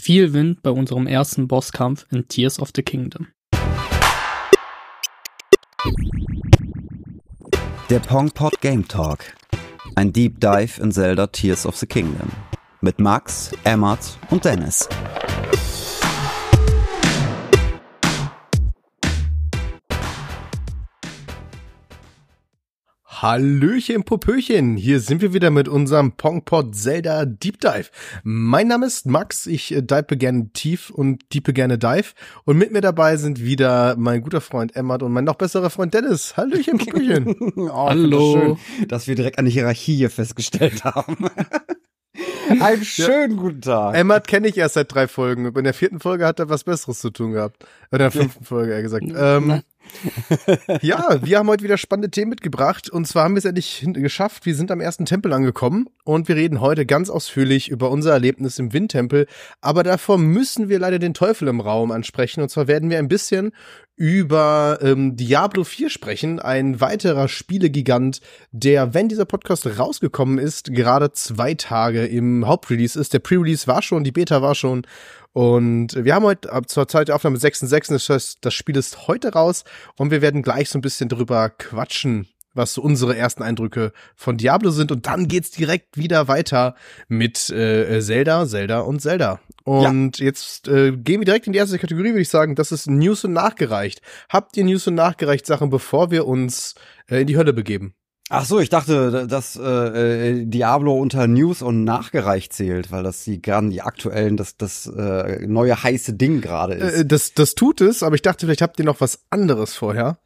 [0.00, 3.28] viel Wind bei unserem ersten Bosskampf in Tears of the Kingdom.
[7.90, 9.24] Der Pongpot Game Talk.
[9.96, 12.30] Ein Deep Dive in Zelda Tears of the Kingdom.
[12.80, 14.88] Mit Max, Emmert und Dennis.
[23.22, 27.90] Hallöchen, Popöchen, hier sind wir wieder mit unserem Pongpot Zelda Deep Dive.
[28.22, 32.14] Mein Name ist Max, ich äh, dive gerne tief und diepe gerne dive.
[32.46, 35.92] Und mit mir dabei sind wieder mein guter Freund Emmert und mein noch besserer Freund
[35.92, 36.38] Dennis.
[36.38, 37.36] Hallöchen, Popöchen.
[37.56, 38.56] oh, Hallo.
[38.78, 41.28] Schön, dass wir direkt eine Hierarchie hier festgestellt haben.
[42.48, 43.96] Einen schönen guten Tag.
[43.96, 45.44] Emmert kenne ich erst seit drei Folgen.
[45.44, 47.66] In der vierten Folge hat er was Besseres zu tun gehabt.
[47.92, 49.04] Oder in der fünften Folge, eher gesagt.
[49.14, 49.60] Ähm,
[50.82, 52.90] ja, wir haben heute wieder spannende Themen mitgebracht.
[52.90, 54.46] Und zwar haben wir es endlich geschafft.
[54.46, 55.88] Wir sind am ersten Tempel angekommen.
[56.04, 59.26] Und wir reden heute ganz ausführlich über unser Erlebnis im Windtempel.
[59.60, 62.42] Aber davor müssen wir leider den Teufel im Raum ansprechen.
[62.42, 63.52] Und zwar werden wir ein bisschen
[64.00, 71.12] über ähm, Diablo 4 sprechen, ein weiterer Spielegigant, der, wenn dieser Podcast rausgekommen ist, gerade
[71.12, 73.12] zwei Tage im Hauptrelease ist.
[73.12, 74.86] Der Pre-Release war schon, die Beta war schon.
[75.34, 79.06] Und wir haben heute ab zur Zeit der Aufnahme 6.6., das heißt, das Spiel ist
[79.06, 79.64] heute raus
[79.98, 84.38] und wir werden gleich so ein bisschen drüber quatschen, was so unsere ersten Eindrücke von
[84.38, 84.92] Diablo sind.
[84.92, 86.74] Und dann geht's direkt wieder weiter
[87.08, 89.40] mit äh, Zelda, Zelda und Zelda.
[89.64, 90.24] Und ja.
[90.24, 92.54] jetzt äh, gehen wir direkt in die erste Kategorie, würde ich sagen.
[92.54, 94.00] Das ist News und Nachgereicht.
[94.28, 96.74] Habt ihr News und Nachgereicht Sachen, bevor wir uns
[97.10, 97.94] äh, in die Hölle begeben?
[98.32, 103.42] Ach so, ich dachte, dass äh, Diablo unter News und nachgereicht zählt, weil das die
[103.42, 106.94] gerade die aktuellen, das das äh, neue heiße Ding gerade ist.
[106.94, 110.20] Äh, das das tut es, aber ich dachte, vielleicht habt ihr noch was anderes vorher.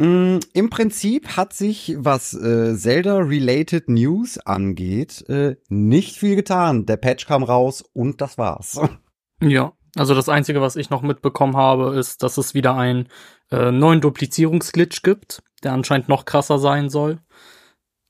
[0.00, 6.86] Mm, Im Prinzip hat sich, was äh, Zelda-related News angeht, äh, nicht viel getan.
[6.86, 8.80] Der Patch kam raus und das war's.
[9.42, 13.08] Ja, also das Einzige, was ich noch mitbekommen habe, ist, dass es wieder einen
[13.50, 17.20] äh, neuen Duplizierungsglitch gibt, der anscheinend noch krasser sein soll.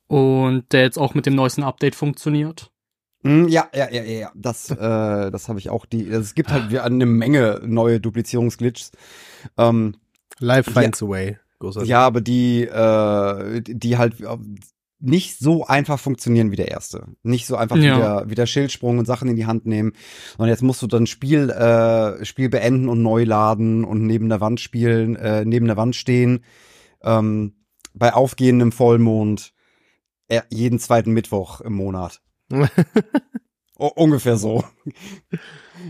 [0.06, 2.70] Und der jetzt auch mit dem neuesten Update funktioniert.
[3.24, 4.76] Mm, ja, ja, ja, ja, das, äh,
[5.32, 5.86] das habe ich auch.
[5.86, 8.92] Die, es gibt halt eine Menge neue Duplizierungsglitches.
[9.58, 9.96] Ähm,
[10.38, 11.38] Life finds ja, a way.
[11.60, 11.88] Großartig.
[11.88, 14.36] Ja, aber die, äh, die halt äh,
[14.98, 17.06] nicht so einfach funktionieren wie der erste.
[17.22, 17.82] Nicht so einfach ja.
[17.82, 19.92] wie, der, wie der Schildsprung und Sachen in die Hand nehmen.
[20.38, 24.40] Und jetzt musst du dann Spiel, äh, Spiel beenden und neu laden und neben der
[24.40, 26.44] Wand spielen, äh, neben der Wand stehen.
[27.02, 27.54] Ähm,
[27.94, 29.52] bei aufgehendem Vollmond
[30.28, 32.20] äh, jeden zweiten Mittwoch im Monat.
[33.76, 34.64] ungefähr so.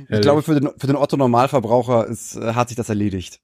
[0.08, 3.40] Ich glaube, für den, für den Otto-Normalverbraucher ist, äh, hat sich das erledigt.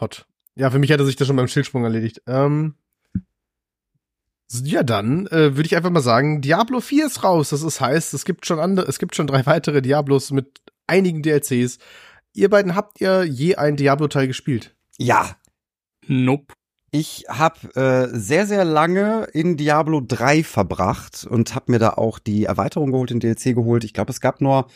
[0.00, 0.26] Hot.
[0.56, 2.22] Ja, für mich hätte sich das schon beim Schildsprung erledigt.
[2.26, 2.74] Ähm,
[4.62, 7.50] ja, dann äh, würde ich einfach mal sagen, Diablo 4 ist raus.
[7.50, 11.22] Das ist heißt, es gibt schon andere, es gibt schon drei weitere Diablos mit einigen
[11.22, 11.78] DLCs.
[12.32, 14.74] Ihr beiden habt ihr je einen Diablo-Teil gespielt?
[14.98, 15.36] Ja.
[16.06, 16.54] Nope.
[16.92, 22.18] Ich habe äh, sehr, sehr lange in Diablo 3 verbracht und habe mir da auch
[22.18, 23.84] die Erweiterung geholt, den DLC geholt.
[23.84, 24.68] Ich glaube, es gab nur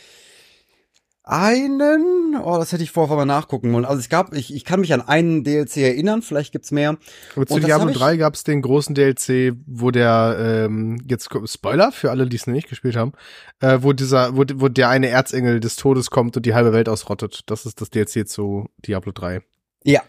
[1.30, 3.84] einen, oh, das hätte ich vorher mal nachgucken wollen.
[3.84, 6.96] Also es gab, ich, ich kann mich an einen DLC erinnern, vielleicht gibt's mehr.
[7.36, 12.26] Aber zu Diablo 3 gab's den großen DLC, wo der, ähm, jetzt Spoiler für alle,
[12.26, 13.12] die es noch nicht gespielt haben,
[13.60, 16.88] äh, wo dieser, wo, wo der eine Erzengel des Todes kommt und die halbe Welt
[16.88, 17.42] ausrottet.
[17.46, 19.40] Das ist das DLC zu Diablo 3.
[19.84, 20.02] Ja.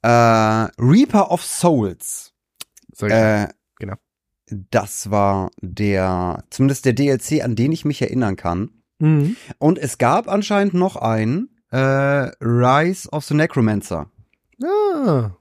[0.00, 2.32] Äh, Reaper of Souls.
[3.00, 3.48] Äh,
[3.78, 3.96] genau.
[4.48, 8.70] Das war der, zumindest der DLC, an den ich mich erinnern kann.
[9.04, 9.36] Mhm.
[9.58, 14.10] Und es gab anscheinend noch einen, äh, Rise of the Necromancer.
[14.62, 15.32] Ah.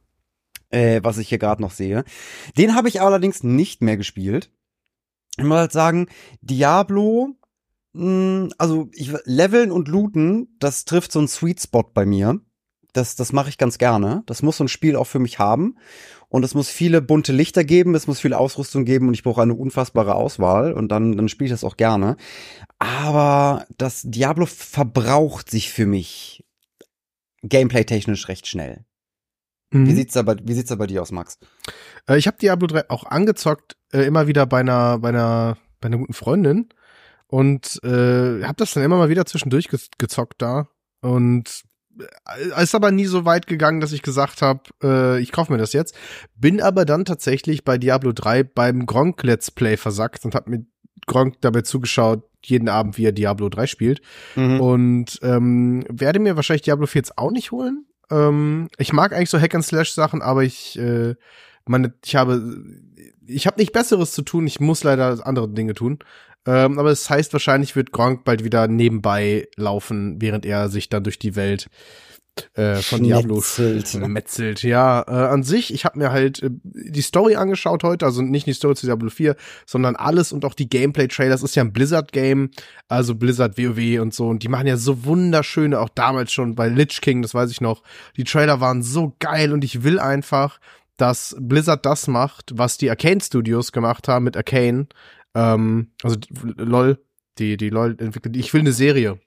[0.70, 2.04] Äh, was ich hier gerade noch sehe.
[2.58, 4.52] Den habe ich allerdings nicht mehr gespielt.
[5.38, 6.08] Ich muss halt sagen,
[6.42, 7.36] Diablo,
[7.94, 12.42] mh, hm, also ich, Leveln und Looten, das trifft so einen Sweet Spot bei mir.
[12.92, 14.24] Das, das mache ich ganz gerne.
[14.26, 15.78] Das muss so ein Spiel auch für mich haben.
[16.34, 19.44] Und es muss viele bunte Lichter geben, es muss viel Ausrüstung geben und ich brauche
[19.44, 22.18] eine unfassbare Auswahl und dann, dann spiele ich das auch gerne.
[22.80, 26.44] Aber das Diablo verbraucht sich für mich
[27.44, 28.84] gameplay-technisch recht schnell.
[29.70, 29.86] Mhm.
[29.86, 31.38] Wie sieht's aber, wie sieht's da bei dir aus, Max?
[32.10, 35.86] Äh, ich habe Diablo 3 auch angezockt, äh, immer wieder bei einer, bei einer, bei
[35.86, 36.70] einer guten Freundin
[37.28, 39.70] und äh, habe das dann immer mal wieder zwischendurch
[40.00, 40.68] gezockt da
[41.02, 41.62] und
[42.62, 45.74] ist aber nie so weit gegangen, dass ich gesagt habe, äh, ich kaufe mir das
[45.74, 45.96] jetzt.
[46.36, 50.66] Bin aber dann tatsächlich bei Diablo 3 beim Gronk Let's Play versackt und habe mir
[51.06, 54.02] Gronk dabei zugeschaut, jeden Abend, wie er Diablo 3 spielt.
[54.36, 54.60] Mhm.
[54.60, 57.86] Und ähm, werde mir wahrscheinlich Diablo 4 jetzt auch nicht holen.
[58.10, 61.16] Ähm, ich mag eigentlich so Hack-and-Slash-Sachen, aber ich, äh,
[61.66, 62.58] meine, ich habe,
[63.26, 64.48] ich habe nicht Besseres zu tun.
[64.48, 66.00] Ich muss leider andere Dinge tun.
[66.46, 71.04] Ähm, aber es heißt, wahrscheinlich wird Gronk bald wieder nebenbei laufen, während er sich dann
[71.04, 71.70] durch die Welt
[72.56, 73.44] äh, von Diablo
[74.08, 74.64] metzelt.
[74.64, 78.48] Ja, äh, an sich, ich habe mir halt äh, die Story angeschaut heute, also nicht
[78.48, 79.36] die Story zu Diablo 4,
[79.66, 81.44] sondern alles und auch die Gameplay-Trailers.
[81.44, 82.50] Ist ja ein Blizzard-Game,
[82.88, 84.28] also Blizzard WoW und so.
[84.28, 87.62] Und die machen ja so wunderschöne, auch damals schon bei Lich King, das weiß ich
[87.62, 87.84] noch.
[88.18, 90.60] Die Trailer waren so geil und ich will einfach,
[90.98, 94.88] dass Blizzard das macht, was die Arcane Studios gemacht haben mit Arcane.
[95.36, 96.18] Ähm, also
[96.58, 97.04] LOL,
[97.38, 98.36] die, die LOL entwickelt.
[98.38, 99.20] Ich will eine Serie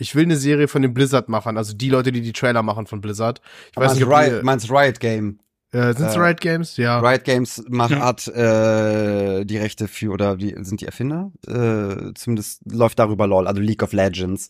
[0.00, 3.00] ich will eine Serie von den Blizzard-Machern, also die Leute, die die Trailer machen von
[3.00, 3.40] Blizzard.
[3.70, 5.40] Ich weiß nicht, Riot, meinst Riot Game?
[5.72, 6.76] Äh, sind es äh, Riot Games?
[6.78, 6.98] Ja.
[6.98, 8.00] Riot Games macht ja.
[8.00, 11.30] hat äh, die Rechte für oder die sind die Erfinder?
[11.46, 14.48] Äh, zumindest läuft darüber LOL, also League of Legends.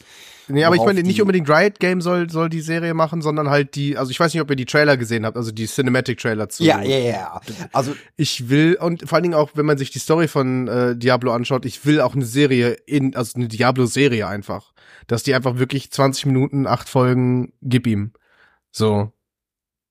[0.48, 3.74] Nee, aber ich meine nicht unbedingt Riot Games soll soll die Serie machen, sondern halt
[3.74, 6.48] die, also ich weiß nicht, ob ihr die Trailer gesehen habt, also die Cinematic Trailer
[6.48, 6.64] zu.
[6.64, 7.40] Ja, ja, ja.
[7.72, 10.96] Also ich will und vor allen Dingen auch, wenn man sich die Story von äh,
[10.96, 14.72] Diablo anschaut, ich will auch eine Serie in, also eine Diablo Serie einfach,
[15.06, 18.12] dass die einfach wirklich 20 Minuten, acht Folgen, gib ihm.
[18.72, 19.12] So,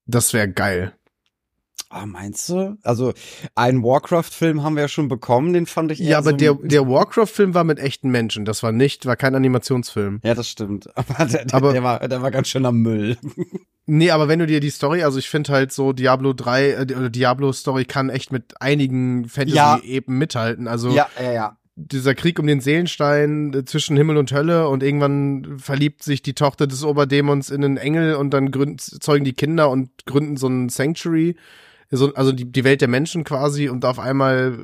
[0.07, 0.93] das wäre geil.
[1.91, 2.77] Ah, meinst du?
[2.83, 3.13] Also
[3.55, 6.53] einen Warcraft-Film haben wir ja schon bekommen, den fand ich eher Ja, aber so der,
[6.53, 8.45] der Warcraft-Film war mit echten Menschen.
[8.45, 10.19] Das war nicht, war kein Animationsfilm.
[10.23, 10.87] Ja, das stimmt.
[10.95, 13.17] Aber der, der, aber, der war, der war ganz schön am Müll.
[13.91, 16.81] Nee, aber wenn du dir die Story, also ich finde halt so Diablo 3 äh,
[16.95, 20.19] oder Diablo Story kann echt mit einigen Fantasy-Eben ja.
[20.19, 20.67] mithalten.
[20.67, 24.83] Also ja, ja, ja dieser Krieg um den Seelenstein äh, zwischen Himmel und Hölle und
[24.83, 29.33] irgendwann verliebt sich die Tochter des Oberdämons in einen Engel und dann gründen, zeugen die
[29.33, 31.35] Kinder und gründen so ein Sanctuary
[31.97, 34.57] so, also die, die Welt der Menschen quasi und auf einmal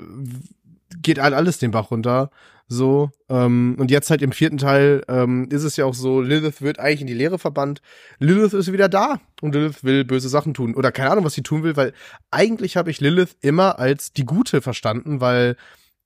[1.02, 2.30] geht halt alles den Bach runter.
[2.68, 6.64] So, ähm, und jetzt halt im vierten Teil ähm, ist es ja auch so, Lilith
[6.64, 7.82] wird eigentlich in die Leere verbannt.
[8.18, 10.74] Lilith ist wieder da und Lilith will böse Sachen tun.
[10.74, 11.94] Oder keine Ahnung, was sie tun will, weil
[12.32, 15.58] eigentlich habe ich Lilith immer als die Gute verstanden, weil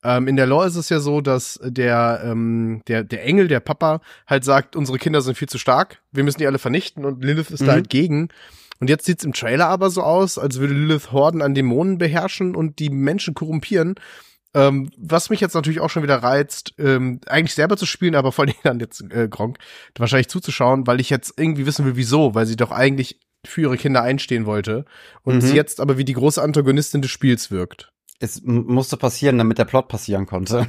[0.03, 3.61] ähm, in der Lore ist es ja so, dass der, ähm, der, der Engel, der
[3.61, 7.23] Papa, halt sagt, unsere Kinder sind viel zu stark, wir müssen die alle vernichten und
[7.23, 7.65] Lilith ist mhm.
[7.67, 8.29] da halt gegen.
[8.79, 12.55] Und jetzt sieht's im Trailer aber so aus, als würde Lilith Horden an Dämonen beherrschen
[12.55, 13.95] und die Menschen korrumpieren.
[14.55, 18.31] Ähm, was mich jetzt natürlich auch schon wieder reizt, ähm, eigentlich selber zu spielen, aber
[18.31, 19.57] vor allem dann jetzt äh, Gronk
[19.97, 23.77] wahrscheinlich zuzuschauen, weil ich jetzt irgendwie wissen will, wieso, weil sie doch eigentlich für ihre
[23.77, 24.85] Kinder einstehen wollte
[25.23, 25.53] und mhm.
[25.53, 27.91] jetzt aber wie die große Antagonistin des Spiels wirkt.
[28.19, 30.67] Es musste passieren, damit der Plot passieren konnte.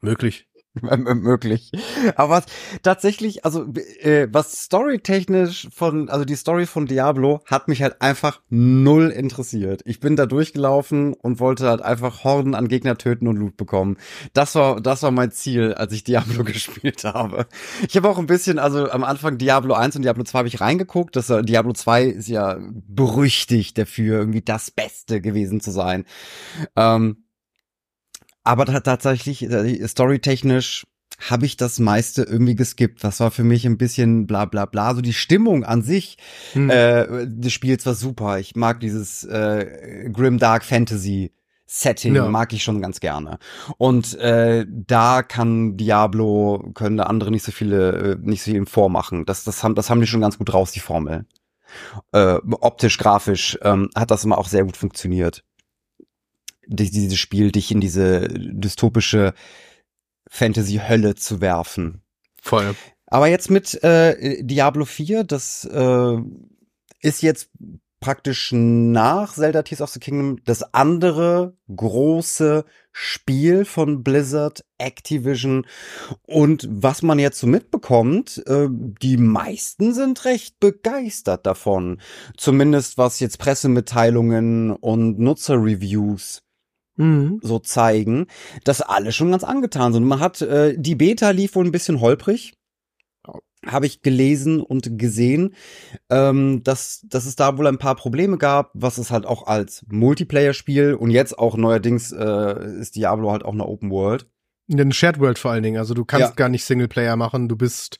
[0.00, 0.46] Möglich.
[0.82, 1.72] möglich.
[2.16, 2.42] Aber
[2.82, 3.66] tatsächlich, also
[4.00, 9.82] äh, was storytechnisch von, also die Story von Diablo hat mich halt einfach null interessiert.
[9.84, 13.96] Ich bin da durchgelaufen und wollte halt einfach Horden an Gegner töten und Loot bekommen.
[14.32, 17.46] Das war, das war mein Ziel, als ich Diablo gespielt habe.
[17.88, 20.60] Ich habe auch ein bisschen, also am Anfang Diablo 1 und Diablo 2 habe ich
[20.60, 21.16] reingeguckt.
[21.16, 26.04] Das, Diablo 2 ist ja berüchtigt dafür, irgendwie das Beste gewesen zu sein.
[26.76, 27.25] Ähm,
[28.46, 30.86] aber tatsächlich, äh, storytechnisch
[31.30, 33.02] habe ich das meiste irgendwie geskippt.
[33.02, 34.94] Das war für mich ein bisschen bla bla bla.
[34.94, 36.18] So die Stimmung an sich
[36.52, 36.70] hm.
[36.70, 38.38] äh, des Spiels war super.
[38.38, 41.32] Ich mag dieses äh, Grim Dark Fantasy
[41.68, 42.28] Setting, ja.
[42.28, 43.38] mag ich schon ganz gerne.
[43.76, 48.66] Und äh, da kann Diablo, können da andere nicht so viele, äh, nicht so viel
[48.66, 49.24] vormachen.
[49.26, 51.26] Das, das, haben, das haben die schon ganz gut raus, die Formel.
[52.12, 55.42] Äh, optisch, grafisch ähm, hat das immer auch sehr gut funktioniert
[56.66, 59.34] dieses Spiel dich in diese dystopische
[60.28, 62.02] Fantasy-Hölle zu werfen.
[62.42, 62.74] Voll.
[63.06, 66.16] Aber jetzt mit äh, Diablo 4, das äh,
[67.00, 67.50] ist jetzt
[68.00, 75.66] praktisch nach Zelda Tears of the Kingdom das andere große Spiel von Blizzard, Activision.
[76.26, 82.00] Und was man jetzt so mitbekommt, äh, die meisten sind recht begeistert davon.
[82.36, 86.42] Zumindest was jetzt Pressemitteilungen und Nutzerreviews
[86.96, 87.40] mhm.
[87.42, 88.26] so zeigen,
[88.64, 90.04] dass alle schon ganz angetan sind.
[90.04, 92.54] Man hat, äh, die Beta lief wohl ein bisschen holprig.
[93.66, 95.54] Habe ich gelesen und gesehen,
[96.08, 99.84] ähm, dass, dass es da wohl ein paar Probleme gab, was es halt auch als
[99.88, 104.28] Multiplayer-Spiel und jetzt auch neuerdings äh, ist Diablo halt auch eine Open World.
[104.70, 105.78] Eine Shared World vor allen Dingen.
[105.78, 106.34] Also du kannst ja.
[106.34, 107.48] gar nicht Singleplayer machen.
[107.48, 107.98] Du bist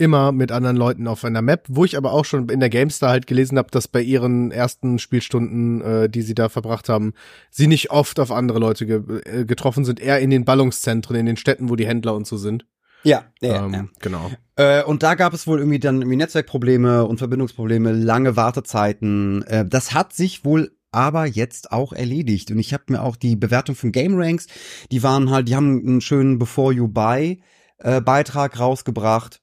[0.00, 3.10] immer mit anderen Leuten auf einer Map, wo ich aber auch schon in der GameStar
[3.10, 7.12] halt gelesen habe, dass bei ihren ersten Spielstunden, äh, die sie da verbracht haben,
[7.50, 11.26] sie nicht oft auf andere Leute ge äh, getroffen sind, eher in den Ballungszentren, in
[11.26, 12.64] den Städten, wo die Händler und so sind.
[13.02, 13.84] Ja, ja, ähm, ja.
[14.00, 14.30] genau.
[14.56, 19.42] Äh, und da gab es wohl irgendwie dann irgendwie Netzwerkprobleme und Verbindungsprobleme, lange Wartezeiten.
[19.42, 22.50] Äh, das hat sich wohl aber jetzt auch erledigt.
[22.50, 24.46] Und ich habe mir auch die Bewertung von GameRanks,
[24.90, 27.42] die waren halt, die haben einen schönen Before You Buy
[27.78, 29.39] äh, Beitrag rausgebracht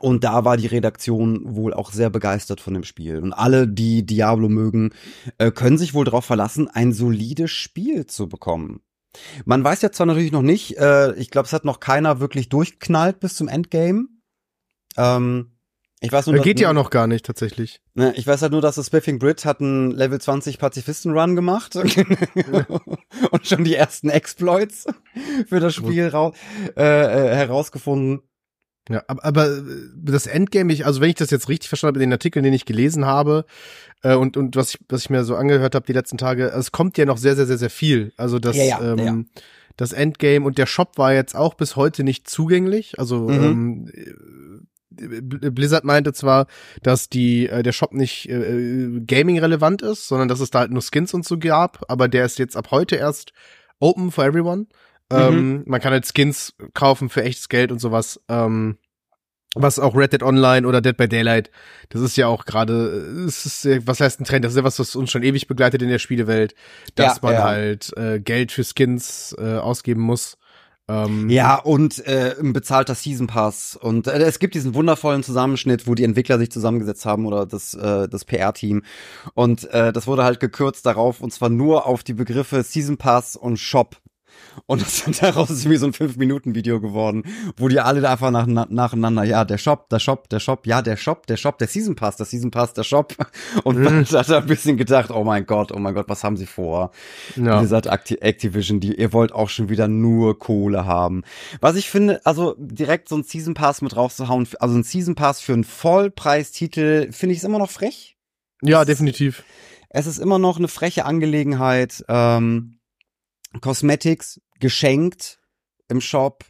[0.00, 3.18] und da war die Redaktion wohl auch sehr begeistert von dem Spiel.
[3.18, 4.90] Und alle, die Diablo mögen,
[5.38, 8.80] äh, können sich wohl darauf verlassen, ein solides Spiel zu bekommen.
[9.44, 12.48] Man weiß ja zwar natürlich noch nicht, äh, ich glaube, es hat noch keiner wirklich
[12.48, 14.06] durchknallt bis zum Endgame.
[14.96, 15.52] Ähm,
[16.00, 17.80] ich weiß nur, dass, geht ja auch noch gar nicht tatsächlich.
[17.94, 21.76] Ne, ich weiß halt nur, dass das Spiffing Brit hat einen Level 20 Pazifisten-Run gemacht
[23.30, 24.86] und schon die ersten Exploits
[25.46, 28.20] für das Spiel äh, äh, herausgefunden.
[28.88, 29.62] Ja, aber, aber äh,
[29.94, 32.52] das Endgame, ich, also wenn ich das jetzt richtig verstanden habe in den Artikeln, den
[32.52, 33.46] ich gelesen habe
[34.02, 36.70] äh, und und was ich was ich mir so angehört habe die letzten Tage, es
[36.70, 38.12] kommt ja noch sehr sehr sehr sehr viel.
[38.16, 39.42] Also das ja, ja, ähm, ja.
[39.76, 42.98] das Endgame und der Shop war jetzt auch bis heute nicht zugänglich.
[42.98, 43.88] Also mhm.
[43.90, 46.46] ähm, Blizzard meinte zwar,
[46.82, 50.70] dass die äh, der Shop nicht äh, Gaming relevant ist, sondern dass es da halt
[50.70, 53.32] nur Skins und so gab, aber der ist jetzt ab heute erst
[53.80, 54.66] open for everyone.
[55.12, 55.18] Mhm.
[55.18, 58.20] Ähm, man kann halt Skins kaufen für echtes Geld und sowas.
[58.28, 58.78] Ähm,
[59.54, 61.50] was auch Red Dead Online oder Dead by Daylight,
[61.90, 62.74] das ist ja auch gerade,
[63.26, 64.44] ist, was heißt ein Trend?
[64.44, 66.54] Das ist ja was, was uns schon ewig begleitet in der Spielewelt,
[66.96, 67.44] dass ja, man ja.
[67.44, 70.38] halt äh, Geld für Skins äh, ausgeben muss.
[70.86, 73.76] Ähm, ja, und äh, ein bezahlter Season Pass.
[73.76, 77.74] Und äh, es gibt diesen wundervollen Zusammenschnitt, wo die Entwickler sich zusammengesetzt haben oder das,
[77.74, 78.82] äh, das PR-Team.
[79.34, 83.36] Und äh, das wurde halt gekürzt darauf, und zwar nur auf die Begriffe Season Pass
[83.36, 83.96] und Shop.
[84.66, 87.24] Und das, daraus ist wie so ein 5-Minuten-Video geworden,
[87.56, 90.82] wo die alle da einfach nach, nacheinander, ja, der Shop, der Shop, der Shop, ja,
[90.82, 93.14] der Shop, der Shop, der Season Pass, der Season Pass, der Shop.
[93.64, 94.04] Und man mhm.
[94.04, 96.90] hat ein bisschen gedacht, oh mein Gott, oh mein Gott, was haben sie vor?
[97.36, 97.58] Ja.
[97.58, 101.22] Blizzard Acti Activision, die, ihr wollt auch schon wieder nur Kohle haben.
[101.60, 105.40] Was ich finde, also direkt so ein Season Pass mit rauszuhauen, also ein Season Pass
[105.40, 108.16] für einen Vollpreistitel, finde ich es immer noch frech.
[108.62, 109.44] Ja, definitiv.
[109.90, 112.04] Es ist immer noch eine freche Angelegenheit.
[112.08, 112.73] Ähm,
[113.60, 115.40] Cosmetics geschenkt
[115.88, 116.44] im Shop.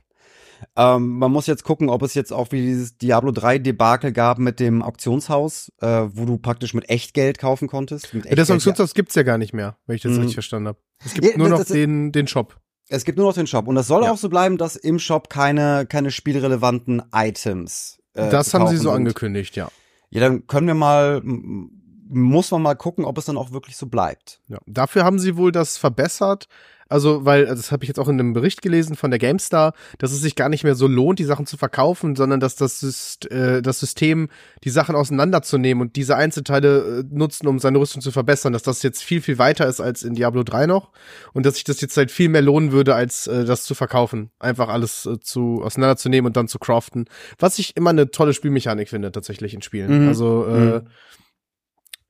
[0.76, 4.38] Ähm, man muss jetzt gucken, ob es jetzt auch wie dieses Diablo 3 Debakel gab
[4.38, 8.12] mit dem Auktionshaus, äh, wo du praktisch mit Echtgeld kaufen konntest.
[8.12, 8.94] Ja, das Auktionshaus ja.
[8.94, 10.18] gibt's ja gar nicht mehr, wenn ich das mhm.
[10.18, 10.78] richtig verstanden habe.
[11.04, 12.58] Es gibt ja, nur noch den, den Shop.
[12.88, 13.66] Es gibt nur noch den Shop.
[13.66, 14.10] Und das soll ja.
[14.10, 17.98] auch so bleiben, dass im Shop keine, keine spielrelevanten Items.
[18.14, 18.96] Äh, das haben sie so sind.
[18.96, 19.68] angekündigt, ja.
[20.10, 23.86] Ja, dann können wir mal, muss man mal gucken, ob es dann auch wirklich so
[23.86, 24.40] bleibt.
[24.48, 26.46] Ja, dafür haben sie wohl das verbessert,
[26.88, 29.72] also, weil, also das habe ich jetzt auch in einem Bericht gelesen von der GameStar,
[29.98, 32.80] dass es sich gar nicht mehr so lohnt, die Sachen zu verkaufen, sondern dass das,
[32.80, 34.28] Syst äh, das System
[34.64, 38.82] die Sachen auseinanderzunehmen und diese Einzelteile äh, nutzen, um seine Rüstung zu verbessern, dass das
[38.82, 40.92] jetzt viel, viel weiter ist als in Diablo 3 noch
[41.32, 44.30] und dass sich das jetzt halt viel mehr lohnen würde, als äh, das zu verkaufen.
[44.38, 47.06] Einfach alles äh, zu auseinanderzunehmen und dann zu craften.
[47.38, 50.02] Was ich immer eine tolle Spielmechanik finde, tatsächlich in Spielen.
[50.02, 50.08] Mhm.
[50.08, 50.86] Also, äh, mhm.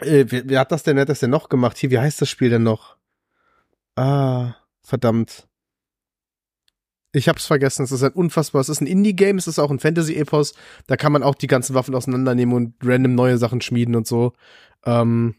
[0.00, 1.78] äh, wer, wer hat das denn, wer hat das denn noch gemacht?
[1.78, 2.96] Hier, wie heißt das Spiel denn noch?
[3.96, 4.54] Ah.
[4.84, 5.48] Verdammt.
[7.12, 9.78] Ich hab's vergessen, es ist ein unfassbar, es ist ein Indie-Game, es ist auch ein
[9.78, 10.54] Fantasy-Epos,
[10.88, 14.32] da kann man auch die ganzen Waffen auseinandernehmen und random neue Sachen schmieden und so.
[14.84, 15.36] Ähm,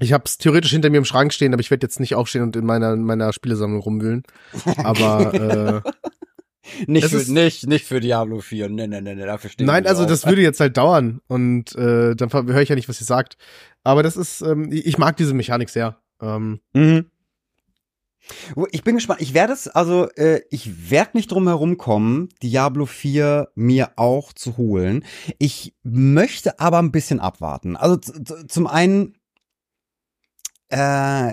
[0.00, 2.56] ich hab's theoretisch hinter mir im Schrank stehen, aber ich werde jetzt nicht aufstehen und
[2.56, 4.24] in meiner, in meiner Spielesammlung rumwühlen.
[4.78, 5.90] Aber äh,
[6.86, 8.70] nicht, für, ist, nicht, nicht für Diablo 4.
[8.70, 10.08] Nee, nee, nee, nee dafür stehen Nein, also auch.
[10.08, 13.36] das würde jetzt halt dauern und äh, dann höre ich ja nicht, was ihr sagt.
[13.84, 15.98] Aber das ist, ähm, ich mag diese Mechanik sehr.
[16.20, 17.10] Ähm, mhm.
[18.70, 19.20] Ich bin gespannt.
[19.20, 24.32] Ich werde es, also äh, ich werde nicht drum herum kommen, Diablo 4 mir auch
[24.32, 25.04] zu holen.
[25.38, 27.76] Ich möchte aber ein bisschen abwarten.
[27.76, 29.14] Also zum einen
[30.68, 31.32] äh,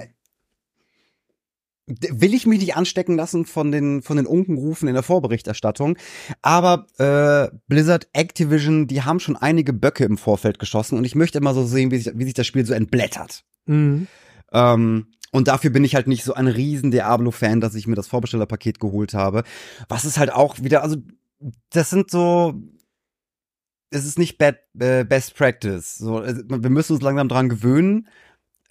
[1.87, 5.97] will ich mich nicht anstecken lassen von den von den Unkenrufen in der Vorberichterstattung,
[6.41, 11.39] aber äh, Blizzard Activision, die haben schon einige Böcke im Vorfeld geschossen und ich möchte
[11.39, 13.43] immer so sehen, wie sich, wie sich das Spiel so entblättert.
[13.65, 14.07] Mhm.
[14.53, 18.07] Ähm, und dafür bin ich halt nicht so ein riesen Diablo-Fan, dass ich mir das
[18.07, 19.43] Vorbestellerpaket geholt habe.
[19.87, 20.97] Was ist halt auch wieder, also
[21.69, 22.61] das sind so,
[23.89, 25.95] es ist nicht bad, äh, Best Practice.
[25.95, 28.07] So, wir müssen uns langsam dran gewöhnen.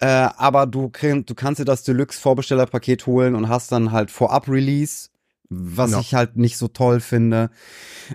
[0.01, 5.11] Äh, aber du, krieg, du kannst dir das Deluxe-Vorbestellerpaket holen und hast dann halt Vorab-Release,
[5.51, 6.01] was no.
[6.01, 7.51] ich halt nicht so toll finde.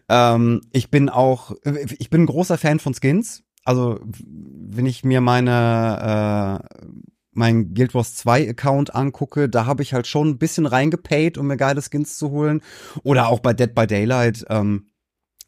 [0.09, 1.55] Ähm, ich bin auch,
[1.97, 3.43] ich bin ein großer Fan von Skins.
[3.63, 6.87] Also, wenn ich mir meine äh,
[7.35, 11.47] mein Guild Wars 2 Account angucke, da habe ich halt schon ein bisschen reingepaid, um
[11.47, 12.61] mir geile Skins zu holen.
[13.03, 14.87] Oder auch bei Dead by Daylight ähm,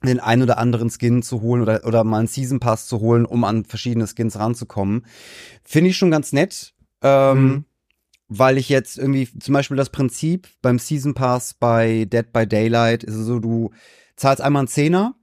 [0.03, 3.25] den ein oder anderen Skin zu holen oder, oder mal einen Season Pass zu holen,
[3.25, 5.05] um an verschiedene Skins ranzukommen.
[5.63, 6.73] Finde ich schon ganz nett.
[7.01, 7.65] Ähm, mhm.
[8.29, 13.03] Weil ich jetzt irgendwie, zum Beispiel das Prinzip beim Season Pass bei Dead by Daylight
[13.03, 13.71] ist so, du
[14.17, 15.15] zahlst einmal einen Zehner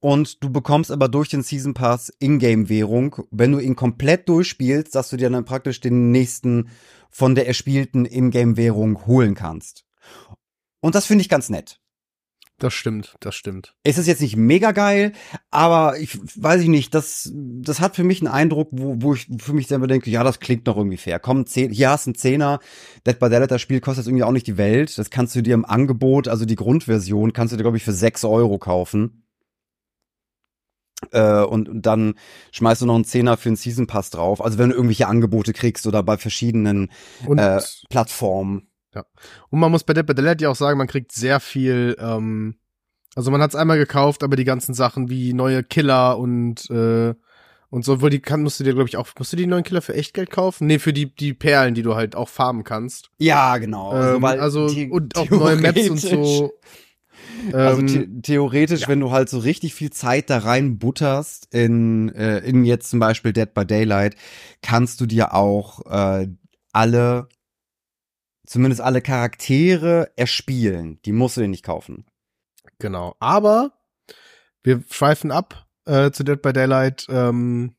[0.00, 3.16] und du bekommst aber durch den Season Pass Ingame-Währung.
[3.30, 6.70] Wenn du ihn komplett durchspielst, dass du dir dann praktisch den nächsten
[7.10, 9.84] von der erspielten Ingame-Währung holen kannst.
[10.80, 11.80] Und das finde ich ganz nett.
[12.60, 13.76] Das stimmt, das stimmt.
[13.84, 15.12] Es ist jetzt nicht mega geil,
[15.52, 19.28] aber ich weiß ich nicht, das, das hat für mich einen Eindruck, wo, wo ich
[19.38, 21.20] für mich selber denke, ja, das klingt noch irgendwie fair.
[21.20, 22.58] Komm, zehn, hier hast du einen Zehner,
[23.06, 24.98] Dead by Daylight, das Spiel kostet jetzt irgendwie auch nicht die Welt.
[24.98, 27.92] Das kannst du dir im Angebot, also die Grundversion, kannst du dir, glaube ich, für
[27.92, 29.22] sechs Euro kaufen.
[31.12, 32.14] Äh, und, und dann
[32.52, 34.42] schmeißt du noch einen Zehner für einen Season Pass drauf.
[34.44, 36.90] Also wenn du irgendwelche Angebote kriegst oder bei verschiedenen
[37.26, 38.68] Und, äh, Plattformen.
[39.50, 42.56] und man muss bei Dead by Daylight ja auch sagen, man kriegt sehr viel, ähm,
[43.14, 47.14] also man hat es einmal gekauft, aber die ganzen Sachen wie neue Killer und äh,
[47.70, 49.62] und so, wohl die kann, musst du dir, glaube ich, auch, musst du die neuen
[49.62, 50.66] Killer für Echtgeld kaufen?
[50.66, 53.10] Nee, für die, die Perlen, die du halt auch farmen kannst.
[53.18, 53.94] Ja, genau.
[53.94, 56.52] Ähm, also, the- und auch neue Maps und so.
[57.52, 62.14] Also Ähm, the theoretisch, wenn du halt so richtig viel Zeit da rein butterst in,
[62.14, 64.16] äh, in jetzt zum Beispiel Dead by Daylight,
[64.62, 66.28] kannst du dir auch äh,
[66.72, 67.28] alle,
[68.46, 71.00] zumindest alle Charaktere erspielen.
[71.04, 72.04] Die musst du dir nicht kaufen.
[72.78, 73.16] Genau.
[73.20, 73.72] Aber
[74.62, 77.06] wir schweifen ab äh, zu Dead by Daylight.
[77.08, 77.74] Ähm,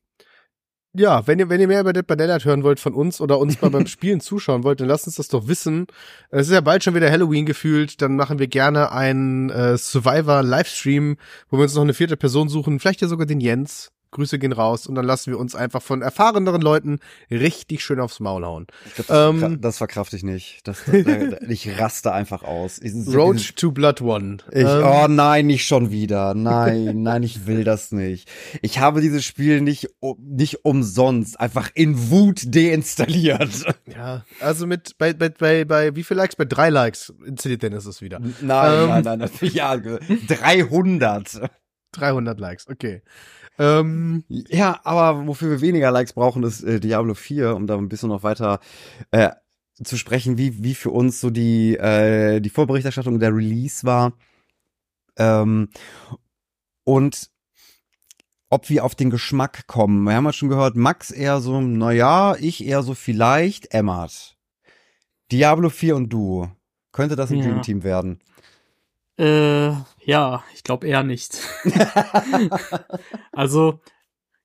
[0.92, 3.38] ja, wenn ihr, wenn ihr mehr über Dead by Daylight hören wollt von uns oder
[3.38, 5.86] uns mal beim Spielen zuschauen wollt, dann lasst uns das doch wissen.
[6.30, 8.02] Es ist ja bald schon wieder Halloween gefühlt.
[8.02, 11.16] Dann machen wir gerne einen äh, Survivor-Livestream,
[11.48, 12.80] wo wir uns noch eine vierte Person suchen.
[12.80, 13.92] Vielleicht ja sogar den Jens.
[14.10, 14.86] Grüße gehen raus.
[14.86, 16.98] Und dann lassen wir uns einfach von erfahreneren Leuten
[17.30, 18.66] richtig schön aufs Maul hauen.
[18.86, 20.60] Ich glaub, das, Ähm, das verkraft ich nicht.
[20.66, 22.78] Das, das, da- ich raste einfach aus.
[22.82, 24.38] Ich, Road to Blood One.
[24.52, 26.34] Ich, Ähm, oh nein, nicht schon wieder.
[26.34, 28.28] Nein, nein, ich will das nicht.
[28.62, 29.88] Ich habe dieses Spiel nicht,
[30.18, 33.64] nicht umsonst einfach in Wut deinstalliert.
[33.90, 36.36] Ja, also mit bei, bei, bei, bei wie viel Likes?
[36.36, 38.20] Bei drei Likes installiert Dennis es wieder.
[38.20, 38.88] Nein, Ähm.
[38.88, 41.50] nein, nein, nein, ja, 300.
[41.92, 43.02] 300 Likes, okay.
[43.60, 47.88] Ähm, Ja, aber wofür wir weniger Likes brauchen, ist äh, Diablo 4, um da ein
[47.90, 48.58] bisschen noch weiter
[49.10, 49.30] äh,
[49.84, 54.14] zu sprechen, wie, wie für uns so die, äh, die Vorberichterstattung der Release war.
[55.18, 55.68] Ähm,
[56.84, 57.30] und
[58.48, 60.04] ob wir auf den Geschmack kommen.
[60.04, 64.36] Wir haben ja schon gehört, Max eher so, na ja, ich eher so vielleicht, Emmat.
[65.30, 66.48] Diablo 4 und du.
[66.92, 67.44] Könnte das ein Ja.
[67.44, 68.20] Dream Team werden?
[69.20, 69.72] Äh,
[70.04, 71.38] ja, ich glaube eher nicht.
[73.32, 73.80] also,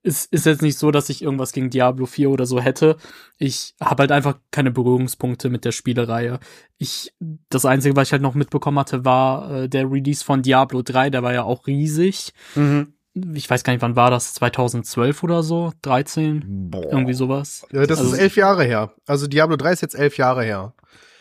[0.04, 2.98] es ist jetzt nicht so, dass ich irgendwas gegen Diablo 4 oder so hätte.
[3.40, 6.40] Ich habe halt einfach keine Berührungspunkte mit der Spielereihe.
[6.78, 7.14] Ich,
[7.50, 11.10] das Einzige, was ich halt noch mitbekommen hatte, war äh, der Release von Diablo 3,
[11.10, 12.34] der war ja auch riesig.
[12.56, 12.94] Mhm.
[13.34, 14.34] Ich weiß gar nicht, wann war das?
[14.36, 15.72] 2012 oder so?
[15.84, 16.70] 13?
[16.70, 16.84] Boah.
[16.92, 17.66] Irgendwie sowas.
[17.72, 18.94] ja, das Also- ist elf Jahre her.
[19.08, 20.74] Also Diablo 3 ist jetzt elf Jahre her.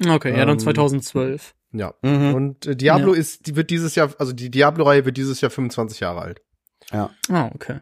[0.04, 1.54] Okay, ja, dann Ähm, 2012.
[1.76, 1.92] Ja.
[2.02, 2.34] Mhm.
[2.34, 3.20] Und äh, Diablo Ja.
[3.20, 6.40] ist, die wird dieses Jahr, also die Diablo-Reihe wird dieses Jahr 25 Jahre alt.
[6.92, 7.10] Ja.
[7.28, 7.80] Ah, okay.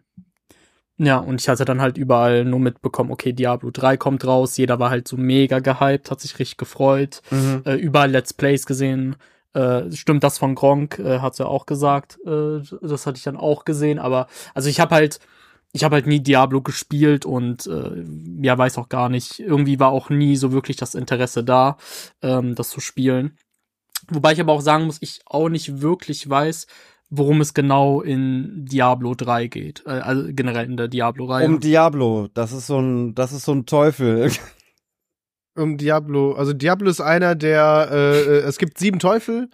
[0.99, 4.79] Ja, und ich hatte dann halt überall nur mitbekommen, okay, Diablo 3 kommt raus, jeder
[4.79, 7.63] war halt so mega gehypt, hat sich richtig gefreut, Mhm.
[7.67, 9.17] äh, überall Let's Plays gesehen.
[9.55, 13.37] Äh, stimmt, das von Gronk äh, hat ja auch gesagt, äh, das hatte ich dann
[13.37, 15.19] auch gesehen, aber also ich habe halt
[15.75, 18.05] ich habe halt nie Diablo gespielt und äh,
[18.43, 19.41] ja, weiß auch gar nicht.
[19.41, 21.79] Irgendwie war auch nie so wirklich das Interesse da,
[22.21, 23.39] ähm, das zu spielen.
[24.11, 26.67] Wobei ich aber auch sagen muss, ich auch nicht wirklich weiß,
[27.11, 29.83] worum es genau in Diablo 3 geht.
[29.87, 31.47] Äh, also generell in der Diablo-Reihe.
[31.47, 34.33] Um Diablo, das ist so ein, das ist so ein Teufel.
[35.55, 39.51] Um Diablo, also Diablo ist einer der, äh, äh, es gibt sieben Teufel.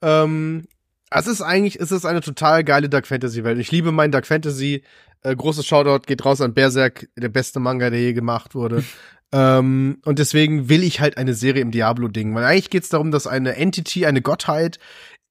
[0.00, 0.66] Ähm,
[1.10, 3.58] es ist eigentlich, es ist eine total geile Dark Fantasy Welt.
[3.58, 4.84] Ich liebe mein Dark Fantasy.
[5.22, 8.84] Äh, großes Shoutout geht raus an Berserk, der beste Manga, der je gemacht wurde.
[9.32, 13.10] ähm, und deswegen will ich halt eine Serie im Diablo-Ding, weil eigentlich geht es darum,
[13.10, 14.78] dass eine Entity, eine Gottheit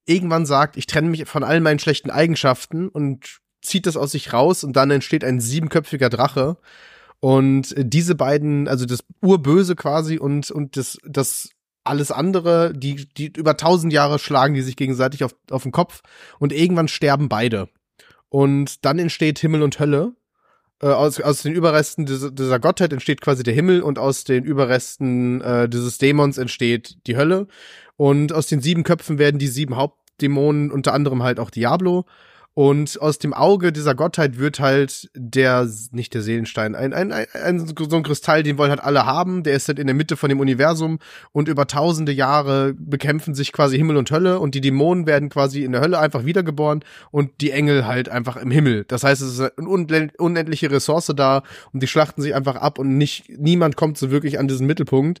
[0.06, 4.32] irgendwann sagt, ich trenne mich von all meinen schlechten Eigenschaften und zieht das aus sich
[4.32, 6.56] raus und dann entsteht ein siebenköpfiger Drache.
[7.20, 11.50] Und diese beiden, also das Urböse quasi und, und das, das
[11.84, 16.02] alles andere, die, die über tausend Jahre schlagen die sich gegenseitig auf, auf den Kopf
[16.38, 17.68] und irgendwann sterben beide.
[18.30, 20.14] Und dann entsteht Himmel und Hölle.
[20.82, 24.44] Äh, aus, aus den Überresten dieser, dieser Gottheit entsteht quasi der Himmel und aus den
[24.44, 27.46] Überresten äh, dieses Dämons entsteht die Hölle.
[27.96, 32.06] Und aus den sieben Köpfen werden die sieben Hauptdämonen, unter anderem halt auch Diablo.
[32.54, 37.26] Und aus dem Auge dieser Gottheit wird halt der, nicht der Seelenstein, ein, ein, ein,
[37.32, 39.44] ein so ein Kristall, den wollen halt alle haben.
[39.44, 40.98] Der ist halt in der Mitte von dem Universum
[41.30, 45.62] und über tausende Jahre bekämpfen sich quasi Himmel und Hölle und die Dämonen werden quasi
[45.62, 48.84] in der Hölle einfach wiedergeboren und die Engel halt einfach im Himmel.
[48.88, 52.98] Das heißt, es ist eine unendliche Ressource da und die schlachten sich einfach ab und
[52.98, 55.20] nicht, niemand kommt so wirklich an diesen Mittelpunkt.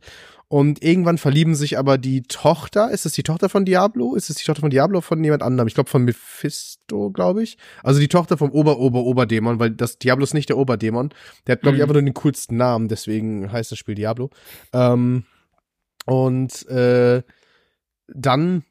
[0.52, 4.16] Und irgendwann verlieben sich aber die Tochter, ist es die Tochter von Diablo?
[4.16, 5.68] Ist es die Tochter von Diablo von jemand anderem?
[5.68, 7.56] Ich glaube von Mephisto, glaube ich.
[7.84, 11.10] Also die Tochter vom Ober-Ober-Oberdämon, weil das Diablo ist nicht der Oberdämon.
[11.46, 11.82] Der hat, glaube ich, Mhm.
[11.84, 14.30] einfach nur den coolsten Namen, deswegen heißt das Spiel Diablo.
[14.72, 15.22] Ähm,
[16.04, 17.22] und äh,
[18.08, 18.64] dann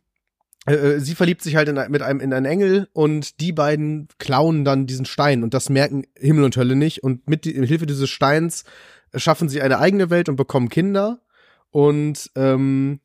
[0.67, 4.09] äh, äh, sie verliebt sich halt in, mit einem in einen Engel und die beiden
[4.17, 7.85] klauen dann diesen Stein und das merken Himmel und Hölle nicht und mit, mit Hilfe
[7.85, 8.65] dieses Steins
[9.15, 11.21] schaffen sie eine eigene Welt und bekommen Kinder
[11.71, 12.99] und ähm,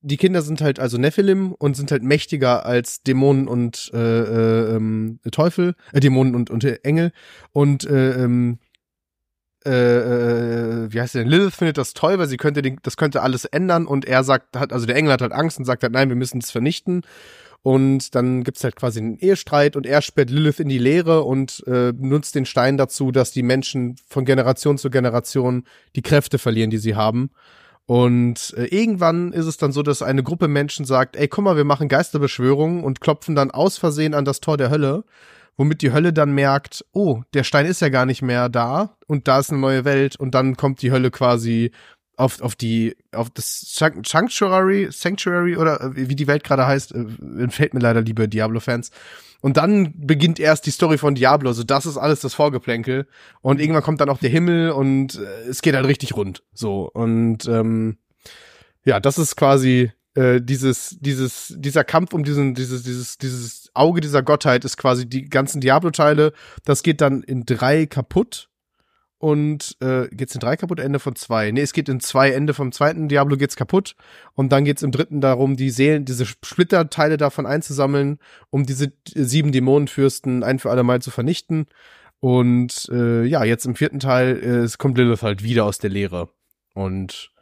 [0.00, 4.76] die Kinder sind halt also Nephilim und sind halt mächtiger als Dämonen und äh, äh,
[4.76, 7.12] ähm, Teufel, äh, Dämonen und, und Engel
[7.52, 8.58] und äh, ähm,
[9.66, 11.30] äh, äh, wie heißt der denn?
[11.30, 14.56] Lilith findet das toll, weil sie könnte den, das könnte alles ändern und er sagt,
[14.56, 17.02] hat, also der Engel hat halt Angst und sagt halt, nein, wir müssen es vernichten.
[17.62, 21.64] Und dann gibt's halt quasi einen Ehestreit und er sperrt Lilith in die Leere und
[21.66, 25.64] äh, nutzt den Stein dazu, dass die Menschen von Generation zu Generation
[25.96, 27.30] die Kräfte verlieren, die sie haben.
[27.88, 31.56] Und äh, irgendwann ist es dann so, dass eine Gruppe Menschen sagt, ey, guck mal,
[31.56, 35.04] wir machen Geisterbeschwörungen und klopfen dann aus Versehen an das Tor der Hölle
[35.58, 39.28] womit die Hölle dann merkt, oh, der Stein ist ja gar nicht mehr da und
[39.28, 41.72] da ist eine neue Welt und dann kommt die Hölle quasi
[42.16, 47.06] auf, auf die, auf das Sanctuary, Sanctuary oder wie die Welt gerade heißt, äh,
[47.38, 48.90] entfällt mir leider, liebe Diablo-Fans.
[49.40, 51.48] Und dann beginnt erst die Story von Diablo.
[51.48, 53.06] Also das ist alles das Vorgeplänkel.
[53.40, 56.42] Und irgendwann kommt dann auch der Himmel und äh, es geht halt richtig rund.
[56.52, 56.90] So.
[56.90, 57.98] Und ähm,
[58.84, 64.00] ja, das ist quasi äh, dieses, dieses, dieser Kampf um diesen, dieses, dieses, dieses Auge
[64.00, 66.32] dieser Gottheit ist quasi die ganzen Diablo-Teile.
[66.64, 68.47] Das geht dann in drei kaputt.
[69.20, 71.50] Und äh, geht's in drei kaputt, Ende von zwei.
[71.50, 73.96] Nee, es geht in zwei, Ende vom zweiten Diablo geht's kaputt.
[74.34, 78.18] Und dann geht's im dritten darum, die Seelen, diese Splitterteile davon einzusammeln,
[78.50, 81.66] um diese sieben Dämonenfürsten ein für alle Mal zu vernichten.
[82.20, 85.90] Und äh, ja, jetzt im vierten Teil äh, es kommt Lilith halt wieder aus der
[85.90, 86.28] Leere.
[86.74, 87.32] Und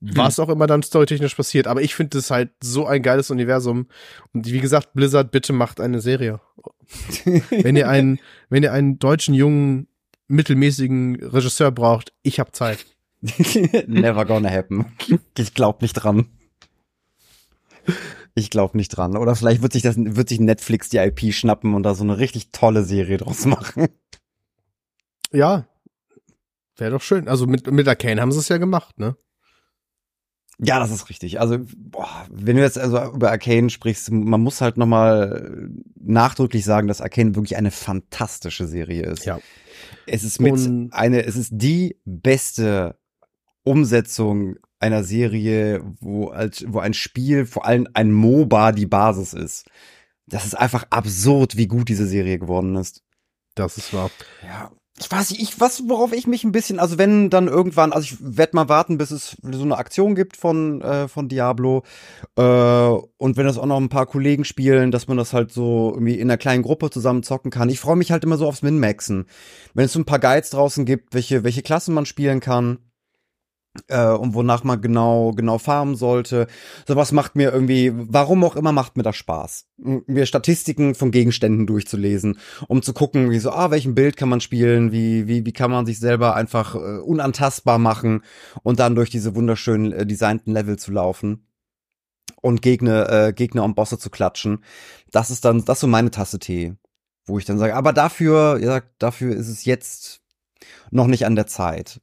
[0.00, 1.66] was auch immer dann storytechnisch passiert.
[1.66, 3.86] Aber ich finde es halt so ein geiles Universum.
[4.32, 6.40] Und wie gesagt, Blizzard, bitte macht eine Serie.
[7.50, 8.18] wenn ihr einen,
[8.50, 9.88] wenn ihr einen deutschen jungen
[10.28, 12.86] mittelmäßigen Regisseur braucht, ich hab Zeit.
[13.86, 14.86] Never gonna happen.
[15.36, 16.28] Ich glaub nicht dran.
[18.34, 19.16] Ich glaub nicht dran.
[19.16, 22.18] Oder vielleicht wird sich das, wird sich Netflix die IP schnappen und da so eine
[22.18, 23.88] richtig tolle Serie draus machen.
[25.32, 25.66] Ja.
[26.76, 27.28] Wäre doch schön.
[27.28, 29.16] Also mit, mit Arcane haben sie es ja gemacht, ne?
[30.58, 31.40] Ja, das ist richtig.
[31.40, 36.86] Also, boah, wenn du jetzt also über Arcane sprichst, man muss halt nochmal nachdrücklich sagen,
[36.86, 39.24] dass Arcane wirklich eine fantastische Serie ist.
[39.24, 39.40] Ja.
[40.06, 42.98] Es ist mit Und eine, es ist die beste
[43.62, 49.66] Umsetzung einer Serie, wo als, wo ein Spiel, vor allem ein MOBA die Basis ist.
[50.26, 53.02] Das ist einfach absurd, wie gut diese Serie geworden ist.
[53.54, 54.10] Das ist wahr.
[54.42, 57.92] Ja ich weiß nicht, ich, was, worauf ich mich ein bisschen, also wenn dann irgendwann,
[57.92, 61.82] also ich werde mal warten, bis es so eine Aktion gibt von, äh, von Diablo,
[62.36, 65.90] äh, und wenn das auch noch ein paar Kollegen spielen, dass man das halt so
[65.92, 67.70] irgendwie in einer kleinen Gruppe zusammen zocken kann.
[67.70, 69.26] Ich freue mich halt immer so aufs Min-Maxen.
[69.74, 72.78] Wenn es so ein paar Guides draußen gibt, welche, welche Klassen man spielen kann
[73.88, 76.46] äh, und wonach man genau genau farmen sollte.
[76.86, 81.66] Sowas macht mir irgendwie, warum auch immer, macht mir das Spaß, mir Statistiken von Gegenständen
[81.66, 85.52] durchzulesen, um zu gucken, wie so, ah, welchen Bild kann man spielen, wie wie wie
[85.52, 88.22] kann man sich selber einfach äh, unantastbar machen
[88.62, 91.46] und dann durch diese wunderschönen äh, designten Level zu laufen
[92.42, 94.64] und Gegner äh, Gegner und Bosse zu klatschen.
[95.10, 96.76] Das ist dann das ist so meine Tasse Tee,
[97.26, 100.20] wo ich dann sage, aber dafür, ja, dafür ist es jetzt
[100.90, 102.00] noch nicht an der Zeit.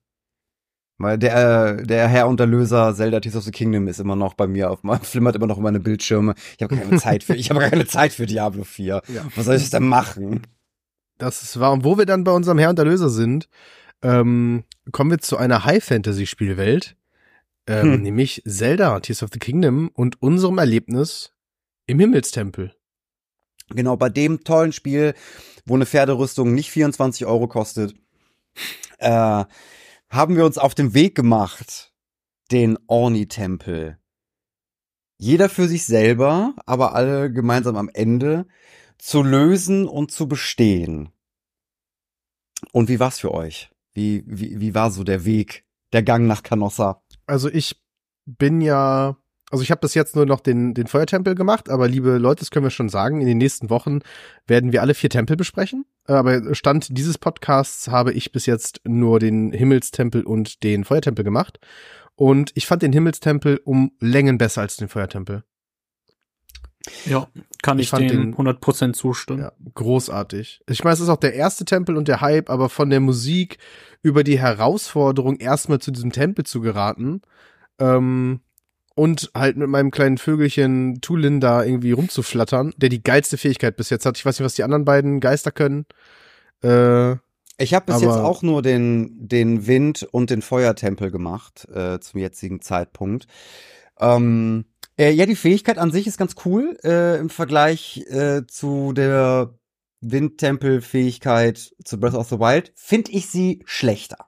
[1.01, 4.47] Weil der, der Herr und Erlöser Zelda Tears of the Kingdom ist immer noch bei
[4.47, 6.35] mir auf meinem, flimmert immer noch auf meine Bildschirme.
[6.57, 9.01] Ich habe keine Zeit für, ich habe keine Zeit für Diablo 4.
[9.07, 9.25] Ja.
[9.35, 10.47] Was soll ich denn machen?
[11.17, 11.71] Das ist wahr.
[11.71, 13.47] Und wo wir dann bei unserem Herr und Erlöser sind,
[14.01, 16.95] ähm, kommen wir zu einer High-Fantasy-Spielwelt,
[17.67, 18.01] ähm, hm.
[18.01, 21.33] nämlich Zelda Tears of the Kingdom und unserem Erlebnis
[21.85, 22.73] im Himmelstempel.
[23.69, 25.13] Genau, bei dem tollen Spiel,
[25.65, 27.95] wo eine Pferderüstung nicht 24 Euro kostet,
[28.97, 29.45] äh,
[30.12, 31.93] haben wir uns auf den Weg gemacht,
[32.52, 33.97] den Orni-Tempel.
[35.17, 38.45] Jeder für sich selber, aber alle gemeinsam am Ende
[38.97, 41.12] zu lösen und zu bestehen.
[42.74, 43.71] Und wie war's für euch?
[43.93, 47.02] Wie, wie, wie war so der Weg, der Gang nach Canossa?
[47.26, 47.82] Also ich
[48.26, 49.17] bin ja
[49.51, 52.51] also ich habe bis jetzt nur noch den, den Feuertempel gemacht, aber liebe Leute, das
[52.51, 53.99] können wir schon sagen, in den nächsten Wochen
[54.47, 55.85] werden wir alle vier Tempel besprechen.
[56.05, 61.59] Aber Stand dieses Podcasts habe ich bis jetzt nur den Himmelstempel und den Feuertempel gemacht.
[62.15, 65.43] Und ich fand den Himmelstempel um Längen besser als den Feuertempel.
[67.05, 67.27] Ja,
[67.61, 69.41] kann ich, ich fand den 100% zustimmen.
[69.41, 70.61] Ja, großartig.
[70.67, 73.57] Ich meine, es ist auch der erste Tempel und der Hype, aber von der Musik
[74.01, 77.21] über die Herausforderung, erstmal zu diesem Tempel zu geraten,
[77.79, 78.39] ähm,
[78.95, 83.89] und halt mit meinem kleinen Vögelchen Tulin da irgendwie rumzuflattern, der die geilste Fähigkeit bis
[83.89, 84.17] jetzt hat.
[84.17, 85.86] Ich weiß nicht, was die anderen beiden Geister können.
[86.63, 87.13] Äh,
[87.58, 92.19] ich habe bis jetzt auch nur den, den Wind- und den Feuertempel gemacht, äh, zum
[92.19, 93.27] jetzigen Zeitpunkt.
[93.99, 94.65] Ähm,
[94.97, 99.54] Äh, ja, die Fähigkeit an sich ist ganz cool äh, im Vergleich äh, zu der
[100.01, 102.71] Windtempel-Fähigkeit zu Breath of the Wild.
[102.75, 104.27] Finde ich sie schlechter.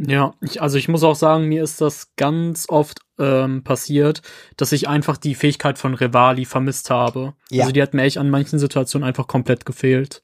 [0.00, 4.22] Ja, ich, also ich muss auch sagen, mir ist das ganz oft ähm, passiert,
[4.56, 7.34] dass ich einfach die Fähigkeit von Revali vermisst habe.
[7.50, 7.62] Ja.
[7.62, 10.22] Also die hat mir echt an manchen Situationen einfach komplett gefehlt.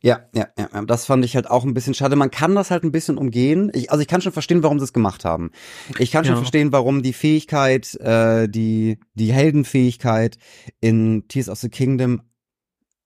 [0.00, 2.16] Ja, ja, ja, das fand ich halt auch ein bisschen schade.
[2.16, 3.70] Man kann das halt ein bisschen umgehen.
[3.74, 5.50] Ich, also ich kann schon verstehen, warum sie es gemacht haben.
[5.98, 6.38] Ich kann schon Ja.
[6.40, 10.38] verstehen, warum die Fähigkeit, äh, die die Heldenfähigkeit
[10.80, 12.22] in Tears of the Kingdom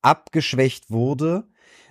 [0.01, 1.47] abgeschwächt wurde,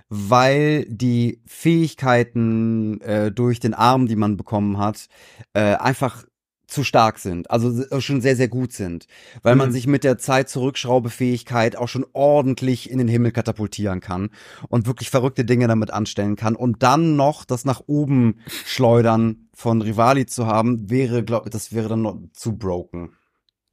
[0.08, 5.08] weil die Fähigkeiten äh, durch den Arm, die man bekommen hat,
[5.54, 6.24] äh, einfach
[6.66, 9.06] zu stark sind, also s- schon sehr, sehr gut sind,
[9.42, 9.72] weil man Mhm.
[9.72, 14.30] sich mit der Zeit Zurückschraubefähigkeit auch schon ordentlich in den Himmel katapultieren kann
[14.68, 19.82] und wirklich verrückte Dinge damit anstellen kann und dann noch das nach oben schleudern von
[19.82, 23.12] Rivali zu haben, wäre, glaube das wäre dann noch zu broken.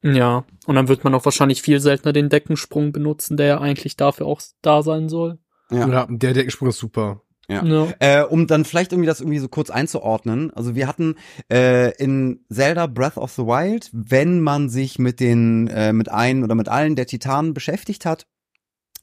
[0.02, 3.96] Ja, und dann wird man auch wahrscheinlich viel seltener den Deckensprung benutzen, der ja eigentlich
[3.96, 5.38] dafür auch da sein soll.
[5.72, 5.88] Ja.
[5.88, 7.22] Ja, der Deckensprung ist super.
[7.48, 7.64] Ja.
[7.64, 7.92] Ja.
[7.98, 10.52] Äh, um dann vielleicht irgendwie das irgendwie so kurz einzuordnen.
[10.52, 11.16] Also wir hatten
[11.50, 16.44] äh, in Zelda Breath of the Wild, wenn man sich mit den äh, mit einen
[16.44, 18.26] oder mit allen der Titanen beschäftigt hat,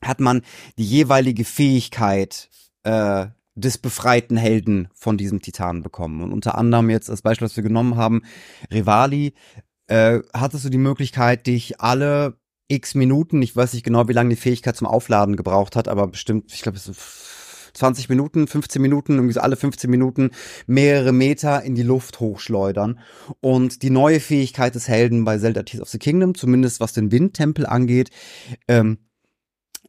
[0.01, 0.41] hat man
[0.77, 2.49] die jeweilige Fähigkeit
[2.83, 6.21] äh, des befreiten Helden von diesem Titanen bekommen.
[6.23, 8.23] Und unter anderem jetzt als Beispiel, was wir genommen haben,
[8.71, 9.33] Rivali,
[9.87, 12.38] äh, hattest du die Möglichkeit, dich alle
[12.69, 16.07] x Minuten, ich weiß nicht genau, wie lange die Fähigkeit zum Aufladen gebraucht hat, aber
[16.07, 16.99] bestimmt, ich glaube, es ist
[17.73, 20.31] 20 Minuten, 15 Minuten, irgendwie so alle 15 Minuten
[20.67, 22.99] mehrere Meter in die Luft hochschleudern.
[23.41, 27.11] Und die neue Fähigkeit des Helden bei Zelda Tears of the Kingdom, zumindest was den
[27.11, 28.09] Windtempel angeht,
[28.67, 28.99] ähm,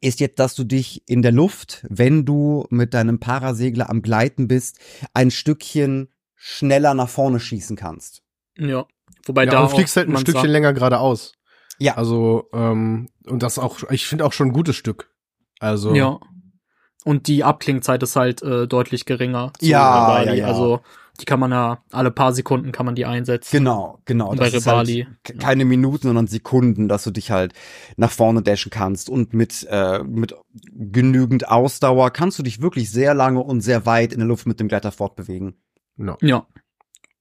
[0.00, 4.48] ist jetzt, dass du dich in der Luft, wenn du mit deinem Parasegler am Gleiten
[4.48, 4.78] bist,
[5.12, 8.22] ein Stückchen schneller nach vorne schießen kannst.
[8.56, 8.86] Ja.
[9.26, 11.34] Wobei ja, da fliegst halt ein Stückchen länger geradeaus.
[11.80, 11.96] Ja.
[11.96, 15.10] Also, ähm, und das auch, ich finde auch schon ein gutes Stück.
[15.58, 16.20] Also, Ja.
[17.06, 19.54] Und die Abklingzeit ist halt äh, deutlich geringer.
[19.62, 20.26] Ja, Rivali.
[20.28, 20.46] ja, ja.
[20.48, 20.80] Also
[21.18, 23.56] die kann man ja alle paar Sekunden kann man die einsetzen.
[23.56, 24.28] Genau, genau.
[24.30, 25.06] Bei Das ist Rivali.
[25.06, 27.54] Halt ke- keine Minuten, sondern Sekunden, dass du dich halt
[27.96, 29.08] nach vorne dashen kannst.
[29.08, 30.34] Und mit, äh, mit
[30.74, 34.60] genügend Ausdauer kannst du dich wirklich sehr lange und sehr weit in der Luft mit
[34.60, 35.54] dem Gleiter fortbewegen.
[35.96, 36.16] no.
[36.20, 36.46] Ja.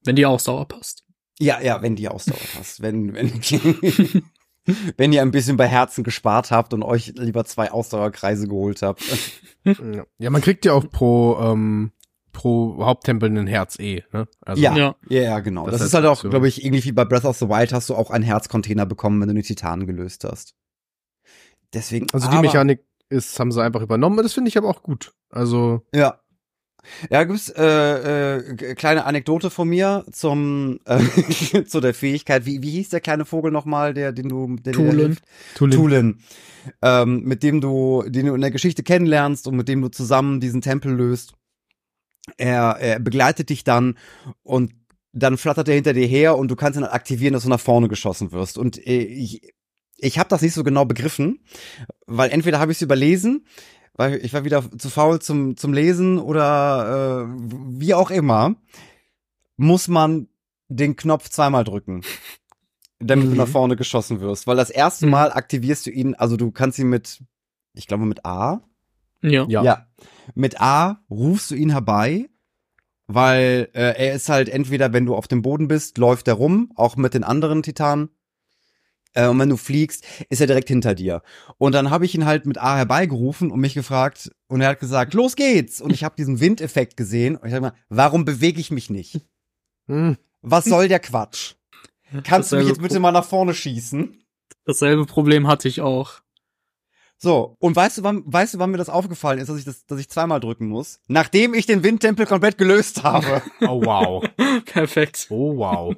[0.03, 1.05] Wenn die Ausdauer passt.
[1.39, 2.81] Ja, ja, wenn die Ausdauer hast.
[2.81, 3.31] Wenn, wenn,
[4.97, 9.01] wenn ihr ein bisschen bei Herzen gespart habt und euch lieber zwei Ausdauerkreise geholt habt.
[10.19, 10.29] Ja.
[10.29, 11.91] man kriegt ja auch pro, ähm,
[12.31, 14.27] pro Haupttempel ein Herz eh, ne?
[14.41, 14.75] Also, Ja.
[14.75, 14.95] Ja.
[15.09, 15.65] Ja, genau.
[15.65, 16.29] Das Das, ist halt auch, Option.
[16.31, 19.19] glaube ich, irgendwie wie bei Breath of the Wild hast du auch einen Herzcontainer bekommen,
[19.21, 20.55] wenn du den Titanen gelöst hast.
[21.73, 22.07] Deswegen.
[22.13, 25.13] Also die aber- Mechanik ist, haben sie einfach übernommen, das finde ich aber auch gut.
[25.31, 26.19] Also, Ja.
[27.09, 32.45] Ja, gibt's äh, äh, kleine Anekdote von mir zum äh, zu der Fähigkeit.
[32.45, 35.05] Wie, wie hieß der kleine Vogel nochmal, der den du der dir da Tulin.
[35.07, 35.23] hilft?
[35.55, 36.19] Tulin.
[36.81, 40.39] Ähm, mit dem du den du in der Geschichte kennenlernst und mit dem du zusammen
[40.39, 41.33] diesen Tempel löst.
[42.37, 43.97] Er, er begleitet dich dann
[44.43, 44.71] und
[45.13, 47.59] dann flattert er hinter dir her und du kannst ihn dann aktivieren, dass du nach
[47.59, 48.57] vorne geschossen wirst.
[48.57, 49.41] Und äh, ich,
[49.97, 51.39] ich habe das nicht so genau begriffen,
[52.05, 53.45] weil entweder habe ich es überlesen,
[53.99, 57.33] weil ich war wieder zu faul zum, zum Lesen oder äh,
[57.79, 58.55] wie auch immer,
[59.57, 60.29] muss man
[60.69, 62.01] den Knopf zweimal drücken,
[62.99, 63.31] damit Mhm.
[63.31, 64.47] du nach vorne geschossen wirst.
[64.47, 65.11] Weil das erste Mhm.
[65.11, 67.21] Mal aktivierst du ihn, also du kannst ihn mit,
[67.73, 68.61] ich glaube mit A,
[69.21, 69.45] Ja.
[69.49, 69.87] ja.
[70.33, 72.29] mit A rufst du ihn herbei,
[73.07, 76.71] weil äh, er ist halt entweder, wenn du auf dem Boden bist, läuft er rum,
[76.75, 78.09] auch mit den anderen Titanen.
[79.13, 81.21] Äh, und wenn du fliegst, ist er direkt hinter dir.
[81.57, 84.79] Und dann habe ich ihn halt mit A herbeigerufen und mich gefragt, und er hat
[84.79, 85.81] gesagt, los geht's.
[85.81, 89.21] Und ich habe diesen Windeffekt gesehen und ich sag mal, warum bewege ich mich nicht?
[89.87, 90.17] Hm.
[90.41, 91.55] Was soll der Quatsch?
[92.23, 94.23] Kannst du mich jetzt bitte mal nach vorne schießen?
[94.65, 96.21] Dasselbe Problem hatte ich auch.
[97.21, 99.85] So, und weißt du, wann, weißt du, wann mir das aufgefallen ist, dass ich das,
[99.85, 101.01] dass ich zweimal drücken muss?
[101.09, 103.41] Nachdem ich den Windtempel komplett gelöst habe.
[103.61, 104.23] Oh wow.
[104.65, 105.27] Perfekt.
[105.29, 105.93] Oh wow.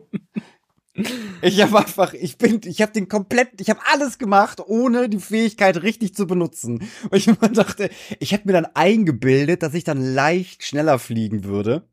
[1.41, 5.19] Ich habe einfach, ich bin, ich habe den komplett, ich habe alles gemacht, ohne die
[5.19, 6.87] Fähigkeit richtig zu benutzen.
[7.09, 11.43] Und ich immer dachte, ich hätte mir dann eingebildet, dass ich dann leicht schneller fliegen
[11.43, 11.87] würde.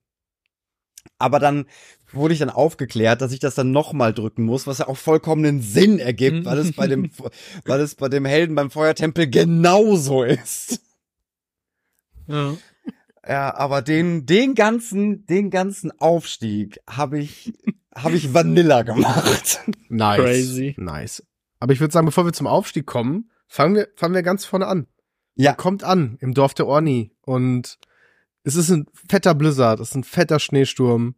[1.18, 1.66] Aber dann
[2.12, 5.62] wurde ich dann aufgeklärt, dass ich das dann nochmal drücken muss, was ja auch vollkommenen
[5.62, 7.10] Sinn ergibt, weil es bei dem,
[7.64, 10.80] weil es bei dem Helden beim Feuertempel genauso ist.
[12.26, 12.56] Ja.
[13.28, 17.52] Ja, aber den, den ganzen, den ganzen Aufstieg habe ich,
[17.94, 19.60] habe ich Vanilla gemacht.
[19.90, 20.18] Nice.
[20.18, 20.74] Crazy.
[20.78, 21.22] Nice.
[21.60, 24.66] Aber ich würde sagen, bevor wir zum Aufstieg kommen, fangen wir, fangen wir ganz vorne
[24.66, 24.86] an.
[25.34, 25.54] Ja.
[25.54, 27.78] Kommt an im Dorf der Orni und
[28.44, 31.14] es ist ein fetter Blizzard, es ist ein fetter Schneesturm.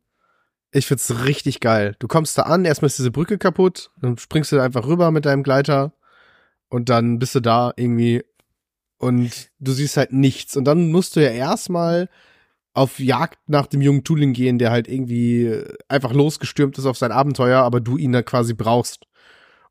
[0.72, 1.96] Ich find's richtig geil.
[1.98, 5.26] Du kommst da an, erstmal ist diese Brücke kaputt, dann springst du einfach rüber mit
[5.26, 5.94] deinem Gleiter
[6.68, 8.22] und dann bist du da irgendwie
[9.00, 10.56] und du siehst halt nichts.
[10.56, 12.08] Und dann musst du ja erstmal
[12.74, 15.52] auf Jagd nach dem jungen Tooling gehen, der halt irgendwie
[15.88, 19.06] einfach losgestürmt ist auf sein Abenteuer, aber du ihn dann quasi brauchst,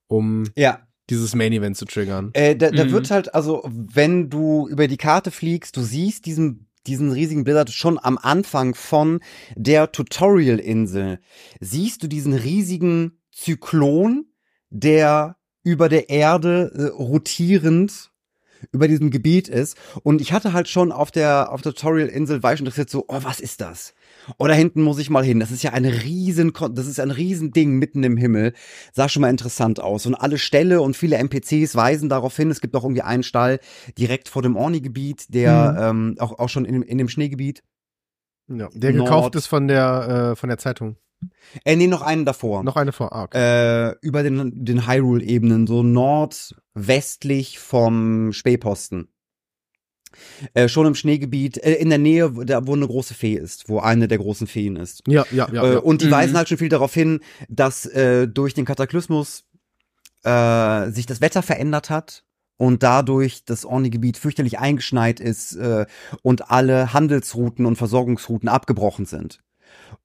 [0.08, 0.82] um Ja.
[1.10, 2.32] dieses Main Event zu triggern.
[2.34, 2.92] Äh, da, da Mhm.
[2.92, 7.70] wird halt, also, wenn du über die Karte fliegst, du siehst diesen, diesen riesigen Blizzard
[7.70, 9.20] schon am Anfang von
[9.56, 11.20] der Tutorial-Insel.
[11.60, 14.26] Siehst du diesen riesigen Zyklon,
[14.72, 18.09] der über der Erde äh, rotierend
[18.72, 19.78] über diesem Gebiet ist.
[20.04, 23.06] Und ich hatte halt schon auf der, auf der Tutorial-Insel, war ich schon interessiert so,
[23.08, 23.94] oh, was ist das?
[24.38, 25.40] Oh, da hinten muss ich mal hin.
[25.40, 28.54] Das ist ja eine riesen, das ist ein riesen Ding mitten im Himmel.
[28.94, 30.06] Sah schon mal interessant aus.
[30.06, 32.52] Und alle Ställe und viele NPCs weisen darauf hin.
[32.52, 33.60] Es gibt auch irgendwie einen Stall
[33.98, 37.64] direkt vor dem Orni-Gebiet, der ähm, auch, auch schon in, dem- in dem Schneegebiet.
[38.48, 40.96] Ja, der Nord- gekauft ist von der, äh, von der Zeitung.
[41.66, 42.64] Äh, nee, noch einen davor.
[42.64, 43.12] Noch eine vor.
[43.14, 43.90] Ah, okay.
[43.92, 49.10] äh, über den, den Hyrule-Ebenen, so nordwestlich vom Spähposten.
[50.54, 53.70] Äh, schon im Schneegebiet, äh, in der Nähe, wo- da, wo eine große Fee ist,
[53.70, 55.04] wo eine der großen Feen ist.
[55.08, 55.74] Ja, ja, ja.
[55.74, 55.78] äh.
[55.78, 56.12] Und die Mhm.
[56.12, 59.46] weisen halt schon viel darauf hin, dass äh, durch den Kataklysmus
[60.24, 62.24] äh, sich das Wetter verändert hat
[62.58, 65.86] und dadurch das Orni-Gebiet fürchterlich eingeschneit ist äh,
[66.24, 69.42] und alle Handelsrouten und Versorgungsrouten abgebrochen sind.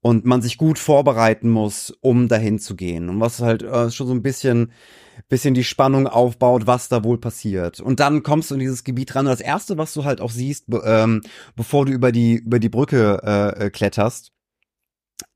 [0.01, 3.09] Und man sich gut vorbereiten muss, um dahin zu gehen.
[3.09, 4.73] Und was halt äh, schon so ein bisschen,
[5.29, 7.81] bisschen die Spannung aufbaut, was da wohl passiert.
[7.81, 9.27] Und dann kommst du in dieses Gebiet ran.
[9.27, 11.23] Und das erste, was du halt auch siehst, be ähm,
[11.57, 14.35] bevor du über die, über die Brücke äh, äh, kletterst,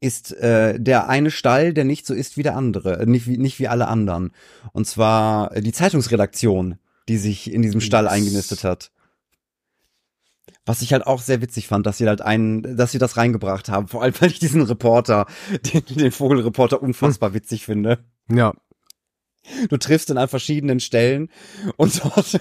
[0.00, 3.38] ist äh, der eine Stall, der nicht so ist wie der andere, äh, nicht wie,
[3.38, 4.32] nicht wie alle anderen.
[4.72, 8.90] Und zwar äh, die Zeitungsredaktion, die sich in diesem Stall eingenistet hat.
[10.66, 13.68] Was ich halt auch sehr witzig fand, dass sie halt einen, dass sie das reingebracht
[13.68, 13.88] haben.
[13.88, 15.26] Vor allem, weil ich diesen Reporter,
[15.72, 18.04] den, den Vogelreporter unfassbar witzig finde.
[18.30, 18.54] ja.
[19.70, 21.30] Du triffst ihn an verschiedenen Stellen
[21.76, 22.38] und dort,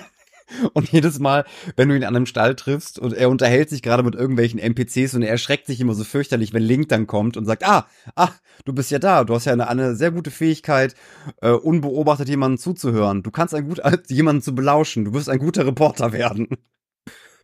[0.73, 4.03] und jedes Mal, wenn du ihn an einem Stall triffst und er unterhält sich gerade
[4.03, 7.45] mit irgendwelchen NPCs und er erschreckt sich immer so fürchterlich, wenn Link dann kommt und
[7.45, 8.31] sagt, ah, ah,
[8.65, 10.95] du bist ja da, du hast ja eine, eine sehr gute Fähigkeit,
[11.41, 13.23] äh, unbeobachtet jemanden zuzuhören.
[13.23, 16.47] Du kannst ein gut, jemanden zu belauschen, du wirst ein guter Reporter werden.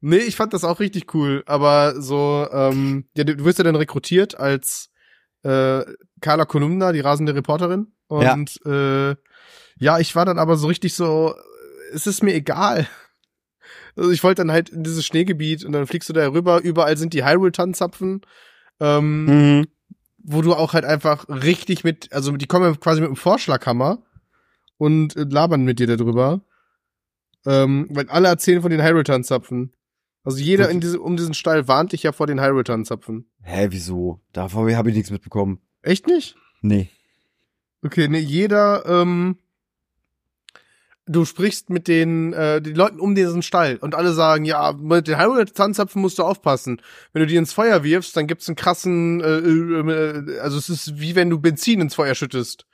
[0.06, 3.78] Nee, ich fand das auch richtig cool, aber so, ähm, ja, du, wirst ja dann
[3.78, 4.90] rekrutiert als
[5.44, 5.82] äh,
[6.20, 7.94] Carla Kolumna, die rasende Reporterin.
[8.08, 9.10] Und ja.
[9.12, 9.16] äh,
[9.78, 11.34] ja, ich war dann aber so richtig so,
[11.94, 12.86] es ist mir egal.
[13.96, 16.98] Also ich wollte dann halt in dieses Schneegebiet und dann fliegst du da rüber, überall
[16.98, 18.22] sind die Hyrule-Tannenzapfen,
[18.82, 19.26] ähm,
[19.60, 19.68] Mhm.
[20.18, 24.04] wo du auch halt einfach richtig mit, also die kommen quasi mit einem Vorschlaghammer
[24.78, 26.42] und äh, labern mit dir darüber.
[27.46, 29.74] Ähm, weil alle erzählen von den Hyrule-Tannenzapfen.
[30.24, 33.30] Also jeder in diese, um diesen Stall warnt dich ja vor den Hyrule-Tannenzapfen.
[33.42, 34.22] Hä, wieso?
[34.32, 35.60] Davon habe ich nichts mitbekommen.
[35.82, 36.36] Echt nicht?
[36.62, 36.90] Nee.
[37.84, 39.38] Okay, ne, jeder, ähm,
[41.06, 45.10] du sprichst mit den, äh, den Leuten um diesen Stall und alle sagen, ja, mit
[45.10, 46.82] den Hyrule-Tannenzapfen musst du aufpassen.
[47.12, 51.00] Wenn du die ins Feuer wirfst, dann gibt's einen krassen, äh, äh, also es ist
[51.00, 52.66] wie wenn du Benzin ins Feuer schüttest.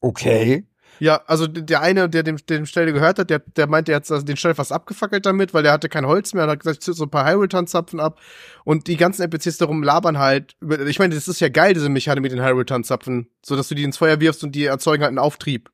[0.00, 0.66] Okay.
[1.00, 4.10] Ja, also der eine, der dem, dem Stall gehört hat, der, der meinte, er hat
[4.10, 6.86] das- den Stall fast abgefackelt damit, weil der hatte kein Holz mehr und hat gesagt,
[6.86, 8.18] ich so ein paar Hyrule-Tannenzapfen ab.
[8.64, 10.56] Und die ganzen NPCs darum labern halt.
[10.86, 13.28] Ich meine, das ist ja geil, diese Mechanik mit den Hyrule-Tannenzapfen.
[13.44, 15.70] So, dass du die ins Feuer wirfst und die erzeugen halt einen Auftrieb.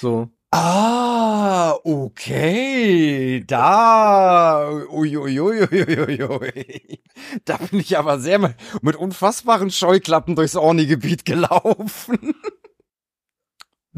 [0.00, 0.28] So.
[0.52, 3.44] Ah, okay.
[3.46, 4.68] Da.
[4.90, 7.00] Uiuiuiuiui.
[7.44, 8.38] Da bin ich aber sehr
[8.82, 12.34] mit unfassbaren Scheuklappen durchs Orni-Gebiet gelaufen.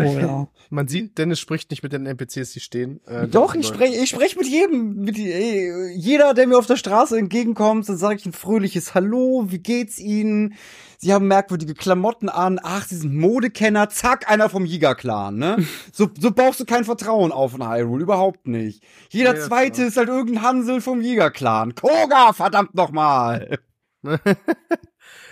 [0.09, 0.49] Oh ja.
[0.71, 3.01] Man sieht, Dennis spricht nicht mit den NPCs, die stehen.
[3.07, 4.97] Äh, Doch, ich spreche ich sprech mit jedem.
[5.03, 9.45] Mit, äh, jeder, der mir auf der Straße entgegenkommt, dann sage ich ein fröhliches Hallo,
[9.49, 10.55] wie geht's Ihnen?
[10.99, 12.61] Sie haben merkwürdige Klamotten an.
[12.62, 13.88] Ach, Sie sind Modekenner.
[13.91, 15.57] Zack, einer vom Yiga-Clan, ne?
[15.93, 18.83] So, so baust du kein Vertrauen auf in Hyrule, überhaupt nicht.
[19.11, 21.75] Jeder das Zweite war- ist halt irgendein Hansel vom Yiga-Clan.
[21.75, 23.59] Koga, verdammt nochmal.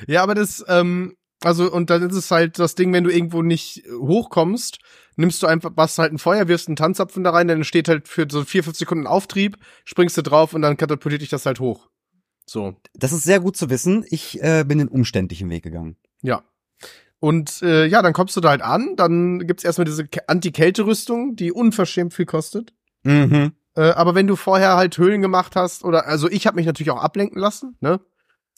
[0.07, 3.43] Ja, aber das, ähm, also, und dann ist es halt das Ding, wenn du irgendwo
[3.43, 4.79] nicht äh, hochkommst,
[5.17, 8.09] nimmst du einfach, machst halt ein Feuer, wirfst einen Tanzapfen da rein, dann entsteht halt
[8.09, 11.61] für so vier, fünf Sekunden Auftrieb, springst du drauf und dann katapultiert dich das halt
[11.61, 11.89] hoch.
[12.47, 12.75] So.
[12.95, 14.05] Das ist sehr gut zu wissen.
[14.09, 15.97] Ich äh, bin den umständlichen Weg gegangen.
[16.23, 16.43] Ja.
[17.21, 21.53] Und äh, ja, dann kommst du da halt an, dann gibt's erstmal diese Anti-Kälte-Rüstung, die
[21.53, 22.73] unverschämt viel kostet.
[23.03, 23.53] Mhm.
[23.77, 26.91] Äh, aber wenn du vorher halt Höhlen gemacht hast, oder also ich habe mich natürlich
[26.91, 28.01] auch ablenken lassen, ne?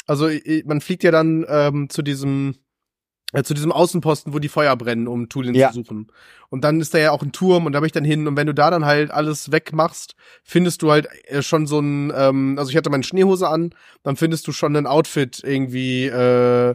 [0.07, 0.28] Also
[0.64, 2.57] man fliegt ja dann ähm, zu diesem
[3.45, 5.70] zu diesem Außenposten, wo die Feuer brennen, um Tulin Ja.
[5.70, 6.09] zu suchen.
[6.51, 8.37] Und dann ist da ja auch ein Turm und da bin ich dann hin und
[8.37, 10.14] wenn du da dann halt alles wegmachst,
[10.45, 14.16] findest du halt äh, schon so ein, ähm, also ich hatte meine Schneehose an, dann
[14.16, 16.74] findest du schon ein Outfit irgendwie, äh,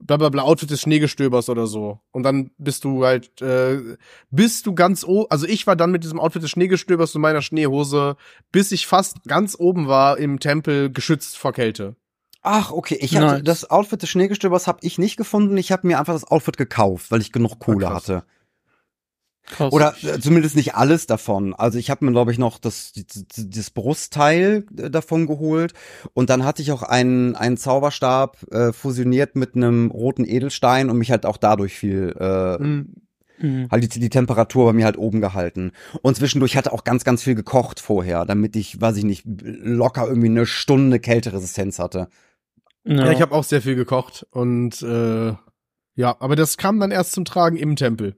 [0.00, 2.00] bla bla bla, Outfit des Schneegestöbers oder so.
[2.12, 3.80] Und dann bist du halt, äh,
[4.30, 7.42] bist du ganz oben, also ich war dann mit diesem Outfit des Schneegestöbers und meiner
[7.42, 8.16] Schneehose,
[8.52, 11.96] bis ich fast ganz oben war im Tempel, geschützt vor Kälte.
[12.42, 12.96] Ach, okay.
[13.00, 13.42] Ich hatte Nice.
[13.44, 15.56] das Outfit des Schneegestöbers habe ich nicht gefunden.
[15.56, 18.02] Ich habe mir einfach das Outfit gekauft, weil ich genug Kohle Ah, krass.
[18.08, 18.24] hatte.
[19.44, 19.72] Krass.
[19.72, 21.54] Oder äh, zumindest nicht alles davon.
[21.54, 22.92] Also ich habe mir, glaube ich, noch das,
[23.36, 25.72] das Brustteil äh, davon geholt.
[26.12, 30.98] Und dann hatte ich auch einen, einen Zauberstab äh, fusioniert mit einem roten Edelstein und
[30.98, 32.94] mich halt auch dadurch viel, äh, Mhm.
[33.40, 33.68] Mhm.
[33.70, 35.70] halt die, die Temperatur bei mir halt oben gehalten.
[36.02, 40.08] Und zwischendurch hatte auch ganz, ganz viel gekocht vorher, damit ich, weiß ich nicht, locker
[40.08, 42.08] irgendwie eine Stunde Kälteresistenz hatte.
[42.88, 45.34] Ja, Ja, ich habe auch sehr viel gekocht und äh,
[45.94, 48.16] ja, aber das kam dann erst zum Tragen im Tempel.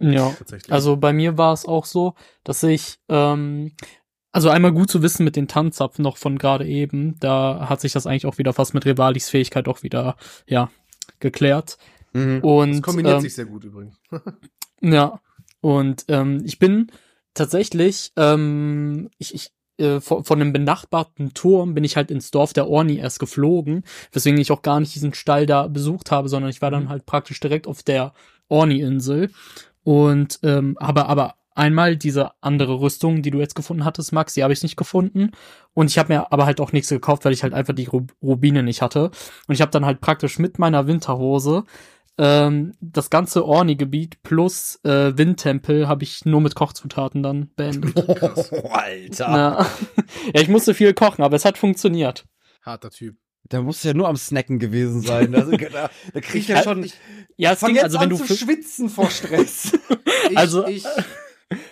[0.00, 0.30] ja.
[0.30, 0.72] Tatsächlich.
[0.72, 3.72] Also bei mir war es auch so, dass ich, ähm,
[4.30, 7.92] also einmal gut zu wissen mit den Tanzzapfen noch von gerade eben, da hat sich
[7.92, 10.70] das eigentlich auch wieder fast mit Rivalis Fähigkeit auch wieder, ja,
[11.20, 11.78] geklärt.
[12.12, 12.40] Mhm.
[12.42, 13.98] Und das kombiniert ähm, sich sehr gut übrigens.
[14.84, 15.20] Ja,
[15.60, 16.90] und ähm, ich bin
[17.34, 22.52] tatsächlich, ähm, ich, ich äh, von, von einem benachbarten Turm bin ich halt ins Dorf
[22.52, 26.50] der Orni erst geflogen, weswegen ich auch gar nicht diesen Stall da besucht habe, sondern
[26.50, 28.12] ich war dann halt praktisch direkt auf der
[28.48, 29.30] Orni-Insel.
[29.84, 34.42] Und ähm, habe aber einmal diese andere Rüstung, die du jetzt gefunden hattest, Max, die
[34.42, 35.32] habe ich nicht gefunden.
[35.74, 38.12] Und ich habe mir aber halt auch nichts gekauft, weil ich halt einfach die Rub
[38.22, 39.10] Rubine nicht hatte.
[39.46, 41.64] Und ich habe dann halt praktisch mit meiner Winterhose
[42.18, 47.94] ähm, das ganze Orni-Gebiet plus äh, Windtempel habe ich nur mit Kochzutaten dann beendet.
[48.52, 49.28] Oh, Alter.
[49.28, 49.66] ja.
[50.34, 52.24] ja, ich musste viel kochen, aber es hat funktioniert.
[52.62, 53.16] Harter Typ.
[53.50, 55.34] Der muss ja nur am Snacken gewesen sein.
[55.34, 56.86] Also, da, da krieg ich ja schon.
[57.36, 59.72] Ja, es Fang ging, jetzt also an wenn du zu schwitzen vor Stress.
[60.30, 60.84] Ich, Also- ich,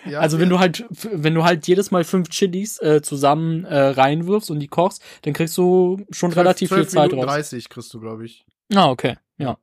[0.05, 3.77] ja, also wenn du halt wenn du halt jedes Mal fünf Chilis äh, zusammen äh,
[3.79, 7.35] reinwirfst und die kochst, dann kriegst du schon relativ viel 12 Zeit Minuten raus.
[7.35, 9.15] 30 kriegst du, glaube ich, Ah, okay.
[9.37, 9.57] Ja.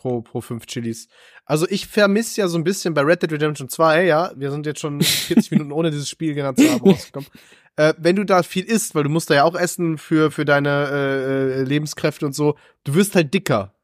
[0.00, 1.08] Pro, pro fünf Chilis.
[1.44, 4.64] Also ich vermisse ja so ein bisschen bei Red Dead Redemption 2, ja, wir sind
[4.64, 7.28] jetzt schon 40 Minuten ohne dieses Spiel genannt zu haben rausgekommen.
[7.76, 10.44] Äh, wenn du da viel isst, weil du musst da ja auch essen für, für
[10.44, 13.74] deine äh, äh, Lebenskräfte und so, du wirst halt dicker.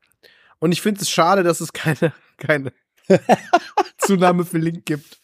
[0.58, 2.72] Und ich finde es schade, dass es keine, keine
[3.98, 5.20] Zunahme für Link gibt.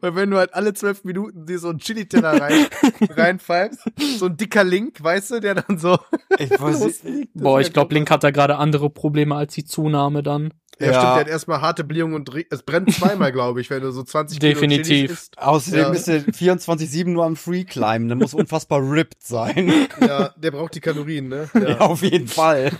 [0.00, 2.66] Weil wenn du halt alle zwölf Minuten dir so einen Chili-Teller rein,
[3.10, 3.80] reinpfeifst,
[4.18, 5.98] so ein dicker Link, weißt du, der dann so
[6.38, 7.30] Ich weiß nicht.
[7.34, 10.54] Boah, ich glaube, Link hat da gerade andere Probleme als die Zunahme dann.
[10.80, 10.92] Ja, Ja.
[10.94, 14.02] stimmt, der hat erstmal harte Blähung und es brennt zweimal, glaube ich, wenn du so
[14.02, 14.86] 20 Definitiv.
[15.06, 15.38] Kilo isst.
[15.38, 15.90] Außerdem Ja.
[15.92, 18.08] ist der 24-7 nur am Free Climb.
[18.08, 19.72] Der muss unfassbar ripped sein.
[20.00, 21.48] Ja, der braucht die Kalorien, ne?
[21.54, 22.72] Ja, auf jeden Fall.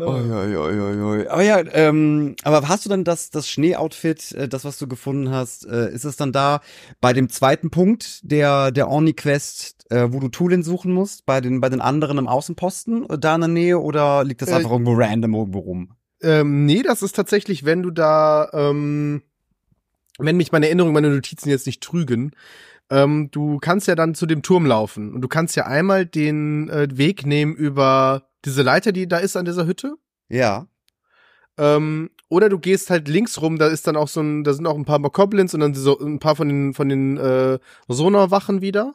[0.00, 1.28] Oi, oi, oi, oi, oi.
[1.28, 5.30] Aber ja, ähm, aber hast du dann das, das Schneeoutfit, äh, das, was du gefunden
[5.30, 6.60] hast, äh, ist es dann da
[7.00, 11.60] bei dem zweiten Punkt der, der Orni-Quest, äh, wo du Tulin suchen musst, bei den,
[11.60, 14.94] bei den anderen im Außenposten, da in der Nähe, oder liegt das Äh, einfach irgendwo
[14.94, 15.96] random irgendwo rum?
[16.22, 19.22] Ähm, nee, das ist tatsächlich, wenn du da, ähm,
[20.20, 22.32] wenn mich meine Erinnerung, meine Notizen jetzt nicht trügen,
[22.90, 26.68] ähm, du kannst ja dann zu dem Turm laufen und du kannst ja einmal den
[26.70, 29.96] äh, Weg nehmen über diese Leiter, die da ist an dieser Hütte.
[30.28, 30.66] Ja.
[31.56, 34.66] Ähm, oder du gehst halt links rum, da ist dann auch so ein, da sind
[34.66, 38.60] auch ein paar Mokoblins und dann so ein paar von den, von den äh, Sonarwachen
[38.60, 38.94] wieder.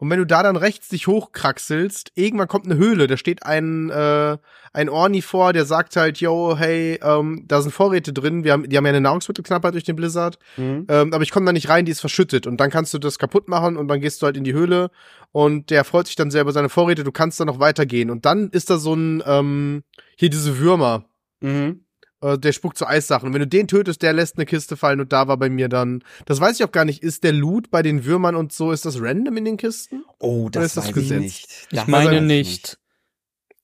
[0.00, 3.90] Und wenn du da dann rechts dich hochkraxelst, irgendwann kommt eine Höhle, da steht ein,
[3.90, 4.38] äh,
[4.72, 8.68] ein Orni vor, der sagt halt, yo, hey, ähm, da sind Vorräte drin, wir haben,
[8.68, 10.86] die haben ja eine Nahrungsmittelknappheit durch den Blizzard, Mhm.
[10.88, 12.46] ähm, aber ich komme da nicht rein, die ist verschüttet.
[12.46, 14.90] Und dann kannst du das kaputt machen und dann gehst du halt in die Höhle
[15.32, 18.10] und der freut sich dann sehr über seine Vorräte, du kannst dann noch weitergehen.
[18.10, 19.82] Und dann ist da so ein, ähm,
[20.16, 21.04] hier diese Würmer,
[21.42, 21.84] Mhm.
[22.20, 23.28] Äh, der spuckt so Eissachen.
[23.28, 25.68] Und wenn du den tötest, der lässt eine Kiste fallen und da war bei mir
[25.68, 28.72] dann, das weiß ich auch gar nicht, ist der Loot bei den Würmern und so,
[28.72, 30.04] ist das random in den Kisten?
[30.18, 31.20] Oh, Oder das ist das weiß ich gesetzt?
[31.22, 31.48] nicht.
[31.70, 32.78] Ich Das meine nicht.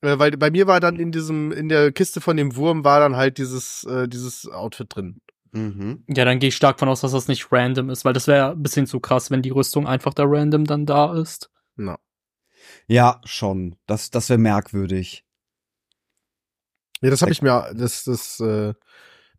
[0.03, 3.01] Äh, weil bei mir war dann in diesem, in der Kiste von dem Wurm war
[3.01, 5.21] dann halt dieses, äh, dieses Outfit drin.
[5.53, 6.05] Mhm.
[6.09, 8.53] Ja, dann gehe ich stark von aus, dass das nicht random ist, weil das wäre
[8.53, 11.51] ein bisschen zu krass, wenn die Rüstung einfach da random dann da ist.
[11.77, 11.99] Na.
[12.87, 13.77] Ja, schon.
[13.87, 15.25] Das, das wäre merkwürdig.
[17.03, 18.75] Ja, das habe ich mir, das, das, äh,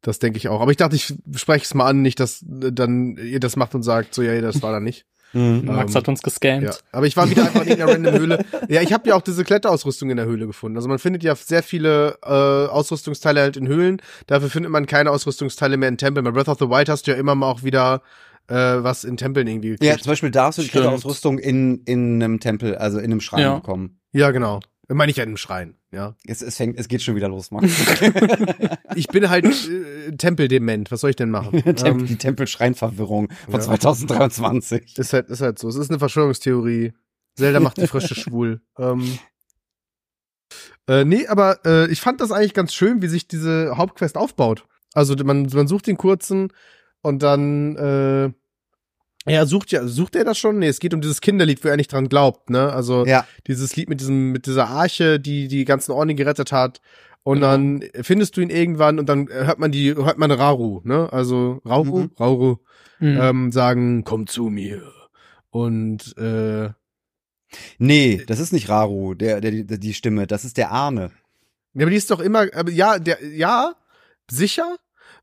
[0.02, 0.62] das denke ich auch.
[0.62, 3.74] Aber ich dachte, ich spreche es mal an, nicht, dass äh, dann ihr das macht
[3.76, 5.06] und sagt, so, ja, das war da nicht.
[5.34, 5.66] Mhm.
[5.66, 6.64] Max Ähm, hat uns gescammt.
[6.64, 8.46] Ja, aber ich war wieder einfach in irgendeiner random Höhle.
[8.70, 10.78] Ja, ich habe ja auch diese Kletterausrüstung in der Höhle gefunden.
[10.78, 14.02] Also man findet ja sehr viele äh, Ausrüstungsteile halt in Höhlen.
[14.28, 16.24] Dafür findet man keine Ausrüstungsteile mehr in Tempeln.
[16.24, 18.02] Bei Breath of the Wild hast du ja immer mal auch wieder
[18.48, 19.84] äh, was in Tempeln irgendwie gekriegt.
[19.92, 20.86] Ja, zum Beispiel darfst du die Stimmt.
[20.88, 23.56] Ausrüstung in, in einem Tempel, also in einem Schrein Ja.
[23.56, 24.00] bekommen.
[24.14, 24.62] Ja, genau.
[24.90, 26.16] Meine ich ja Schrein, ja.
[26.26, 27.68] Es, es fängt, es geht schon wieder los, Max.
[28.96, 30.90] Ich bin halt äh, Tempeldement.
[30.92, 31.52] Was soll ich denn machen?
[31.64, 33.60] Tempel, ähm, die Tempelschreinverwirrung von ja.
[33.60, 34.98] 2023.
[34.98, 35.68] ist halt, ist halt so.
[35.68, 36.94] Es ist eine Verschwörungstheorie.
[37.36, 38.62] Zelda macht die Frische schwul.
[38.80, 39.20] Ähm,
[40.88, 44.66] äh, nee, aber äh, ich fand das eigentlich ganz schön, wie sich diese Hauptquest aufbaut.
[44.94, 46.54] Also man, man sucht den kurzen
[47.02, 48.32] und dann äh,
[49.28, 50.60] ja, sucht ja, sucht er das schon?
[50.60, 52.72] Nee, es geht um dieses Kinderlied, wo er nicht dran glaubt, ne?
[52.72, 53.26] Also Ja.
[53.48, 56.82] dieses Lied mit diesem, mit dieser Arche, die die ganzen Orden gerettet hat.
[57.24, 57.48] Und Genau.
[57.52, 61.12] dann findest du ihn irgendwann und dann hört man die, hört man Raru, ne?
[61.12, 62.12] Also Rauru, Mhm.
[62.20, 62.56] Rauru,
[63.00, 63.18] Mhm.
[63.22, 64.82] ähm, sagen, komm zu mir.
[65.50, 66.70] Und äh,
[67.78, 71.12] Nee, das ist nicht Raru, der, der, die, die Stimme, das ist der Arne.
[71.74, 73.74] Ja, aber die ist doch immer, aber ja, der, ja,
[74.30, 74.76] sicher,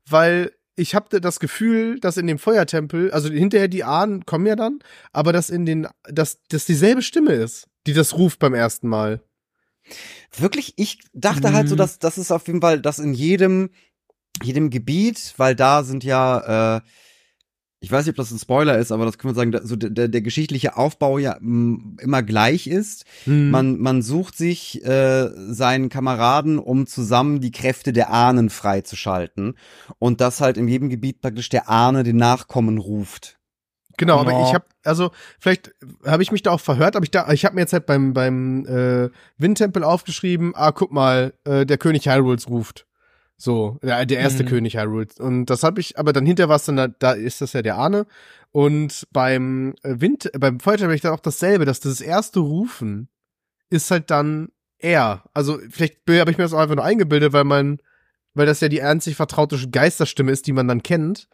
[0.09, 4.55] weil ich habe das Gefühl, dass in dem Feuertempel, also hinterher die Ahnen kommen ja
[4.55, 4.79] dann,
[5.13, 9.21] aber dass in den, dass das dieselbe Stimme ist, die das ruft beim ersten Mal.
[10.37, 11.79] Wirklich, ich dachte halt so, Mhm.
[11.79, 13.69] dass das ist auf jeden Fall, dass in jedem,
[14.43, 16.81] jedem Gebiet, weil da sind ja, äh,
[17.81, 19.89] ich weiß nicht, ob das ein Spoiler ist, aber das können wir sagen, so der,
[19.91, 23.05] der, der geschichtliche Aufbau ja m, immer gleich ist.
[23.25, 23.51] Hm.
[23.51, 29.55] Man, man sucht sich äh, seinen Kameraden, um zusammen die Kräfte der Ahnen freizuschalten.
[29.99, 33.37] Und das halt in jedem Gebiet praktisch der Ahne den Nachkommen ruft.
[33.97, 34.47] Genau, aber Genau.
[34.47, 35.73] ich habe also vielleicht
[36.05, 38.13] habe ich mich da auch verhört, aber ich da ich habe mir jetzt halt beim
[38.13, 42.85] beim äh, Windtempel aufgeschrieben, ah guck mal, äh, der König Hyrule's ruft.
[43.37, 44.47] So, der, der erste Mhm.
[44.47, 47.51] König Hyrule's und das habe ich aber dann hinter was dann da, da ist das
[47.53, 48.05] ja der Ahne
[48.51, 53.09] und beim äh, Wind beim Feuertempel habe ich dann auch dasselbe, dass das erste Rufen
[53.69, 55.23] ist halt dann er.
[55.33, 57.79] Also vielleicht habe ich mir das auch einfach nur eingebildet, weil man
[58.35, 61.27] weil das ja die einzig vertraute Geisterstimme ist, die man dann kennt.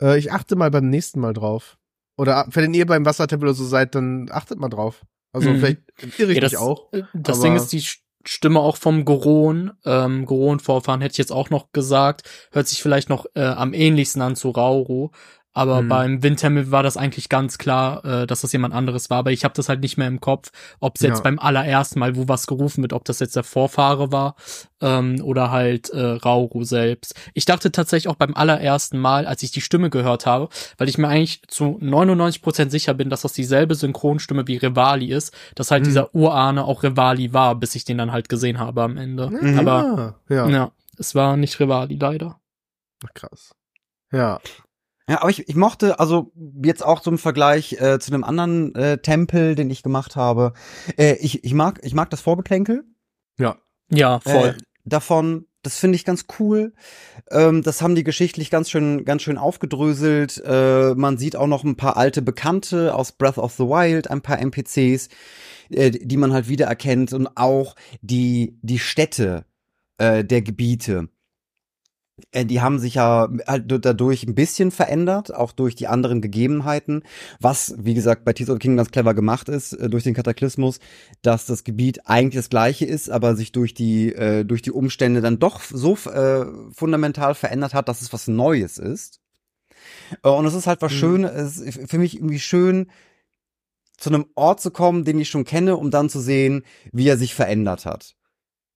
[0.00, 1.78] Äh, ich achte mal beim nächsten Mal drauf.
[2.16, 5.04] Oder wenn ihr beim Wassertempel oder so seid, dann achtet mal drauf.
[5.32, 5.58] Also Mhm.
[5.58, 5.82] vielleicht
[6.18, 6.92] irre ich Ja, das, mich auch.
[6.92, 7.84] äh, Das Ding ist, die
[8.24, 13.08] Stimme auch vom Goron, ähm, Goron-Vorfahren hätte ich jetzt auch noch gesagt, hört sich vielleicht
[13.08, 15.12] noch äh, am ähnlichsten an zu Rauro.
[15.58, 15.88] Aber Mhm.
[15.88, 19.18] beim Windtempel war das eigentlich ganz klar, äh, dass das jemand anderes war.
[19.18, 20.50] Aber ich habe das halt nicht mehr im Kopf,
[20.80, 21.22] ob es jetzt Ja.
[21.24, 24.36] beim allerersten Mal, wo was gerufen wird, ob das jetzt der Vorfahre war
[24.80, 27.14] ähm, oder halt äh, Rauru selbst.
[27.34, 30.96] Ich dachte tatsächlich auch beim allerersten Mal, als ich die Stimme gehört habe, weil ich
[30.98, 35.82] mir eigentlich zu 99% sicher bin, dass das dieselbe Synchronstimme wie Rivali ist, dass halt
[35.82, 35.86] Mhm.
[35.86, 39.28] dieser Urahne auch Rivali war, bis ich den dann halt gesehen habe am Ende.
[39.30, 39.58] Mhm.
[39.58, 40.48] Aber Ah, ja.
[40.48, 42.38] ja, es war nicht Rivali leider.
[43.04, 43.54] Ach, krass.
[44.12, 44.40] Ja.
[45.08, 46.32] Ja, aber ich, ich mochte, also
[46.62, 50.52] jetzt auch zum Vergleich äh, zu einem anderen äh, Tempel, den ich gemacht habe.
[50.98, 52.84] Äh, ich, ich mag, ich mag das Vorgeplänkel.
[53.38, 53.56] Ja.
[53.90, 54.48] Ja, voll.
[54.48, 54.54] Äh,
[54.84, 56.74] davon, das finde ich ganz cool.
[57.30, 60.42] Ähm, das haben die geschichtlich ganz schön, ganz schön aufgedröselt.
[60.44, 64.20] Äh, man sieht auch noch ein paar alte Bekannte aus Breath of the Wild, ein
[64.20, 65.08] paar NPCs,
[65.70, 69.46] äh, die man halt wiedererkennt und auch die, die Städte
[69.96, 71.08] äh, der Gebiete.
[72.32, 77.02] Äh, Die haben sich ja halt dadurch ein bisschen verändert, auch durch die anderen Gegebenheiten,
[77.40, 80.14] was, wie gesagt, bei Tears of the Kingdom ganz clever gemacht ist, äh, durch den
[80.14, 80.80] Kataklysmus,
[81.22, 85.20] dass das Gebiet eigentlich das gleiche ist, aber sich durch die, äh, durch die Umstände
[85.20, 89.20] dann doch so äh, fundamental verändert hat, dass es was Neues ist.
[90.22, 90.96] Äh, und es ist halt was Mhm.
[90.96, 92.90] schön, es ist für mich irgendwie schön,
[93.96, 96.62] zu einem Ort zu kommen, den ich schon kenne, um dann zu sehen,
[96.92, 98.17] wie er sich verändert hat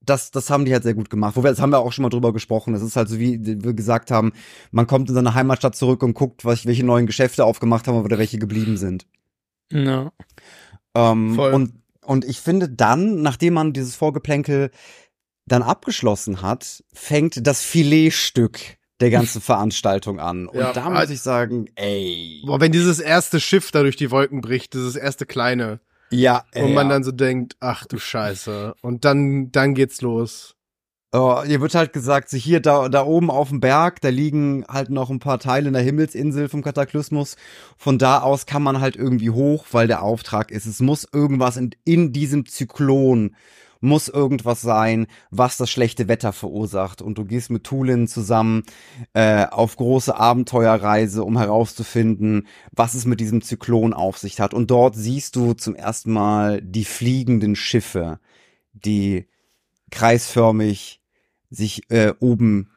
[0.04, 1.36] das, das haben die halt sehr gut gemacht.
[1.36, 2.72] Wo wir, das haben wir auch schon mal drüber gesprochen.
[2.72, 4.32] Das ist halt so, wie wir gesagt haben,
[4.70, 8.18] man kommt in seine Heimatstadt zurück und guckt, was, welche neuen Geschäfte aufgemacht haben oder
[8.18, 9.06] welche geblieben sind.
[9.70, 10.12] Ja.
[10.94, 11.52] Ähm, Voll.
[11.54, 11.72] und,
[12.04, 14.70] und ich finde dann, nachdem man dieses Vorgeplänkel
[15.46, 18.60] dann abgeschlossen hat, fängt das Filetstück
[19.00, 20.46] der ganzen Veranstaltung an.
[20.46, 22.42] Und Ja, da muss also- ich sagen, ey.
[22.46, 25.80] Boah, wenn dieses erste Schiff da durch die Wolken bricht, dieses erste kleine,
[26.12, 26.94] Ja, und man ja.
[26.94, 28.74] dann so denkt, ach du Scheiße.
[28.82, 30.54] Und dann, dann geht's los.
[31.14, 34.64] Oh, hier wird halt gesagt, so hier, da, da oben auf dem Berg, da liegen
[34.66, 37.36] halt noch ein paar Teile in der Himmelsinsel vom Kataklysmus.
[37.76, 41.58] Von da aus kann man halt irgendwie hoch, weil der Auftrag ist, es muss irgendwas
[41.58, 43.36] in, in diesem Zyklon,
[43.82, 47.02] muss irgendwas sein, was das schlechte Wetter verursacht.
[47.02, 48.62] Und du gehst mit Tulin zusammen
[49.12, 54.54] äh, auf große Abenteuerreise, um herauszufinden, was es mit diesem Zyklon auf sich hat.
[54.54, 58.20] Und dort siehst du zum ersten Mal die fliegenden Schiffe,
[58.72, 59.26] die
[59.90, 61.00] kreisförmig
[61.50, 62.70] sich äh, oben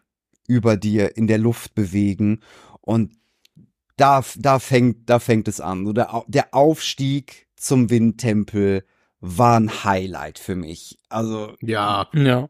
[0.48, 2.42] über dir in der Luft bewegen
[2.82, 3.14] und
[3.98, 5.86] da da fängt da fängt es an.
[5.86, 8.86] So der, der Aufstieg zum Windtempel
[9.28, 11.00] war ein Highlight für mich.
[11.10, 12.08] Also Ja.
[12.14, 12.48] Ja.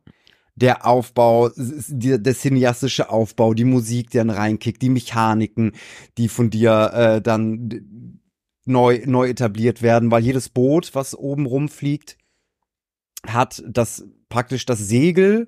[0.55, 5.71] der Aufbau, der, der cineastische Aufbau, die Musik, die dann reinkickt, die Mechaniken,
[6.17, 8.19] die von dir äh, dann
[8.65, 12.17] neu neu etabliert werden, weil jedes Boot, was oben rumfliegt,
[13.27, 15.47] hat das praktisch das Segel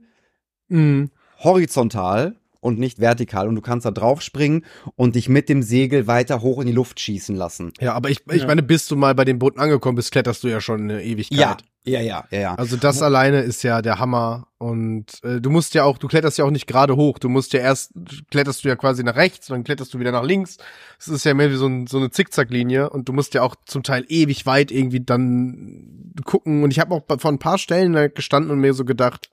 [0.69, 1.11] Mhm.
[1.43, 3.47] horizontal und nicht vertikal.
[3.47, 6.74] Und du kannst da drauf springen und dich mit dem Segel weiter hoch in die
[6.74, 7.72] Luft schießen lassen.
[7.80, 8.47] Ja, aber ich, ich Ja.
[8.47, 11.38] meine, bis du mal bei den Booten angekommen bist, kletterst du ja schon eine Ewigkeit.
[11.39, 12.55] Ja, ja, ja, ja, ja.
[12.55, 14.47] Also das alleine ist ja der Hammer.
[14.58, 17.18] Und äh, du musst ja auch, du kletterst ja auch nicht gerade hoch.
[17.20, 17.93] Du musst ja erst,
[18.30, 20.58] kletterst du ja quasi nach rechts, dann kletterst du wieder nach links.
[20.99, 22.89] Es ist ja mehr wie so, ein, so eine Zickzacklinie.
[22.89, 26.64] Und du musst ja auch zum Teil ewig weit irgendwie dann gucken.
[26.64, 29.30] Und ich habe auch von ein paar Stellen da gestanden und mir so gedacht,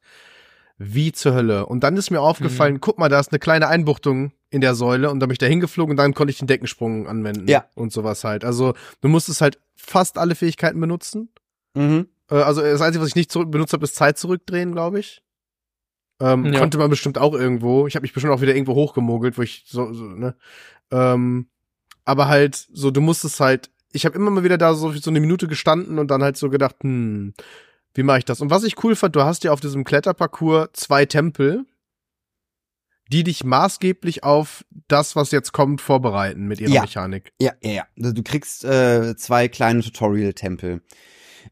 [0.79, 1.67] wie zur Hölle.
[1.67, 5.11] Und dann ist mir aufgefallen, guck mal, da ist eine kleine Einbuchtung in der Säule
[5.11, 7.49] und da bin ich da hingeflogen und dann konnte ich den Deckensprung anwenden.
[7.49, 7.67] Ja.
[7.75, 8.45] Und sowas halt.
[8.45, 11.29] Also du musstest halt fast alle Fähigkeiten benutzen.
[11.75, 12.09] Mhm.
[12.31, 15.23] Äh, Also das Einzige, was ich nicht zurück benutzt habe, ist Zeit zurückdrehen, glaube ich.
[16.21, 16.59] Ähm, Ja.
[16.61, 17.87] Konnte man bestimmt auch irgendwo.
[17.87, 20.37] Ich habe mich bestimmt auch wieder irgendwo hochgemogelt, wo ich so, so ne.
[20.91, 21.49] Ähm,
[22.05, 25.21] aber halt, so, du musstest halt, ich habe immer mal wieder da so, so eine
[25.21, 27.35] Minute gestanden und dann halt so gedacht, hm,
[27.95, 28.41] wie mache ich das?
[28.41, 31.65] Und was ich cool fand, du hast ja auf diesem Kletterparcours zwei Tempel,
[33.13, 36.81] die dich maßgeblich auf das, was jetzt kommt, vorbereiten mit ihrer Ja.
[36.83, 37.33] Mechanik.
[37.41, 37.87] Ja, ja, ja.
[37.99, 40.83] Also Du kriegst äh, zwei kleine Tutorial-Tempel.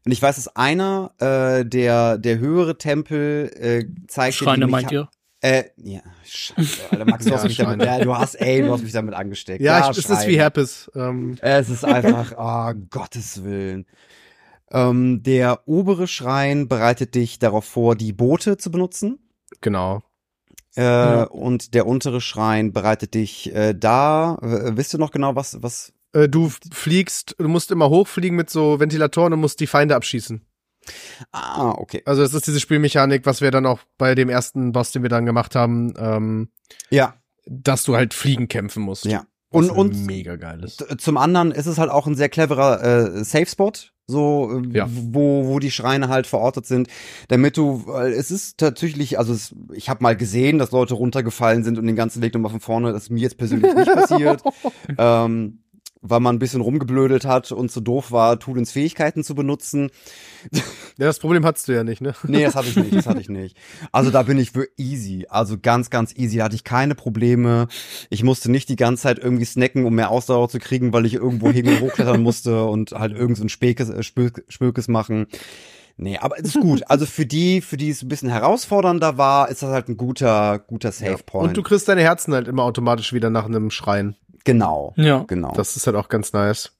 [0.05, 5.07] Und ich weiß, dass einer, äh, der, der höhere Tempel, äh, zeigt Schreine meint ihr?
[5.39, 8.71] Äh, ja, scheiße, Alter, Max, du hast Ja, mich damit, ja, du hast, ey, du
[8.71, 9.61] hast mich damit angesteckt.
[9.61, 10.89] Ja, ich, es ist wie Herpes.
[10.95, 13.85] Ähm, Es ist einfach, oh, Gottes Willen.
[14.73, 19.19] Ähm, der obere Schrein bereitet dich darauf vor, die Boote zu benutzen.
[19.61, 20.01] genau.
[20.75, 21.23] Äh, Ja.
[21.25, 24.39] Und der untere Schrein bereitet dich äh, da.
[24.41, 25.93] Äh, wisst du noch genau, was, was?
[26.13, 30.41] Äh, du fliegst, du musst immer hochfliegen mit so Ventilatoren und musst die Feinde abschießen.
[31.31, 32.01] Ah, okay.
[32.05, 35.09] Also das ist diese Spielmechanik, was wir dann auch bei dem ersten Boss, den wir
[35.09, 36.49] dann gemacht haben, ähm,
[36.89, 37.15] Ja,
[37.45, 39.05] dass du halt fliegen kämpfen musst.
[39.05, 39.25] ja.
[39.49, 40.77] Und, und mega geil ist.
[40.77, 42.81] t- zum anderen ist es halt auch ein sehr cleverer
[43.17, 43.71] äh, Safe Spot,
[44.07, 44.87] so äh, Ja.
[44.89, 46.87] wo wo die Schreine halt verortet sind,
[47.29, 51.63] damit du weil es ist tatsächlich, also es, ich habe mal gesehen, dass Leute runtergefallen
[51.63, 54.41] sind und den ganzen Weg nochmal von vorne, das ist mir jetzt persönlich nicht passiert.
[54.97, 55.62] ähm,
[56.03, 59.89] weil man ein bisschen rumgeblödelt hat und zu doof war, Tudens Fähigkeiten zu benutzen.
[60.51, 62.13] Ja, das Problem hattest du ja nicht, ne?
[62.27, 63.57] Nee, das hatte ich nicht, das hatte ich nicht.
[63.91, 66.37] Also da bin ich für easy, also ganz, ganz easy.
[66.37, 67.67] Da hatte ich keine Probleme.
[68.09, 71.13] Ich musste nicht die ganze Zeit irgendwie snacken, um mehr Ausdauer zu kriegen, weil ich
[71.13, 75.27] irgendwo hin und hochklettern musste und halt irgend so ein Späkes, äh, Spök, Spökes machen.
[75.95, 76.83] Nee, aber es ist gut.
[76.87, 80.59] Also für die, für die es ein bisschen herausfordernder war, ist das halt ein guter,
[80.59, 81.49] guter Save Point.
[81.49, 84.15] Und du kriegst deine Herzen halt immer automatisch wieder nach einem Schrein.
[84.43, 85.23] Genau, Ja.
[85.27, 85.53] genau.
[85.55, 86.71] Das ist halt auch ganz nice.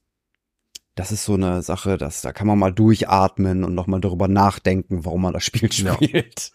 [0.96, 5.04] das ist so eine Sache, dass da kann man mal durchatmen und nochmal darüber nachdenken,
[5.04, 5.94] warum man das Spiel Ja.
[5.94, 6.52] spielt.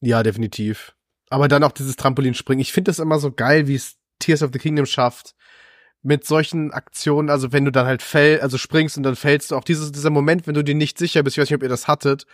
[0.00, 0.94] Ja, definitiv.
[1.28, 2.60] Aber dann auch dieses Trampolinspringen.
[2.60, 5.34] Ich finde das immer so geil, wie es Tears of the Kingdom schafft.
[6.02, 9.56] Mit solchen Aktionen, also wenn du dann halt fäll, also springst und dann fällst du,
[9.56, 11.68] auch dieses, dieser Moment, wenn du dir nicht sicher bist, ich weiß nicht, ob ihr
[11.68, 12.24] das hattet.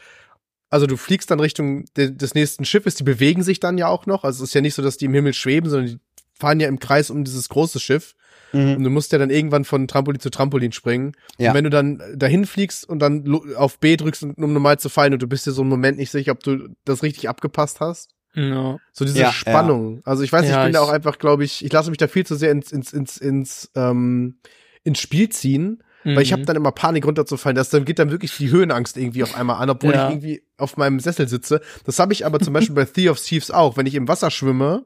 [0.70, 4.06] Also du fliegst dann Richtung de des nächsten Schiffes, die bewegen sich dann ja auch
[4.06, 4.22] noch.
[4.22, 6.00] Also es ist ja nicht so, dass die im Himmel schweben, sondern die
[6.38, 8.14] fahren ja im Kreis um dieses große Schiff.
[8.52, 8.76] Mhm.
[8.76, 11.12] Und du musst ja dann irgendwann von Trampolin zu Trampolin springen.
[11.38, 11.50] Ja.
[11.50, 15.12] Und wenn du dann dahin fliegst und dann auf B drückst, um normal zu fallen
[15.12, 18.10] und du bist dir so einen Moment nicht sicher, ob du das richtig abgepasst hast.
[18.34, 18.78] Ja.
[18.92, 20.02] So diese Ja, Spannung.
[20.04, 21.98] Also ich weiß, Ja, ich bin da ich- auch einfach, glaube ich, ich lasse mich
[21.98, 24.36] da viel zu sehr ins, ins, ins, ins, ähm,
[24.84, 26.46] ins Spiel ziehen, weil ich habe Mhm.
[26.46, 27.56] dann immer Panik runterzufallen.
[27.56, 30.06] Das dann geht dann wirklich die Höhenangst irgendwie auf einmal an, obwohl Ja.
[30.06, 31.60] ich irgendwie auf meinem Sessel sitze.
[31.84, 33.76] Das habe ich aber zum Beispiel bei Thief of Thieves auch.
[33.76, 34.84] Wenn ich im Wasser schwimme,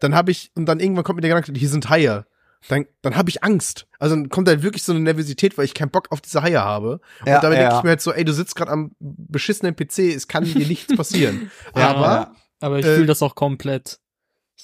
[0.00, 2.26] dann habe ich, und dann irgendwann kommt mir der Gedanke, hier sind Haie.
[2.68, 3.86] Dann, dann habe ich Angst.
[3.98, 6.60] Also dann kommt halt wirklich so eine Nervosität, weil ich keinen Bock auf diese Haie
[6.60, 7.00] habe.
[7.24, 7.78] Ja, und dabei denke ja.
[7.78, 10.94] ich mir halt so, ey, du sitzt gerade am beschissenen PC, es kann dir nichts
[10.94, 11.50] passieren.
[11.76, 12.34] Ja, aber Ja.
[12.60, 13.98] Aber ich Äh, fühle das auch komplett.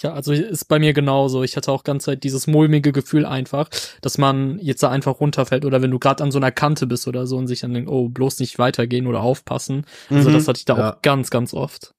[0.03, 1.43] Ja, also ist bei mir genauso.
[1.43, 3.71] Ich hatte auch ganz Zeit dieses mulmige Gefühl einfach,
[4.03, 7.09] dass man jetzt da einfach runterfällt oder wenn du gerade an so einer Kante bist
[7.09, 9.87] oder so und sich dann denkt, oh, bloß nicht weitergehen oder aufpassen.
[10.11, 10.35] Also Mhm.
[10.35, 10.93] das hatte ich da Ja.
[10.93, 11.95] auch ganz, ganz oft.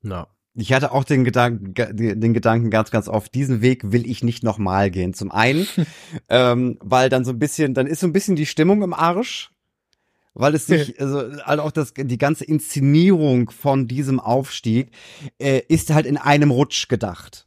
[0.00, 0.28] na.
[0.58, 4.24] Ich hatte auch den Gedanken, ge- den Gedanken ganz, ganz oft, diesen Weg will ich
[4.24, 5.12] nicht nochmal gehen.
[5.12, 5.66] Zum einen,
[6.28, 9.50] ähm, weil dann so ein bisschen, dann ist so ein bisschen die Stimmung im Arsch,
[10.34, 14.90] weil es sich, also, also auch das, die ganze Inszenierung von diesem Aufstieg
[15.38, 17.45] äh, ist halt in einem Rutsch gedacht.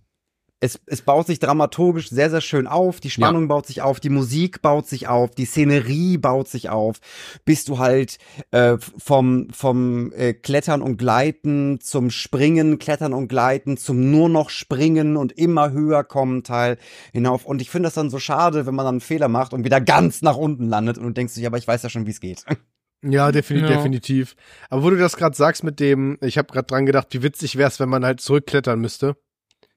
[0.62, 4.10] Es, es baut sich dramaturgisch sehr, sehr schön auf, die Spannung baut sich auf, die
[4.10, 6.98] Musik baut sich auf, die Szenerie baut sich auf,
[7.46, 8.18] bis du halt
[8.52, 14.50] äh, vom, vom äh, Klettern und Gleiten zum Springen, Klettern und Gleiten, zum nur noch
[14.50, 16.78] Springen und immer höher kommen Teil
[17.14, 17.46] hinauf.
[17.46, 19.80] Und ich finde das dann so schade, wenn man dann einen Fehler macht und wieder
[19.80, 22.20] ganz nach unten landet und du denkst dich, aber ich weiß ja schon, wie es
[22.20, 22.44] geht.
[23.02, 23.76] Ja, definitiv, Ja.
[23.78, 24.36] definitiv.
[24.70, 27.56] Aber wo du das gerade sagst mit dem, ich habe gerade dran gedacht, wie witzig
[27.56, 29.16] wär's, wenn man halt zurückklettern müsste.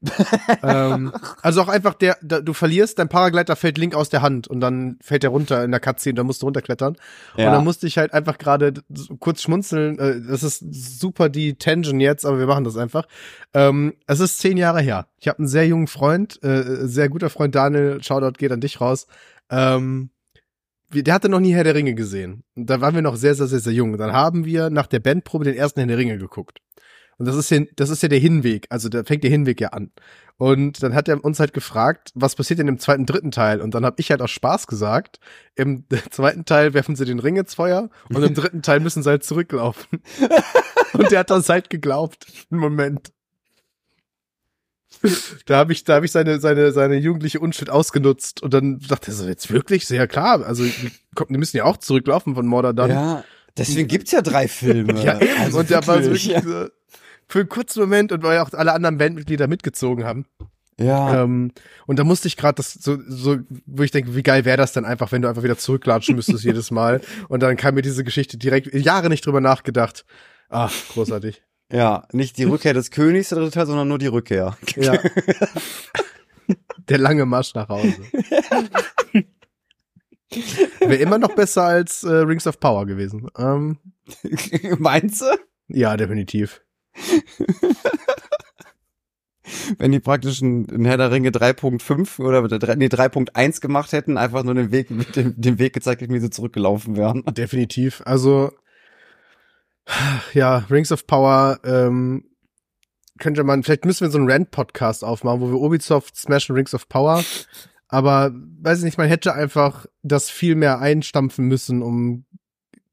[0.62, 4.48] ähm, also auch einfach der, der, du verlierst, dein Paragleiter fällt link aus der Hand
[4.48, 6.96] und dann fällt der runter in der Cutscene, da musst du runterklettern.
[7.36, 7.46] Ja.
[7.46, 8.74] Und dann musste ich halt einfach gerade
[9.20, 9.98] kurz schmunzeln.
[9.98, 10.64] Äh, das ist
[11.00, 13.06] super die Tension jetzt, aber wir machen das einfach.
[13.54, 15.06] Ähm, es ist zehn Jahre her.
[15.18, 18.02] Ich habe einen sehr jungen Freund, äh, sehr guter Freund Daniel.
[18.02, 19.06] Shoutout geht an dich raus.
[19.50, 20.10] Ähm,
[21.00, 22.44] der hatte noch nie Herr der Ringe gesehen.
[22.54, 23.96] Und da waren wir noch sehr, sehr, sehr, sehr jung.
[23.96, 26.58] Dann haben wir nach der Bandprobe den ersten Herr der Ringe geguckt.
[27.18, 28.66] Und das ist ja, das ist ja der Hinweg.
[28.70, 29.90] Also da fängt der Hinweg ja an.
[30.38, 33.60] Und dann hat er uns halt gefragt, was passiert denn im zweiten, dritten Teil?
[33.60, 35.20] Und dann habe ich halt aus Spaß gesagt,
[35.54, 39.10] im zweiten Teil werfen sie den Ring ins Feuer und im dritten Teil müssen sie
[39.10, 40.02] halt zurücklaufen.
[40.94, 42.26] und der hat das halt geglaubt.
[42.50, 43.12] Moment.
[45.46, 49.10] da habe ich, da habe ich seine, seine, seine jugendliche Unschuld ausgenutzt und dann dachte
[49.10, 49.86] er so, jetzt wirklich?
[49.86, 50.44] Sehr klar.
[50.44, 52.90] Also, die müssen ja auch zurücklaufen von Mordor dann.
[52.90, 53.24] Ja,
[53.56, 55.00] deswegen gibt's ja drei Filme.
[55.04, 55.40] ja, eben.
[55.40, 56.42] Also und der war so wirklich ja.
[57.28, 60.26] Für einen kurzen Moment und weil ja auch alle anderen Bandmitglieder mitgezogen haben.
[60.78, 61.22] Ja.
[61.22, 61.52] Ähm,
[61.86, 64.72] und da musste ich gerade das so, so, wo ich denke, wie geil wäre das
[64.72, 67.00] denn einfach, wenn du einfach wieder zurücklatschen müsstest jedes Mal.
[67.28, 70.04] Und dann kam mir diese Geschichte direkt, Jahre nicht drüber nachgedacht.
[70.48, 71.42] Ach, großartig.
[71.70, 74.56] Ja, nicht die Rückkehr des Königs, der dritte Teil, sondern nur die Rückkehr.
[74.76, 74.98] Ja.
[76.88, 78.02] Der lange Marsch nach Hause.
[80.80, 83.28] Wäre immer noch besser als äh, Rings of Power gewesen.
[83.38, 83.78] Ähm,
[84.78, 85.26] Meinst du?
[85.68, 86.61] Ja, definitiv.
[89.78, 92.42] Wenn die praktisch einen Herr der Ringe 3.5 oder
[92.76, 96.30] nee, 3.1 gemacht hätten, einfach nur den Weg, den, den Weg gezeigt hätten, wie sie
[96.30, 97.24] zurückgelaufen wären.
[97.34, 98.02] Definitiv.
[98.04, 98.52] Also
[100.32, 102.24] ja, Rings of Power, ähm,
[103.18, 106.88] könnte man, vielleicht müssen wir so einen Rant-Podcast aufmachen, wo wir Ubisoft smashen Rings of
[106.88, 107.22] Power.
[107.88, 112.24] Aber weiß ich nicht, man hätte einfach das viel mehr einstampfen müssen, um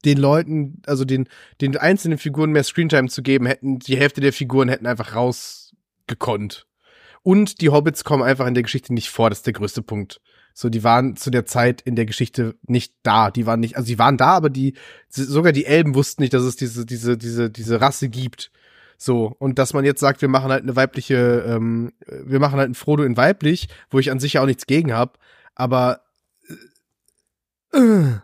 [0.06, 1.28] den Leuten, also den,
[1.62, 6.66] den einzelnen Figuren mehr Screentime zu geben, hätten die Hälfte der Figuren hätten einfach rausgekonnt.
[7.22, 10.22] Und die Hobbits kommen einfach in der Geschichte nicht vor, das ist der größte Punkt.
[10.54, 13.32] So, die waren zu der Zeit in der Geschichte nicht da.
[13.32, 14.74] Die waren nicht, also die waren da, aber die,
[15.10, 18.52] sogar die Elben wussten nicht, dass es diese, diese, diese, diese Rasse gibt.
[18.98, 22.70] So, und dass man jetzt sagt, wir machen halt eine weibliche, ähm, wir machen halt
[22.70, 25.14] ein Frodo in weiblich, wo ich an sich ja auch nichts gegen habe,
[25.56, 26.02] aber
[27.74, 28.16] äh,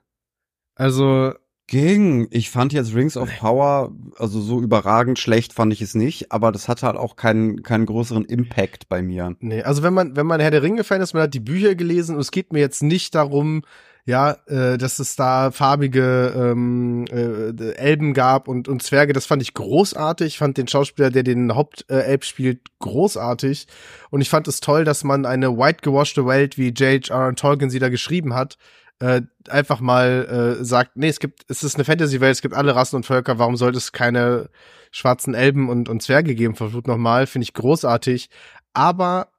[0.76, 1.34] also
[1.68, 2.28] ging.
[2.32, 6.52] Ich fand jetzt Rings of Power, also so überragend schlecht fand ich es nicht, aber
[6.52, 9.36] das hatte halt auch keinen, keinen größeren Impact bei mir.
[9.40, 12.16] Nee, also wenn man, wenn man Herr der Ringe-Fan ist, man hat die Bücher gelesen
[12.16, 13.64] und es geht mir jetzt nicht darum,
[14.08, 19.42] ja, äh, dass es da farbige ähm, äh, Elben gab und, und Zwerge, das fand
[19.42, 20.28] ich großartig.
[20.28, 23.66] Ich fand den Schauspieler, der den Hauptelb äh, spielt, großartig.
[24.12, 27.34] Und ich fand es toll, dass man eine white-gewaschte Welt, wie J.H.R.
[27.34, 28.60] Tolkien sie da geschrieben hat,
[29.00, 32.76] äh, einfach mal äh, sagt, nee, es gibt, es ist eine Fantasy-Welt, es gibt alle
[32.76, 34.50] Rassen und Völker, warum sollte es keine
[34.92, 36.56] schwarzen Elben und, und Zwerge geben?
[36.56, 38.30] Verflucht nochmal, finde ich großartig.
[38.74, 39.30] Aber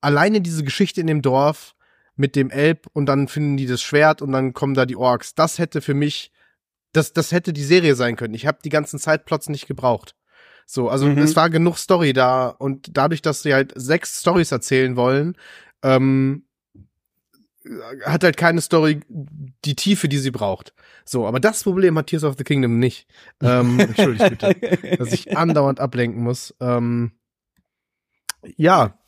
[0.00, 1.74] alleine diese Geschichte in dem Dorf
[2.16, 5.34] mit dem Elb und dann finden die das Schwert und dann kommen da die Orks,
[5.34, 6.32] das hätte für mich,
[6.92, 8.34] das, das hätte die Serie sein können.
[8.34, 10.14] Ich habe die ganzen Zeitplots nicht gebraucht.
[10.66, 11.18] So, also mhm.
[11.18, 15.36] es war genug Story da und dadurch, dass sie halt sechs Stories erzählen wollen,
[15.82, 16.46] ähm,
[18.04, 20.74] hat halt keine Story die Tiefe, die sie braucht.
[21.04, 23.06] So, aber das Problem hat Tears of the Kingdom nicht.
[23.40, 26.54] Ähm, Entschuldigt bitte, dass ich andauernd ablenken muss.
[26.60, 27.12] Ähm,
[28.56, 28.98] ja.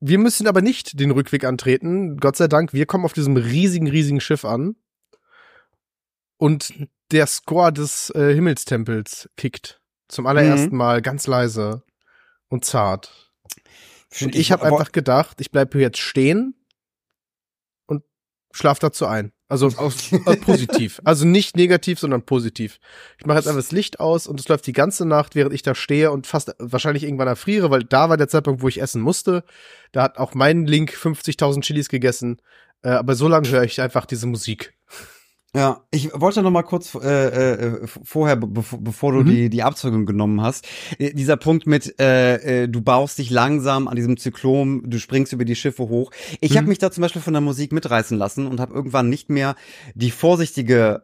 [0.00, 2.18] Wir müssen aber nicht den Rückweg antreten.
[2.18, 4.76] Gott sei Dank, wir kommen auf diesem riesigen, riesigen Schiff an.
[6.36, 6.72] Und
[7.10, 9.80] der Score des äh, Himmelstempels kickt.
[10.08, 10.78] Zum allerersten mhm.
[10.78, 11.82] Mal ganz leise
[12.48, 13.32] und zart.
[14.20, 16.54] Und ich, ich habe einfach gedacht, ich bleibe hier jetzt stehen
[18.52, 19.32] schlaf dazu ein.
[19.48, 21.00] Also aus, äh, positiv.
[21.04, 22.78] Also nicht negativ, sondern positiv.
[23.18, 25.62] Ich mache jetzt einfach das Licht aus und es läuft die ganze Nacht, während ich
[25.62, 29.02] da stehe und fast wahrscheinlich irgendwann erfriere, weil da war der Zeitpunkt, wo ich essen
[29.02, 29.44] musste.
[29.92, 32.40] Da hat auch mein Link 50.000 Chilis gegessen.
[32.82, 34.74] Äh, aber so lange höre ich einfach diese Musik.
[35.54, 39.26] Ja, ich wollte noch mal kurz äh, äh, vorher, bevor, bevor du mhm.
[39.26, 40.64] die die Abzeugung genommen hast,
[40.98, 45.32] äh, dieser Punkt mit äh, äh, du baust dich langsam an diesem Zyklon, du springst
[45.32, 46.12] über die Schiffe hoch.
[46.40, 46.56] Ich mhm.
[46.58, 49.56] habe mich da zum Beispiel von der Musik mitreißen lassen und habe irgendwann nicht mehr
[49.96, 51.02] die vorsichtige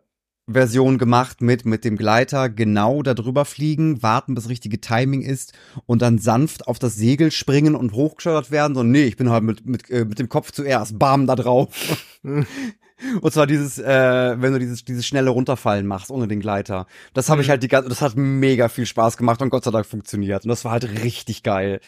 [0.48, 5.54] Version gemacht mit mit dem Gleiter genau da drüber fliegen, warten bis richtige Timing ist
[5.86, 8.76] und dann sanft auf das Segel springen und hochgeschleudert werden.
[8.76, 11.70] So nee, ich bin halt mit mit äh, mit dem Kopf zuerst, bam da drauf.
[13.20, 16.86] Und zwar dieses, äh, wenn du dieses, dieses schnelle Runterfallen machst ohne den Gleiter.
[17.12, 17.42] Das habe mhm.
[17.42, 20.44] ich halt die ganze, das hat mega viel Spaß gemacht und Gott sei Dank funktioniert.
[20.44, 21.80] Und das war halt richtig geil.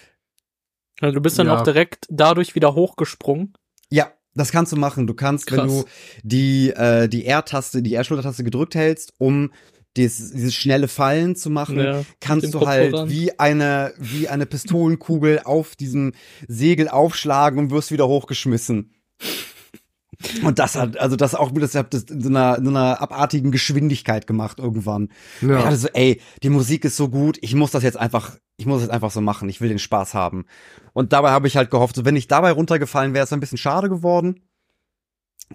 [1.00, 1.56] Also du bist dann ja.
[1.56, 3.54] auch direkt dadurch wieder hochgesprungen.
[3.90, 5.06] Ja, das kannst du machen.
[5.06, 5.58] Du kannst, Krass.
[5.58, 5.84] wenn du
[6.22, 9.52] die, äh, die R-Taste, die R-Schultertaste gedrückt hältst, um
[9.96, 15.40] dieses, dieses schnelle Fallen zu machen, Ja, kannst du halt wie eine, wie eine Pistolenkugel
[15.44, 16.12] auf diesem
[16.46, 18.92] Segel aufschlagen und wirst wieder hochgeschmissen.
[20.42, 23.00] Und das hat, also das auch, das hat das in so einer, in so einer
[23.00, 25.10] abartigen Geschwindigkeit gemacht irgendwann.
[25.40, 25.58] Ja.
[25.58, 28.66] Ich hatte so, ey, die Musik ist so gut, ich muss das jetzt einfach, ich
[28.66, 30.46] muss es einfach so machen, ich will den Spaß haben.
[30.92, 33.40] Und dabei habe ich halt gehofft, so wenn ich dabei runtergefallen wäre, ist es ein
[33.40, 34.42] bisschen schade geworden.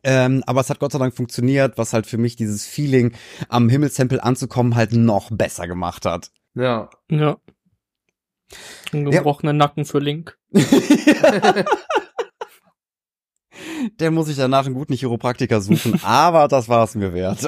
[0.04, 3.14] Ähm, aber es hat Gott sei Dank funktioniert, was halt für mich dieses Feeling,
[3.50, 6.32] am Himmelstempel anzukommen, halt noch besser gemacht hat.
[6.56, 6.90] ja.
[7.10, 7.38] Ja.
[8.92, 10.38] Ein gebrochener Nacken für Link.
[14.00, 17.48] Der muss ich danach einen guten Chiropraktiker suchen, aber das war es mir wert.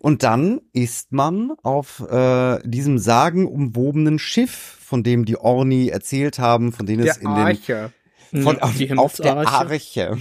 [0.00, 6.72] Und dann ist man auf äh, diesem sagenumwobenen Schiff, von dem die Orni erzählt haben,
[6.72, 7.92] von denen es in den Arche.
[8.30, 9.36] von, Ja, auf, auf der.
[9.36, 10.18] Arche.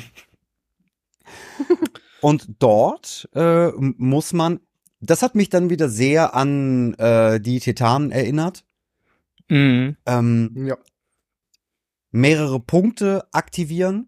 [2.22, 4.60] Und dort äh, muss man,
[5.00, 8.66] das hat mich dann wieder sehr an äh, die Titanen erinnert.
[9.48, 9.98] Mhm.
[10.06, 10.78] Ähm, Ja.
[12.16, 14.08] Mehrere Punkte aktivieren,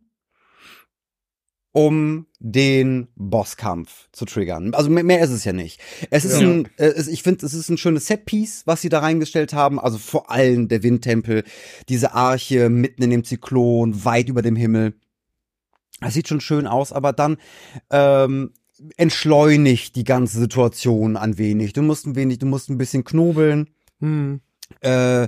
[1.74, 4.74] um den Bosskampf zu triggern.
[4.74, 5.80] Also mehr, ist es ja nicht.
[6.10, 6.48] Es ist Ja.
[6.48, 9.80] ein, äh, ich finde, es ist ein schönes Setpiece, was sie da reingestellt haben.
[9.80, 11.44] Also vor allem der Windtempel,
[11.90, 14.94] diese Arche mitten in dem Zyklon, weit über dem Himmel.
[16.00, 17.38] Das sieht schon schön aus, aber dann
[17.92, 18.54] ähm,
[18.96, 21.74] entschleunigt die ganze Situation ein wenig.
[21.74, 24.42] Du musst ein wenig, du musst ein bisschen knobeln Hm.
[24.82, 25.28] äh,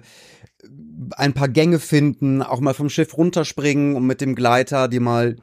[1.16, 5.38] ein paar Gänge finden, auch mal vom Schiff runterspringen und mit dem Gleiter dir mal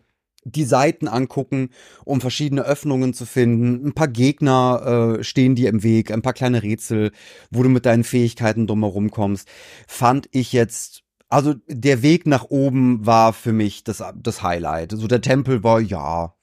[0.45, 1.71] die Seiten angucken,
[2.05, 3.89] um verschiedene Öffnungen zu finden.
[3.89, 7.11] Ein paar Gegner äh, stehen dir im Weg, ein paar kleine Rätsel,
[7.51, 9.49] wo du mit deinen Fähigkeiten drumherum kommst.
[9.89, 14.93] Fand ich jetzt, also der Weg nach oben war für mich das, das Highlight.
[14.93, 16.35] Also der Tempel war, ja,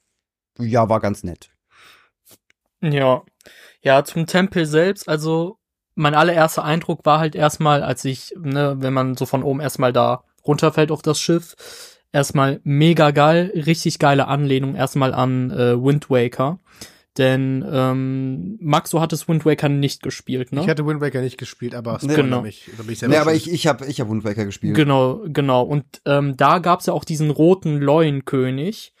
[0.58, 1.50] ja, war ganz nett.
[2.82, 3.22] Ja.
[3.82, 5.58] Ja, zum Tempel selbst, also
[5.94, 9.92] mein allererster Eindruck war halt erstmal, als ich, ne, wenn man so von oben erstmal
[9.92, 11.54] da runterfällt auf das Schiff,
[12.12, 16.58] erstmal mega geil, richtig geile Anlehnung erstmal an äh, Wind Waker.
[17.16, 20.62] Denn ähm, Max, du hattest Wind Waker nicht gespielt, ne?
[20.62, 22.16] Ich hatte Wind Waker nicht gespielt, aber Nee.
[22.16, 22.42] Genau.
[22.42, 22.68] mich.
[22.76, 24.74] Da bin ich selber Nee, aber ich, ich habe ich hab Wind Waker gespielt.
[24.74, 25.62] Genau, genau.
[25.62, 28.94] Und ähm, da gab's ja auch diesen roten Leuenkönig,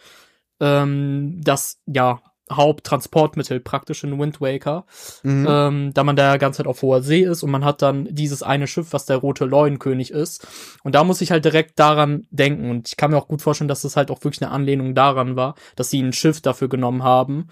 [0.60, 2.22] ähm, das ja
[2.52, 4.84] Haupttransportmittel praktisch in Wind Waker,
[5.22, 5.46] Mhm.
[5.48, 8.06] ähm, da man da ja ganze Zeit auf hoher See ist und man hat dann
[8.10, 10.46] dieses eine Schiff, was der rote Leuenkönig ist.
[10.82, 12.70] Und da muss ich halt direkt daran denken.
[12.70, 15.36] Und ich kann mir auch gut vorstellen, dass das halt auch wirklich eine Anlehnung daran
[15.36, 17.48] war, dass sie ein Schiff dafür genommen haben.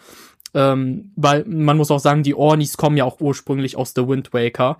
[0.54, 4.34] Ähm, weil man muss auch sagen, die Ornis kommen ja auch ursprünglich aus The Wind
[4.34, 4.76] Waker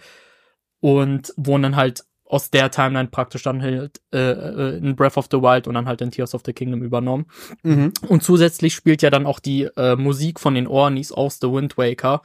[0.80, 5.28] und wurden dann halt aus der Timeline praktisch dann halt äh, äh, in Breath of
[5.30, 7.26] the Wild und dann halt in Tears of the Kingdom übernommen.
[7.62, 7.92] Mhm.
[8.08, 11.76] Und zusätzlich spielt ja dann auch die äh, Musik von den Ornis aus The Wind
[11.76, 12.22] Waker.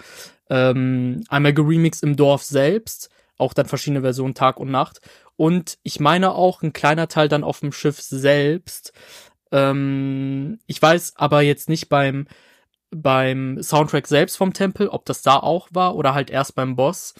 [0.49, 5.01] Ähm, einmal geremixed im Dorf selbst, auch dann verschiedene Versionen Tag und Nacht.
[5.36, 8.93] Und ich meine auch ein kleiner Teil dann auf dem Schiff selbst.
[9.51, 12.28] Ähm, ich weiß aber jetzt nicht beim
[12.91, 17.14] beim Soundtrack selbst vom Tempel, ob das da auch war oder halt erst beim Boss.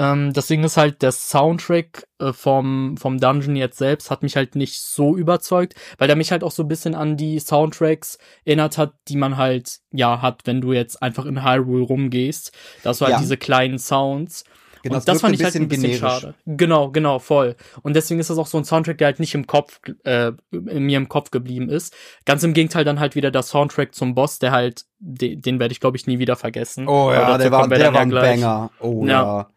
[0.00, 4.34] Ähm, das Ding ist halt, der Soundtrack äh, vom, vom Dungeon jetzt selbst hat mich
[4.34, 8.16] halt nicht so überzeugt, weil der mich halt auch so ein bisschen an die Soundtracks
[8.46, 12.52] erinnert hat, die man halt, ja, hat, wenn du jetzt einfach in Hyrule rumgehst.
[12.82, 13.18] Da hast du halt Ja.
[13.20, 14.44] diese kleinen Sounds.
[14.82, 16.00] Genau, und das wirkt fand ich halt ein bisschen generisch.
[16.00, 16.34] schade.
[16.46, 17.54] Genau, genau, voll.
[17.82, 20.84] Und deswegen ist das auch so ein Soundtrack, der halt nicht im Kopf, äh, in
[20.84, 21.94] mir im Kopf geblieben ist.
[22.24, 25.72] Ganz im Gegenteil dann halt wieder der Soundtrack zum Boss, der halt, den, den werde
[25.72, 26.88] ich glaube ich nie wieder vergessen.
[26.88, 28.40] Oh ja, der war, der war ein gleich.
[28.40, 28.70] Banger.
[28.80, 29.22] Oh Ja.
[29.22, 29.48] ja.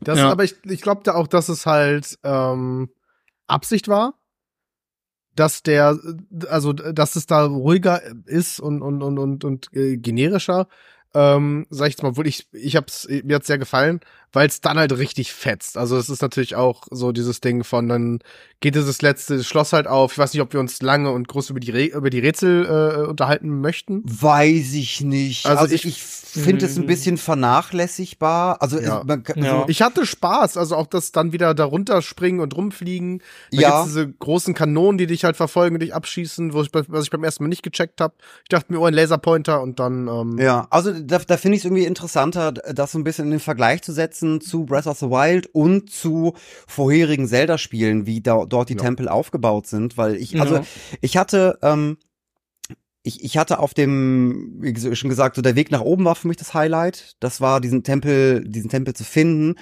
[0.00, 0.26] Das Ja.
[0.26, 2.90] ist, aber ich, ich glaube da auch, dass es halt ähm,
[3.46, 4.14] Absicht war,
[5.36, 5.98] dass der,
[6.48, 10.68] also dass es da ruhiger ist und und und und, und äh, generischer.
[11.12, 14.00] Ähm, sag ich jetzt mal, wohl ich ich hab's mir hat's sehr gefallen,
[14.32, 15.76] weil es dann halt richtig fetzt.
[15.76, 18.20] Also es ist natürlich auch so dieses Ding von dann
[18.60, 20.12] geht dieses letzte Schloss halt auf.
[20.12, 22.66] Ich weiß nicht, ob wir uns lange und groß über die Re über die Rätsel
[22.66, 24.02] äh, unterhalten möchten.
[24.04, 25.46] Weiß ich nicht.
[25.46, 26.86] Also Also, ich- ich, finde es ein Mm.
[26.86, 27.16] bisschen
[27.70, 28.60] vernachlässigbar.
[28.62, 29.02] Also Ja.
[29.04, 29.52] man, kann- Ja.
[29.60, 33.22] also, Ich hatte Spaß, also auch das dann wieder da runterspringen und rumfliegen.
[33.52, 33.70] Da Ja.
[33.70, 37.10] gibt's diese großen Kanonen, die dich halt verfolgen und dich abschießen, wo ich, was ich
[37.10, 38.14] beim ersten Mal nicht gecheckt habe.
[38.44, 41.62] Ich dachte mir, oh, ein Laserpointer und dann, ähm, ja, also da, da finde ich
[41.62, 44.98] es irgendwie interessanter, das so ein bisschen in den Vergleich zu setzen zu Breath of
[44.98, 46.34] the Wild und zu
[46.66, 48.80] vorherigen Zelda-Spielen, wie da, dort die Ja.
[48.82, 50.64] Tempel aufgebaut sind, weil ich, also Ja.
[51.00, 51.96] ich hatte, ähm,
[53.02, 56.28] ich, ich hatte auf dem, wie schon gesagt, so der Weg nach oben war für
[56.28, 57.16] mich das Highlight.
[57.20, 59.54] Das war diesen Tempel, diesen Tempel zu finden.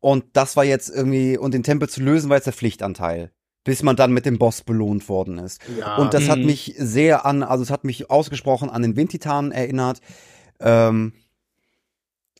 [0.00, 3.32] Und das war jetzt irgendwie, und den Tempel zu lösen, war jetzt der Pflichtanteil.
[3.64, 5.60] Bis man dann mit dem Boss belohnt worden ist.
[5.78, 5.96] ja.
[5.96, 6.46] Und das hat Mhm.
[6.46, 10.00] mich sehr an, also es hat mich ausgesprochen an den Windtitanen erinnert.
[10.60, 11.12] Ähm,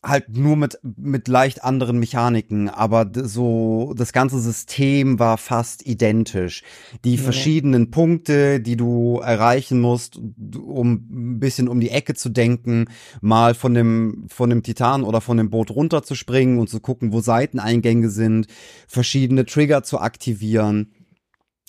[0.03, 6.63] halt nur mit, mit leicht anderen Mechaniken, aber so das ganze System war fast identisch.
[7.05, 7.21] Die Ja.
[7.21, 12.85] verschiedenen Punkte, die du erreichen musst, um ein bisschen um die Ecke zu denken,
[13.21, 17.21] mal von dem, von dem Titan oder von dem Boot runterzuspringen und zu gucken, wo
[17.21, 18.47] Seiteneingänge sind,
[18.87, 20.91] verschiedene Trigger zu aktivieren,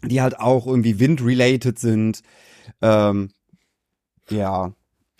[0.04, 2.22] die halt auch irgendwie wind-related sind.
[2.82, 3.30] Ähm,
[4.28, 4.72] ja,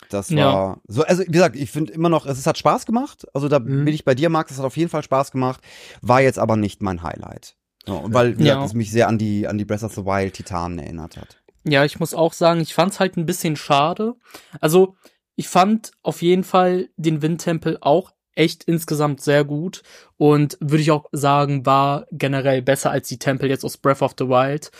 [0.08, 0.76] das war Ja.
[0.86, 3.26] so, also wie gesagt, ich finde immer noch, es, es hat Spaß gemacht.
[3.34, 3.84] Also da Mhm.
[3.84, 5.60] bin ich bei dir, Max, es hat auf jeden Fall Spaß gemacht.
[6.02, 7.56] War jetzt aber nicht mein Highlight.
[7.86, 8.54] So, weil, wie Ja.
[8.54, 11.36] gesagt, es mich sehr an die, an die Breath of the Wild Titanen erinnert hat.
[11.66, 14.14] Ja, ich muss auch sagen, ich fand's halt ein bisschen schade.
[14.60, 14.96] Also,
[15.36, 19.82] ich fand auf jeden Fall den Windtempel auch echt insgesamt sehr gut
[20.16, 24.14] und würde ich auch sagen, war generell besser als die Tempel jetzt aus Breath of
[24.18, 24.70] the Wild.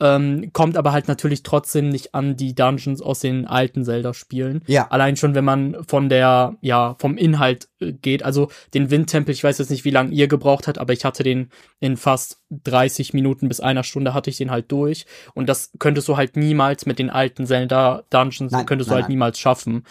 [0.00, 4.62] Ähm, kommt aber halt natürlich trotzdem nicht an die Dungeons aus den alten Zelda-Spielen.
[4.66, 4.88] Ja.
[4.88, 8.22] Allein schon, wenn man von der, ja, vom Inhalt äh, geht.
[8.22, 11.22] Also den Windtempel, ich weiß jetzt nicht, wie lange ihr gebraucht habt, aber ich hatte
[11.22, 15.04] den in fast 30 Minuten bis einer Stunde hatte ich den halt durch.
[15.34, 19.10] Und das könntest du halt niemals mit den alten Zelda-Dungeons, könntest nein, du halt nein.
[19.10, 19.84] niemals schaffen.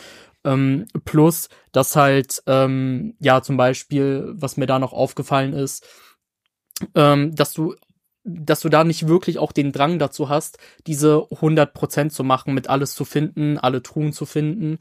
[0.44, 5.86] Ähm, plus, dass halt, ähm, ja, zum Beispiel, was mir da noch aufgefallen ist,
[6.96, 7.76] ähm, dass du
[8.30, 10.58] dass du da nicht wirklich auch den Drang dazu hast,
[10.88, 14.80] diese 100% zu machen, mit alles zu finden, alle Truhen zu finden,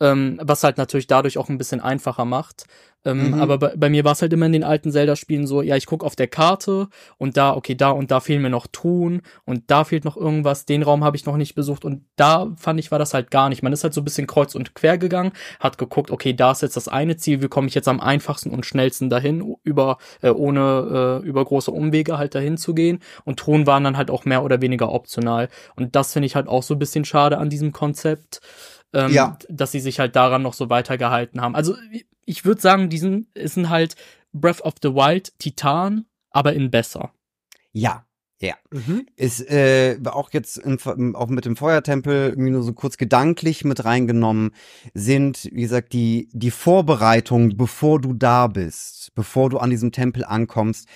[0.00, 2.64] ähm, was halt natürlich dadurch auch ein bisschen einfacher macht.
[3.04, 3.40] Ähm, Mhm.
[3.40, 5.86] Aber bei, bei mir war es halt immer in den alten Zelda-Spielen so, ja, ich
[5.86, 9.70] guck auf der Karte und da, okay, da und da fehlen mir noch Truhen und
[9.70, 12.90] da fehlt noch irgendwas, den Raum habe ich noch nicht besucht und da fand ich,
[12.90, 13.62] war das halt gar nicht.
[13.62, 16.62] Man ist halt so ein bisschen kreuz und quer gegangen, hat geguckt, okay, da ist
[16.62, 20.30] jetzt das eine Ziel, wie komme ich jetzt am einfachsten und schnellsten dahin, über, äh,
[20.30, 22.98] ohne äh, über große Umwege halt dahin zu gehen.
[23.24, 25.48] Und Truhen waren dann halt auch mehr oder weniger optional.
[25.76, 28.40] Und das finde ich halt auch so ein bisschen schade an diesem Konzept.
[28.92, 29.38] Ähm, Ja.
[29.48, 31.54] dass sie sich halt daran noch so weitergehalten haben.
[31.54, 31.76] Also
[32.24, 33.94] ich würde sagen, diesen ist ein halt
[34.32, 37.12] Breath of the Wild Titan, aber in besser.
[37.72, 38.04] Ja.
[38.42, 38.54] Ja.
[38.70, 39.06] Mhm.
[39.16, 43.84] Ist äh, auch jetzt im, auch mit dem Feuertempel irgendwie nur so kurz gedanklich mit
[43.84, 44.52] reingenommen,
[44.94, 50.24] sind, wie gesagt, die, die Vorbereitung, bevor du da bist, bevor du an diesem Tempel
[50.24, 50.88] ankommst,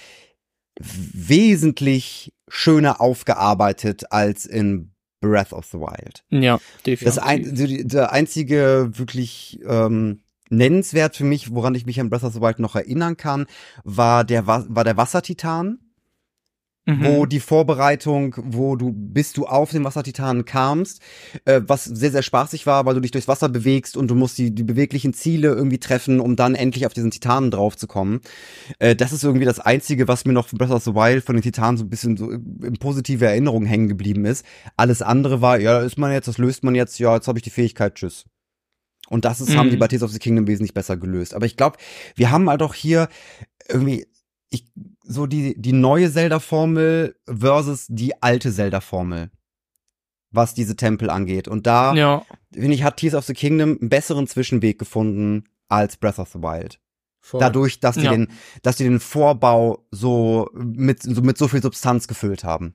[0.81, 4.94] wesentlich schöner aufgearbeitet als in
[5.25, 6.23] Breath of the Wild.
[6.31, 7.05] Ja, definitiv.
[7.07, 10.21] Das ein, also die- der einzige wirklich ähm,
[10.51, 13.47] nennenswert für mich, woran ich mich an Breath of the Wild noch erinnern kann,
[13.83, 15.79] war der Wa- war der Wassertitan,
[16.87, 17.03] Mhm.
[17.03, 21.01] wo die Vorbereitung, wo du bis du auf den Wassertitanen kamst,
[21.47, 24.37] äh, was sehr sehr spaßig war, weil du dich durchs Wasser bewegst und du musst
[24.37, 28.21] die die beweglichen Ziele irgendwie treffen, um dann endlich auf diesen Titanen draufzukommen.
[28.81, 31.37] Äh, das ist irgendwie das einzige, was mir noch von Breath of the Wild von
[31.37, 34.45] den Titanen so ein bisschen so in positive Erinnerung hängen geblieben ist.
[34.77, 37.43] Alles andere war, ja, ist man jetzt, das löst man jetzt, ja, jetzt habe ich
[37.45, 38.27] die Fähigkeit, tschüss.
[39.09, 39.71] Und das ist, haben Mhm.
[39.71, 41.33] die bei Tears of the Kingdom wesentlich besser gelöst.
[41.35, 41.79] Aber ich glaube,
[42.15, 43.09] wir haben halt auch hier
[43.69, 44.07] irgendwie,
[44.51, 44.67] ich,
[45.07, 49.31] so die, die neue Zelda-Formel versus die alte Zelda-Formel.
[50.31, 51.47] Was diese Tempel angeht.
[51.47, 55.97] Und da, ja, finde ich, hat Tears of the Kingdom einen besseren Zwischenweg gefunden als
[55.97, 56.81] Breath of the Wild.
[57.21, 57.39] Voll.
[57.41, 58.11] Dadurch, dass die Ja.
[58.11, 58.29] den,
[58.63, 62.75] dass die den Vorbau so mit, so mit so viel Substanz gefüllt haben.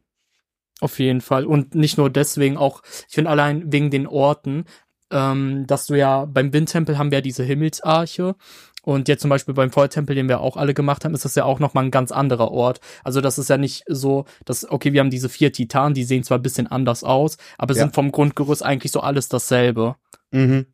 [0.82, 1.46] auf jeden Fall.
[1.46, 4.64] Und nicht nur deswegen auch, ich finde allein wegen den Orten,
[5.12, 8.36] ähm, dass du ja beim Windtempel haben wir ja diese Himmelsarche.
[8.84, 11.44] Und jetzt zum Beispiel beim Feuertempel, den wir auch alle gemacht haben, ist das ja
[11.44, 12.80] auch nochmal ein ganz anderer Ort.
[13.04, 16.24] Also das ist ja nicht so, dass, okay, wir haben diese vier Titanen, die sehen
[16.24, 17.82] zwar ein bisschen anders aus, aber Ja.
[17.82, 19.96] sind vom Grundgerüst eigentlich so alles dasselbe.
[20.32, 20.68] Mhm.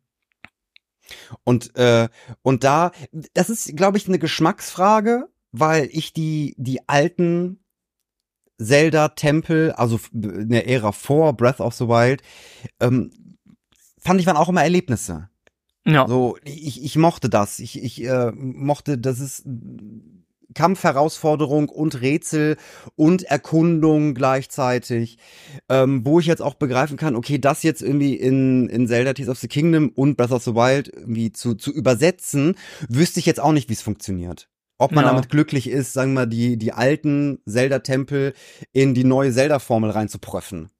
[1.44, 2.08] Und, äh,
[2.42, 2.92] und da,
[3.34, 7.60] das ist, glaube ich, eine Geschmacksfrage, weil ich die, die alten
[8.58, 12.22] Zelda-Tempel, also in der Ära vor Breath of the Wild,
[12.80, 13.10] ähm,
[13.98, 15.28] fand ich waren auch immer Erlebnisse.
[15.86, 17.60] Ja, So, ich, ich mochte das.
[17.60, 19.44] Ich, ich äh, mochte, das ist
[20.54, 22.56] Kampfherausforderung und Rätsel
[22.96, 25.18] und Erkundung gleichzeitig,
[25.68, 29.28] ähm, wo ich jetzt auch begreifen kann, okay, das jetzt irgendwie in, in Zelda Tears
[29.28, 32.56] of the Kingdom und Breath of the Wild irgendwie zu, zu übersetzen,
[32.88, 34.48] wüsste ich jetzt auch nicht, wie es funktioniert.
[34.78, 35.10] Ob man Ja.
[35.10, 38.32] damit glücklich ist, sagen wir, die, die alten Zelda-Tempel
[38.72, 40.70] in die neue Zelda-Formel reinzupröffen.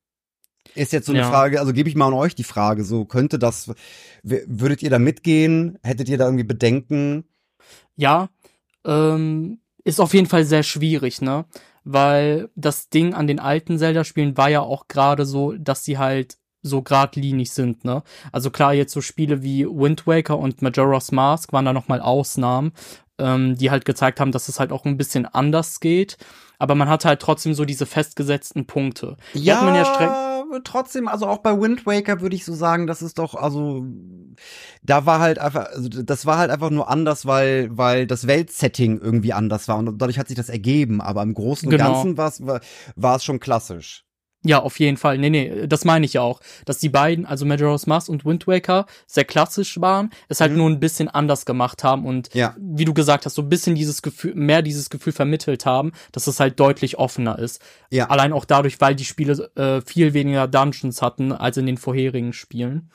[0.76, 1.30] Ist jetzt so eine Ja.
[1.30, 3.72] Frage, also gebe ich mal an euch die Frage, so könnte das,
[4.22, 5.78] würdet ihr da mitgehen?
[5.82, 7.24] Hättet ihr da irgendwie Bedenken?
[7.96, 8.28] ja,
[8.84, 11.46] ähm, ist auf jeden Fall sehr schwierig, ne?
[11.84, 16.36] Weil das Ding an den alten Zelda-Spielen war ja auch gerade so, dass sie halt
[16.62, 18.02] so geradlinig sind, ne?
[18.32, 22.72] Also klar, jetzt so Spiele wie Wind Waker und Majora's Mask waren da nochmal Ausnahmen,
[23.18, 26.18] ähm, die halt gezeigt haben, dass es halt auch ein bisschen anders geht.
[26.58, 29.16] Aber man hat halt trotzdem so diese festgesetzten Punkte.
[29.34, 30.10] Die ja, man ja streng
[30.64, 33.84] trotzdem, also auch bei Wind Waker würde ich so sagen, das ist doch, also
[34.82, 38.98] da war halt einfach, also das war halt einfach nur anders, weil, weil das Weltsetting
[39.00, 41.92] irgendwie anders war und dadurch hat sich das ergeben, aber im Großen und Genau.
[41.92, 42.42] Ganzen war es
[42.96, 44.05] war es schon klassisch.
[44.46, 45.18] Ja, auf jeden Fall.
[45.18, 46.40] Nee, nee, das meine ich ja auch.
[46.64, 50.58] Dass die beiden, also Majora's Mask und Wind Waker, sehr klassisch waren, es halt Mhm.
[50.58, 52.54] nur ein bisschen anders gemacht haben und Ja.
[52.58, 56.26] wie du gesagt hast, so ein bisschen dieses Gefühl, mehr dieses Gefühl vermittelt haben, dass
[56.26, 57.60] es halt deutlich offener ist.
[57.90, 58.08] Ja.
[58.08, 62.32] Allein auch dadurch, weil die Spiele äh, viel weniger Dungeons hatten als in den vorherigen
[62.32, 62.90] Spielen.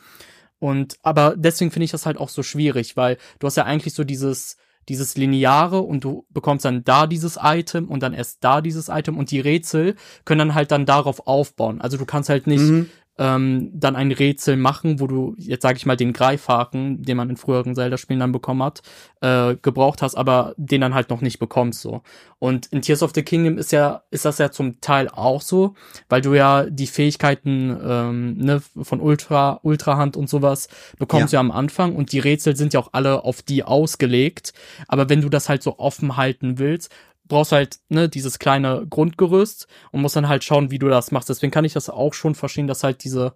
[0.60, 3.93] Und aber deswegen finde ich das halt auch so schwierig, weil du hast ja eigentlich
[3.95, 4.58] so dieses
[4.90, 9.18] dieses lineare und du bekommst dann da dieses Item und dann erst da dieses Item
[9.18, 11.82] und die Rätsel können dann halt dann darauf aufbauen.
[11.82, 12.90] Also du kannst halt nicht Mhm.
[13.18, 17.30] Ähm, dann ein Rätsel machen, wo du jetzt sage ich mal den Greifhaken, den man
[17.30, 18.82] in früheren Zelda-Spielen dann bekommen hat,
[19.22, 22.01] äh, gebraucht hast, aber den dann halt noch nicht bekommst so.
[22.39, 25.76] Und in Tears of the Kingdom ist ja ist das ja zum Teil auch so,
[26.09, 31.38] weil du ja die Fähigkeiten ähm, ne, von Ultra Ultrahand und sowas bekommst Ja.
[31.38, 34.53] ja am Anfang und die Rätsel sind ja auch alle auf die ausgelegt.
[34.88, 36.91] Aber wenn du das halt so offen halten willst,
[37.32, 41.30] brauchst halt ne dieses kleine Grundgerüst und musst dann halt schauen, wie du das machst.
[41.30, 43.34] Deswegen kann ich das auch schon verstehen, dass halt diese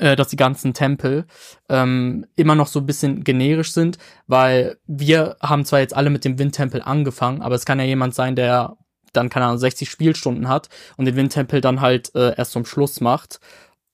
[0.00, 1.24] äh, dass die ganzen Tempel
[1.68, 6.24] ähm, immer noch so ein bisschen generisch sind, weil wir haben zwar jetzt alle mit
[6.24, 8.76] dem Windtempel angefangen, aber es kann ja jemand sein, der
[9.12, 13.00] dann, keine Ahnung, 60 Spielstunden hat und den Windtempel dann halt äh, erst zum Schluss
[13.00, 13.40] macht.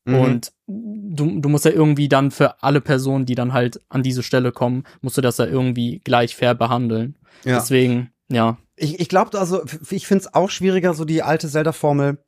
[0.04, 0.14] Mhm.
[0.18, 4.22] Und du, du musst ja irgendwie dann für alle Personen, die dann halt an diese
[4.22, 7.16] Stelle kommen, musst du das ja irgendwie gleich fair behandeln.
[7.44, 7.58] ja.
[7.58, 8.56] Deswegen, ja.
[8.76, 12.18] Ich, ich glaube, also ich finde es auch schwieriger, so die alte Zelda-Formel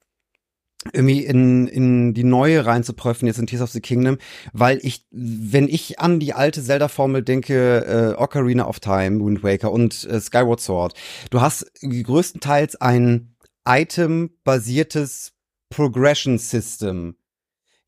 [0.92, 4.18] irgendwie in, in die neue reinzuprüfen, jetzt in Tears of the Kingdom,
[4.52, 9.72] weil ich, wenn ich an die alte Zelda-Formel denke, äh, Ocarina of Time, Wind Waker
[9.72, 10.94] und äh, Skyward Sword,
[11.30, 13.36] du hast größtenteils ein
[13.66, 15.32] Item-basiertes
[15.70, 17.16] Progression-System.
[17.18, 17.25] Ich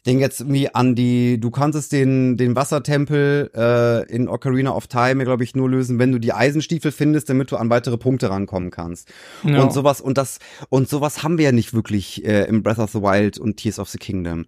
[0.06, 5.24] denke jetzt irgendwie an die, du konntest den, den Wassertempel äh, in Ocarina of Time,
[5.24, 8.70] glaube ich, nur lösen, wenn du die Eisenstiefel findest, damit du an weitere Punkte rankommen
[8.70, 9.12] kannst.
[9.44, 9.62] ja.
[9.62, 10.38] Und sowas, und das,
[10.68, 13.78] und sowas haben wir ja nicht wirklich äh, im Breath of the Wild und Tears
[13.78, 14.46] of the Kingdom.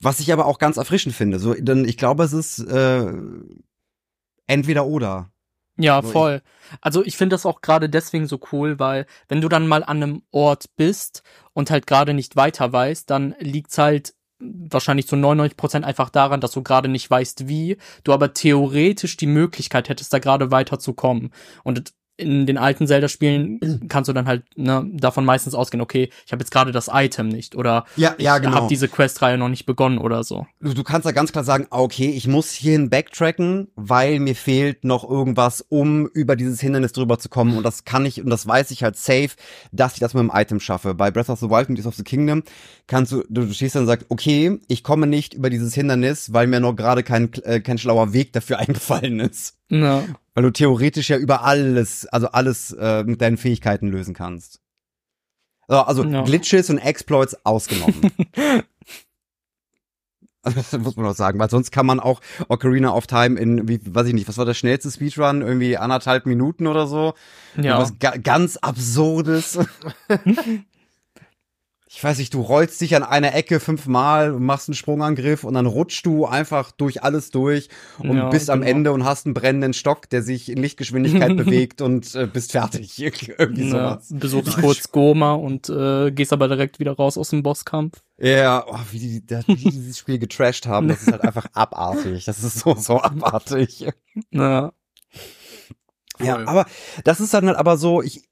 [0.00, 1.38] Was ich aber auch ganz erfrischend finde.
[1.38, 3.12] So, denn ich glaube, es ist äh,
[4.46, 5.30] entweder oder.
[5.80, 6.42] Ja, voll.
[6.80, 10.02] Also ich finde das auch gerade deswegen so cool, weil wenn du dann mal an
[10.02, 11.22] einem Ort bist
[11.52, 16.40] und halt gerade nicht weiter weißt, dann liegt's halt wahrscheinlich zu 99 Prozent einfach daran,
[16.40, 21.30] dass du gerade nicht weißt, wie, du aber theoretisch die Möglichkeit hättest, da gerade weiterzukommen.
[21.64, 26.32] Und in den alten Zelda-Spielen kannst du dann halt ne, davon meistens ausgehen, okay, ich
[26.32, 28.56] habe jetzt gerade das Item nicht oder Ja, ich ja, genau.
[28.56, 30.46] habe diese Questreihe noch nicht begonnen oder so.
[30.60, 34.34] Du, du kannst da ganz klar sagen, ah, okay, ich muss hierhin backtracken, weil mir
[34.34, 37.56] fehlt noch irgendwas, um über dieses Hindernis drüber zu kommen.
[37.56, 39.30] Und das kann ich, und das weiß ich halt safe,
[39.70, 40.94] dass ich das mit dem Item schaffe.
[40.94, 42.42] Bei Breath of the Wild und Tears of the Kingdom
[42.88, 46.48] kannst du, du stehst dann und sagst, okay, ich komme nicht über dieses Hindernis, weil
[46.48, 49.54] mir noch gerade kein, äh, kein schlauer Weg dafür eingefallen ist.
[49.70, 50.02] Ja.
[50.38, 54.60] Weil du theoretisch ja über alles, also alles äh, mit deinen Fähigkeiten lösen kannst.
[55.66, 56.22] So, also Ja.
[56.22, 58.12] Glitches und Exploits ausgenommen.
[60.42, 63.66] Also, das muss man auch sagen, weil sonst kann man auch Ocarina of Time in,
[63.66, 65.42] wie, weiß ich nicht, was war der schnellste Speedrun?
[65.42, 67.14] Irgendwie anderthalb Minuten oder so.
[67.60, 67.78] Ja.
[67.80, 69.58] Was ga ganz Absurdes.
[71.98, 75.54] Ich weiß nicht, du rollst dich an einer Ecke fünfmal und machst einen Sprungangriff und
[75.54, 78.70] dann rutschst du einfach durch alles durch und Ja, bist am genau.
[78.70, 83.00] Ende und hast einen brennenden Stock, der sich in Lichtgeschwindigkeit bewegt und äh, bist fertig.
[83.36, 84.06] Irgendwie Ja, sowas.
[84.10, 88.00] besuchst kurz Goma und äh, gehst aber direkt wieder raus aus dem Bosskampf.
[88.16, 92.26] Ja, oh, wie, die, wie die dieses Spiel getrashed haben, das ist halt einfach abartig.
[92.26, 93.88] Das ist so, so abartig.
[94.30, 94.72] Ja.
[96.20, 96.66] Ja, aber
[97.02, 98.22] das ist dann halt aber so, ich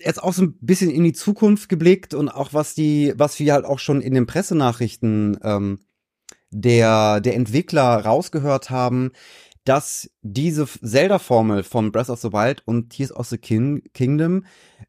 [0.00, 3.52] jetzt auch so ein bisschen in die Zukunft geblickt und auch was die, was wir
[3.52, 5.78] halt auch schon in den Pressenachrichten ähm,
[6.50, 9.12] der der Entwickler rausgehört haben,
[9.64, 14.44] dass diese Zelda-Formel von Breath of the Wild und Tears of the King Kingdom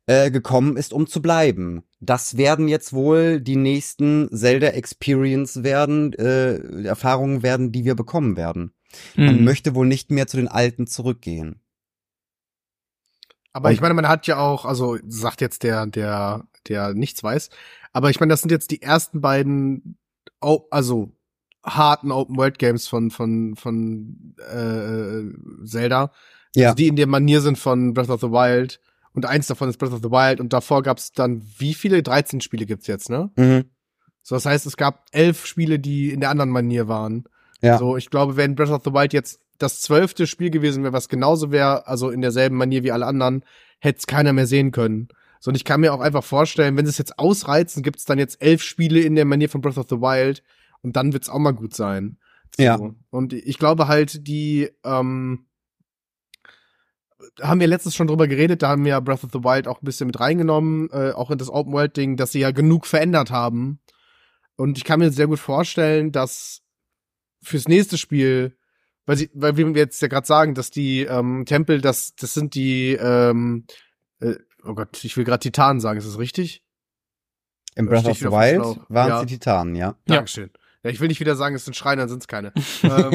[0.07, 1.83] äh, gekommen ist, um zu bleiben.
[1.99, 8.71] Das werden jetzt wohl die nächsten Zelda-Experience werden, äh, Erfahrungen werden, die wir bekommen werden.
[9.15, 9.43] Man Mhm.
[9.43, 11.61] möchte wohl nicht mehr zu den alten zurückgehen.
[13.53, 17.23] Aber Und- ich meine, man hat ja auch, also sagt jetzt der, der, der nichts
[17.23, 17.49] weiß,
[17.93, 19.97] aber ich meine, das sind jetzt die ersten beiden,
[20.39, 21.11] oh, also
[21.63, 26.11] harten Open World Games von von von äh, Zelda,
[26.55, 26.69] Ja.
[26.69, 28.79] also die in der Manier sind von Breath of the Wild
[29.13, 32.41] und eins davon ist Breath of the Wild und davor gab's dann wie viele 13
[32.41, 33.29] Spiele gibt's jetzt, ne?
[33.35, 33.65] Mhm.
[34.23, 37.25] So das heißt, es gab elf Spiele, die in der anderen Manier waren.
[37.61, 37.77] Ja.
[37.77, 41.09] So, ich glaube, wenn Breath of the Wild jetzt das zwölfte Spiel gewesen wäre, was
[41.09, 43.43] genauso wäre, also in derselben Manier wie alle anderen,
[43.79, 45.09] hätte es keiner mehr sehen können.
[45.39, 48.05] So, und ich kann mir auch einfach vorstellen, wenn sie es jetzt ausreizen, gibt es
[48.05, 50.43] dann jetzt elf Spiele in der Manier von Breath of the Wild
[50.81, 52.17] und dann wird's auch mal gut sein.
[52.55, 52.63] So.
[52.63, 52.79] Ja.
[53.09, 55.45] Und ich glaube halt, die ähm,
[57.41, 59.85] haben wir letztens schon drüber geredet, da haben wir Breath of the Wild auch ein
[59.85, 63.31] bisschen mit reingenommen, äh, auch in das Open World Ding, dass sie ja genug verändert
[63.31, 63.79] haben.
[64.57, 66.61] Und ich kann mir sehr gut vorstellen, dass
[67.41, 68.57] fürs nächste Spiel,
[69.05, 72.55] weil sie, weil wir jetzt ja gerade sagen, dass die ähm, Tempel, das, das sind
[72.55, 73.65] die, ähm,
[74.19, 76.63] äh, oh Gott, ich will gerade Titanen sagen, ist das richtig?
[77.75, 79.21] Im Breath of the Wild waren Ja.
[79.21, 79.95] es die Titanen, ja.
[80.05, 80.51] Dankeschön.
[80.83, 82.53] Ja, ich will nicht wieder sagen, es sind Schreiner, sind es keine.
[82.83, 83.11] ähm,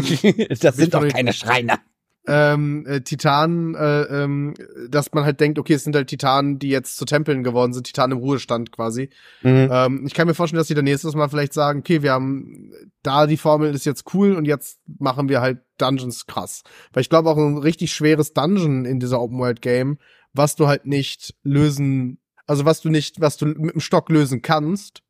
[0.61, 1.81] das sind doch keine Schreiner.
[2.27, 4.55] Ähm, äh, Titanen, äh, ähm,
[4.89, 7.87] dass man halt denkt, okay, es sind halt Titanen, die jetzt zu Tempeln geworden sind,
[7.87, 9.11] Titanen im Ruhestand quasi.
[9.43, 9.69] Mhm.
[9.71, 12.73] Ähm, ich kann mir vorstellen, dass sie dann nächstes Mal vielleicht sagen, okay, wir haben
[13.03, 16.63] da die Formel ist jetzt cool und jetzt machen wir halt Dungeons krass.
[16.93, 19.99] Weil ich glaube auch ein richtig schweres Dungeon in dieser Open World Game,
[20.33, 24.43] was du halt nicht lösen, also was du nicht, was du mit dem Stock lösen
[24.43, 25.03] kannst,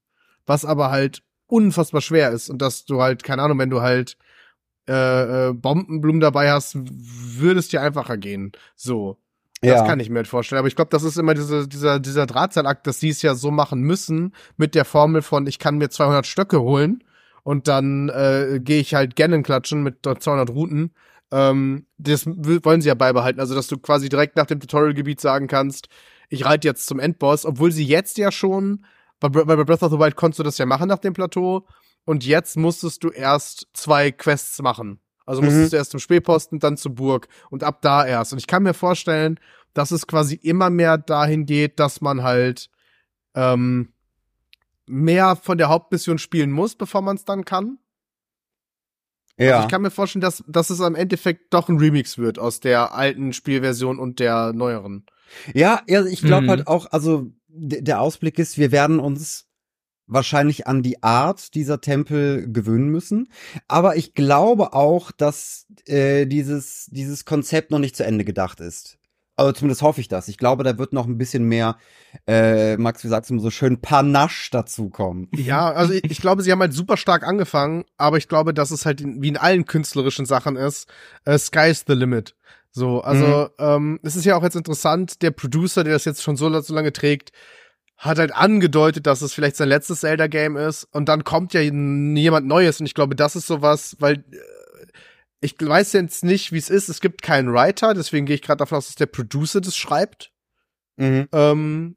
[0.45, 4.17] was aber halt unfassbar schwer ist und dass du halt, keine Ahnung, wenn du halt
[4.89, 8.53] äh, äh, Bombenblumen dabei hast, würde es dir einfacher gehen.
[8.75, 9.19] So.
[9.63, 9.87] Das ja.
[9.87, 10.59] kann ich mir halt vorstellen.
[10.59, 13.51] Aber ich glaube, das ist immer diese, dieser, dieser Drahtseilakt, dass sie es ja so
[13.51, 17.03] machen müssen mit der Formel von, ich kann mir 200 Stöcke holen
[17.43, 20.93] und dann äh, gehe ich halt Ganon klatschen mit 200 Routen.
[21.33, 23.41] Ähm, das wollen sie ja beibehalten.
[23.41, 25.89] Also, dass du quasi direkt nach dem Tutorial-Gebiet sagen kannst,
[26.29, 28.85] ich reite jetzt zum Endboss, obwohl sie jetzt ja schon,
[29.21, 31.67] bei, bei Breath of the Wild konntest du das ja machen nach dem Plateau
[32.07, 35.01] und jetzt musstest du erst zwei Quests machen.
[35.27, 35.71] Also musstest Mhm.
[35.71, 38.33] du erst zum Spähposten, dann zur Burg und ab da erst.
[38.33, 39.39] Und ich kann mir vorstellen,
[39.75, 42.71] dass es quasi immer mehr dahin geht, dass man halt
[43.35, 43.93] ähm,
[44.87, 47.79] mehr von der Hauptmission spielen muss, bevor man es dann kann.
[49.37, 49.57] ja.
[49.57, 52.61] Also ich kann mir vorstellen, dass, dass es am Endeffekt doch ein Remix wird aus
[52.61, 55.05] der alten Spielversion und der neueren.
[55.55, 56.51] Ja, ja, ich glaube Mhm.
[56.51, 59.49] halt auch, also der Ausblick ist, wir werden uns
[60.07, 63.29] wahrscheinlich an die Art dieser Tempel gewöhnen müssen.
[63.69, 68.99] Aber ich glaube auch, dass äh, dieses, dieses Konzept noch nicht zu Ende gedacht ist.
[69.39, 70.29] Also zumindest hoffe ich das.
[70.29, 71.77] Ich glaube, da wird noch ein bisschen mehr,
[72.27, 75.29] äh, Max, wie sagst du immer so schön, Panache dazukommen.
[75.35, 78.71] Ja, also ich, ich glaube, sie haben halt super stark angefangen, aber ich glaube, dass
[78.71, 80.89] es halt in, wie in allen künstlerischen Sachen ist,
[81.27, 82.35] äh, sky's the limit.
[82.71, 86.37] So, also ähm, es ist ja auch jetzt interessant, der Producer, der das jetzt schon
[86.37, 87.33] so, so lange trägt,
[87.97, 92.47] hat halt angedeutet, dass es vielleicht sein letztes Zelda-Game ist und dann kommt ja jemand
[92.47, 94.37] Neues und ich glaube, das ist sowas, weil äh,
[95.41, 96.89] ich weiß jetzt nicht, wie es ist.
[96.89, 100.33] Es gibt keinen Writer, deswegen gehe ich gerade davon aus, dass der Producer das schreibt.
[100.97, 101.29] Mhm.
[101.33, 101.97] Ähm,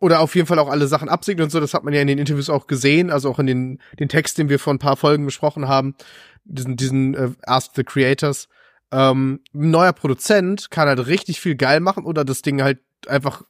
[0.00, 1.60] oder auf jeden Fall auch alle Sachen absegnet und so.
[1.60, 4.38] Das hat man ja in den Interviews auch gesehen, also auch in den, den Text,
[4.38, 5.94] den wir vor ein paar Folgen besprochen haben,
[6.44, 8.48] diesen, diesen äh, Ask the Creators.
[8.92, 13.44] Ähm, ein neuer Produzent kann halt richtig viel geil machen oder das Ding halt einfach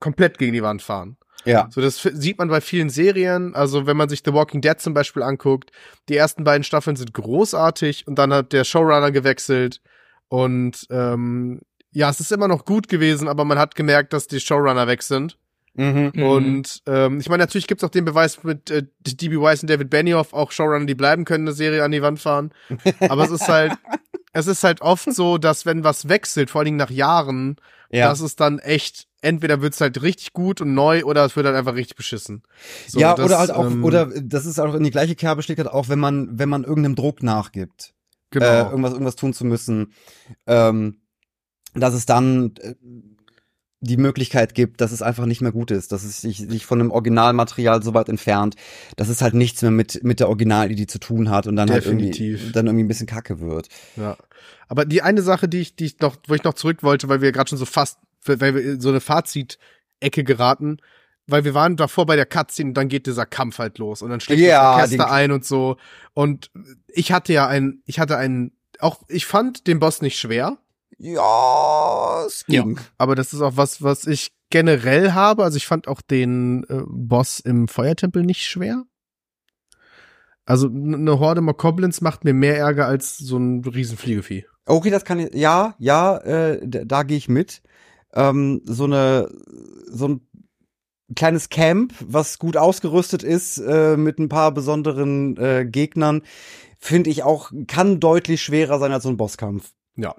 [0.00, 1.16] komplett gegen die Wand fahren.
[1.44, 1.68] Ja.
[1.70, 3.54] So, das sieht man bei vielen Serien.
[3.54, 5.70] Also, wenn man sich The Walking Dead zum Beispiel anguckt,
[6.08, 9.80] die ersten beiden Staffeln sind großartig und dann hat der Showrunner gewechselt
[10.28, 11.60] und ähm,
[11.92, 15.02] ja, es ist immer noch gut gewesen, aber man hat gemerkt, dass die Showrunner weg
[15.02, 15.38] sind.
[15.74, 16.12] Mhm.
[16.14, 16.22] Mhm.
[16.22, 19.88] Und ähm, ich meine, natürlich gibt's auch den Beweis mit äh, DB Weiss und David
[19.88, 22.52] Benioff, auch Showrunner, die bleiben können, eine Serie an die Wand fahren.
[23.00, 23.72] Aber es ist halt,
[24.32, 27.56] es ist halt oft so, dass wenn was wechselt, vor allen Dingen nach Jahren,
[27.90, 28.08] Ja.
[28.08, 31.56] dass es dann echt, entweder wird's halt richtig gut und neu oder es wird halt
[31.56, 32.42] einfach richtig beschissen.
[32.88, 35.42] So, ja, das, oder halt auch, ähm, oder das ist auch in die gleiche Kerbe
[35.42, 37.94] schlägt halt auch, wenn man, wenn man irgendeinem Druck nachgibt.
[38.30, 38.46] genau.
[38.46, 39.92] äh, irgendwas, irgendwas tun zu müssen,
[40.46, 41.00] ähm,
[41.74, 42.74] dass es dann äh,
[43.82, 46.78] die Möglichkeit gibt, dass es einfach nicht mehr gut ist, dass es sich, sich von
[46.78, 48.56] dem Originalmaterial so weit entfernt,
[48.96, 51.84] dass es halt nichts mehr mit mit der Originalidee zu tun hat und dann halt
[51.84, 52.40] Definitiv.
[52.40, 53.68] irgendwie dann irgendwie ein bisschen kacke wird.
[53.96, 54.18] Ja.
[54.68, 57.22] Aber die eine Sache, die ich, die ich noch, wo ich noch zurück wollte, weil
[57.22, 60.78] wir gerade schon so fast, weil wir in so eine Fazit-Ecke geraten,
[61.26, 64.10] weil wir waren davor bei der Cutscene und dann geht dieser Kampf halt los und
[64.10, 65.76] dann schlägt Ja, das Orchester ein und so.
[66.12, 66.50] Und
[66.88, 70.58] ich hatte ja ein, ich hatte einen, auch, ich fand den Boss nicht schwer,
[70.98, 72.62] Ja, es Ja.
[72.62, 72.78] ging.
[72.98, 75.44] aber das ist auch was, was ich generell habe.
[75.44, 78.84] Also ich fand auch den äh, Boss im Feuertempel nicht schwer.
[80.44, 84.46] Also eine Horde Mokoblins macht mir mehr Ärger als so ein Riesenfliegevieh.
[84.66, 87.62] Okay, das kann ich, ja, ja, äh, da, da gehe ich mit.
[88.14, 89.28] Ähm, so eine,
[89.90, 90.20] so ein
[91.16, 96.22] kleines Camp, was gut ausgerüstet ist, äh, mit ein paar besonderen äh, Gegnern,
[96.78, 99.72] finde ich auch, kann deutlich schwerer sein als so ein Bosskampf.
[99.96, 100.14] Ja.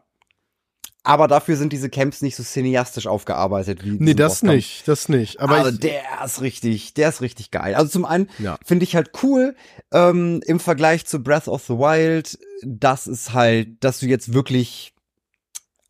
[1.04, 4.54] Aber dafür sind diese Camps nicht so cineastisch aufgearbeitet wie Nee, das Bosskampf.
[4.56, 5.40] nicht, das nicht.
[5.40, 7.74] Aber also der ist richtig, der ist richtig geil.
[7.74, 8.60] Also zum einen Ja.
[8.64, 9.56] finde ich halt cool
[9.92, 14.94] ähm, im Vergleich zu Breath of the Wild, dass es halt, dass du jetzt wirklich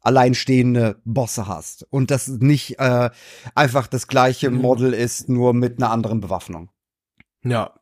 [0.01, 3.09] alleinstehende Bosse hast und das nicht äh,
[3.55, 4.57] einfach das gleiche Mhm.
[4.61, 6.69] Model ist, nur mit einer anderen Bewaffnung.
[7.43, 7.73] Ja.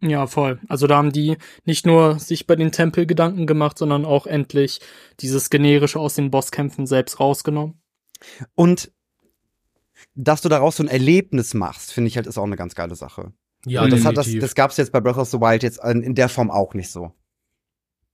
[0.00, 0.60] Ja, voll.
[0.68, 4.80] Also da haben die nicht nur sich bei den Tempel Gedanken gemacht, sondern auch endlich
[5.18, 7.80] dieses generische aus den Bosskämpfen selbst rausgenommen.
[8.54, 8.92] Und
[10.14, 12.94] dass du daraus so ein Erlebnis machst, finde ich halt ist auch eine ganz geile
[12.94, 13.32] Sache.
[13.66, 16.02] Ja, und das, hat, das, das gab's jetzt bei Breath of the Wild jetzt in
[16.04, 17.12] in der Form auch nicht so.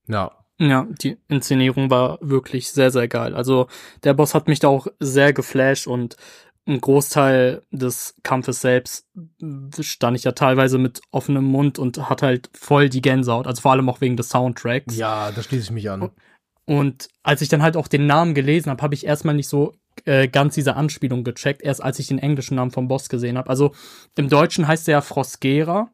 [0.09, 0.44] ja.
[0.59, 3.35] Ja, die Inszenierung war wirklich sehr, sehr geil.
[3.35, 3.67] Also
[4.05, 6.17] der Boss hat mich da auch sehr geflasht und
[6.67, 9.07] ein Großteil des Kampfes selbst
[9.81, 13.47] stand ich ja teilweise mit offenem Mund und hat halt voll die Gänsehaut.
[13.47, 14.97] Also vor allem auch wegen des Soundtracks.
[14.97, 16.11] Ja, da schließe ich mich an.
[16.67, 19.75] Und als ich dann halt auch den Namen gelesen habe, habe ich erstmal nicht so
[20.07, 23.51] äh, ganz diese Anspielung gecheckt, erst als ich den englischen Namen vom Boss gesehen habe.
[23.51, 23.73] Also
[24.17, 25.91] im Deutschen heißt er ja Frostgera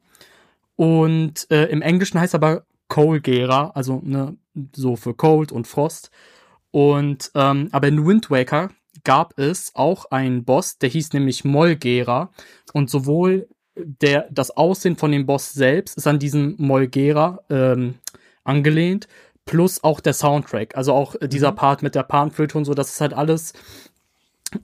[0.77, 4.37] und äh, im Englischen heißt er aber Coldgera, also ne,
[4.75, 6.11] so für Cold und Frost.
[6.71, 8.71] Und ähm, aber in Wind Waker
[9.05, 12.31] gab es auch einen Boss, der hieß nämlich Molgera
[12.73, 17.95] und sowohl der das Aussehen von dem Boss selbst ist an diesen Molgera ähm,
[18.45, 19.09] angelehnt,
[19.47, 22.91] plus auch der Soundtrack, also auch äh, dieser Part mit der Panflöte und so, das
[22.91, 23.53] ist halt alles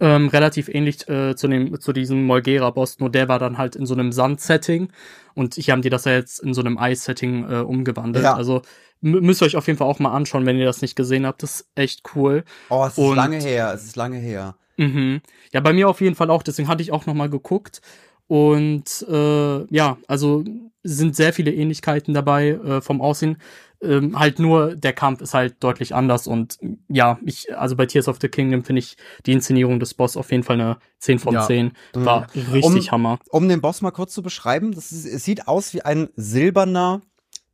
[0.01, 3.77] ähm, relativ ähnlich äh, zu dem zu diesem Molgera Boss, nur der war dann halt
[3.77, 4.89] in so einem Sand-Setting
[5.35, 8.25] und hier haben die das ja jetzt in so einem Eis-Setting äh, umgewandelt.
[8.25, 8.35] Ja.
[8.35, 8.63] Also
[9.01, 11.43] müsst ihr euch auf jeden Fall auch mal anschauen, wenn ihr das nicht gesehen habt.
[11.43, 12.45] Das ist echt cool.
[12.71, 14.57] Oh, es ist Und- lange her, es ist lange her.
[14.79, 15.21] Mhm.
[15.53, 16.43] Ja, bei mir auf jeden Fall auch.
[16.43, 17.81] Deswegen hatte ich auch noch mal geguckt.
[18.29, 20.45] Und äh, ja, also
[20.83, 23.39] sind sehr viele Ähnlichkeiten dabei äh, vom Aussehen.
[23.83, 26.59] Ähm, halt nur der Kampf ist halt deutlich anders und
[26.89, 28.97] ja, ich also bei Tears of the Kingdom finde ich
[29.27, 31.47] die Inszenierung des Boss auf jeden Fall eine 10 von Ja.
[31.47, 31.73] 10.
[31.93, 33.19] War richtig Um- Hammer.
[33.29, 37.03] Um den Boss mal kurz zu beschreiben, das ist, es sieht aus wie ein silberner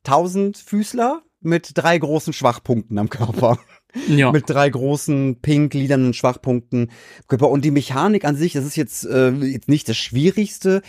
[0.04, 3.58] Tausendfüßler mit drei großen Schwachpunkten am Körper.
[4.08, 4.32] Ja.
[4.32, 6.90] mit drei großen pink lilanen Schwachpunkten.
[7.28, 7.50] Körper.
[7.50, 10.80] Und die Mechanik an sich, das ist jetzt, äh, jetzt nicht das Schwierigste.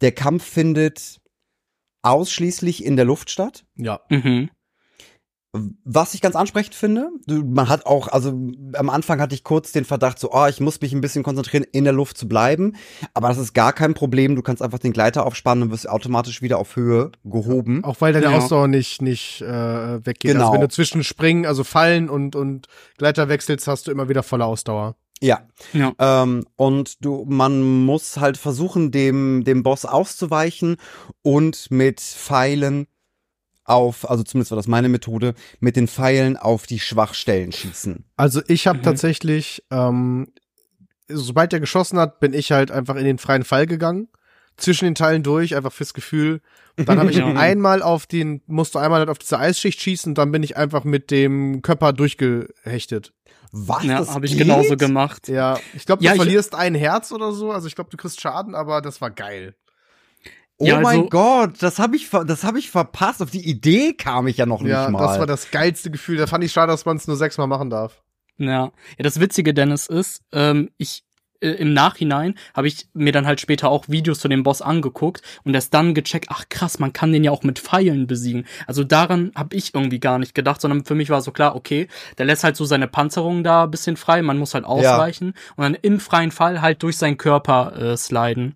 [0.00, 1.18] Der Kampf findet
[2.00, 3.66] ausschließlich in der Luft statt.
[3.76, 4.00] Ja.
[4.08, 4.48] Mhm.
[5.84, 8.30] Was ich ganz ansprechend finde, du- man hat auch, also
[8.74, 11.64] am Anfang hatte ich kurz den Verdacht, so, oh, ich muss mich ein bisschen konzentrieren,
[11.72, 12.74] in der Luft zu bleiben.
[13.14, 14.36] Aber das ist gar kein Problem.
[14.36, 17.84] Du kannst einfach den Gleiter aufspannen und wirst automatisch wieder auf Höhe gehoben.
[17.84, 18.36] Auch weil deine Ja.
[18.38, 20.32] Ausdauer nicht, nicht äh, weggeht.
[20.32, 20.40] Genau.
[20.46, 22.66] Also wenn du zwischen Springen, also Fallen und, und
[22.98, 24.96] Gleiter wechselst, hast du immer wieder volle Ausdauer.
[25.22, 25.40] Ja.
[25.72, 25.94] Ja.
[25.98, 30.76] Ähm, und du, man muss halt versuchen, dem, dem Boss auszuweichen
[31.22, 32.86] und mit Pfeilen
[33.66, 38.04] auf, also zumindest war das meine Methode, mit den Pfeilen auf die Schwachstellen schießen.
[38.16, 38.82] Also ich habe Mhm.
[38.82, 40.28] tatsächlich, ähm,
[41.08, 44.08] sobald er geschossen hat, bin ich halt einfach in den freien Fall gegangen.
[44.56, 46.40] Zwischen den Teilen durch, einfach fürs Gefühl.
[46.76, 47.26] Dann habe ich Ja.
[47.34, 51.10] einmal auf den, musste einmal halt auf diese Eisschicht schießen, dann bin ich einfach mit
[51.10, 53.12] dem Körper durchgehechtet.
[53.52, 53.84] Was?
[53.84, 54.40] Ja, das habe ich geht?
[54.40, 55.28] genauso gemacht.
[55.28, 57.52] Ja, ich glaube, du Ja, verlierst ein Herz oder so.
[57.52, 59.54] Also ich glaube, du kriegst Schaden, aber das war geil.
[60.58, 63.20] Oh Ja, mein also- Gott, das habe ich, ver- das habe ich verpasst.
[63.22, 65.06] Auf die Idee kam ich ja noch Ja, nicht mal.
[65.06, 66.16] das war das geilste Gefühl.
[66.16, 68.02] Da fand ich schade, dass man es nur sechsmal machen darf.
[68.38, 68.64] Ja.
[68.64, 71.04] ja, das Witzige, Dennis, ist, ähm, ich
[71.40, 75.20] äh, im Nachhinein habe ich mir dann halt später auch Videos zu dem Boss angeguckt
[75.44, 78.46] und erst dann gecheckt, ach krass, man kann den ja auch mit Pfeilen besiegen.
[78.66, 81.88] Also daran habe ich irgendwie gar nicht gedacht, sondern für mich war so klar, okay,
[82.16, 85.62] der lässt halt so seine Panzerung da ein bisschen frei, man muss halt ausweichen und
[85.62, 88.54] dann im freien Fall halt durch seinen Körper äh, sliden.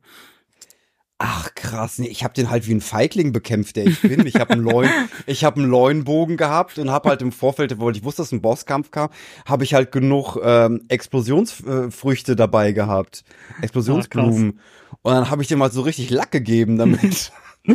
[1.22, 4.24] Ach krass, nee, ich habe den halt wie ein Feigling bekämpft, der ich bin.
[4.26, 4.88] Ich habe einen Leun,
[5.26, 8.40] ich habe einen Leunbogen gehabt und habe halt im Vorfeld, weil ich wusste, dass ein
[8.40, 9.10] Bosskampf kam,
[9.44, 13.24] habe ich halt genug ähm, Explosionsfrüchte dabei gehabt,
[13.60, 14.60] Explosionsblumen.
[15.02, 17.32] und dann habe ich dem halt so richtig Lack gegeben damit.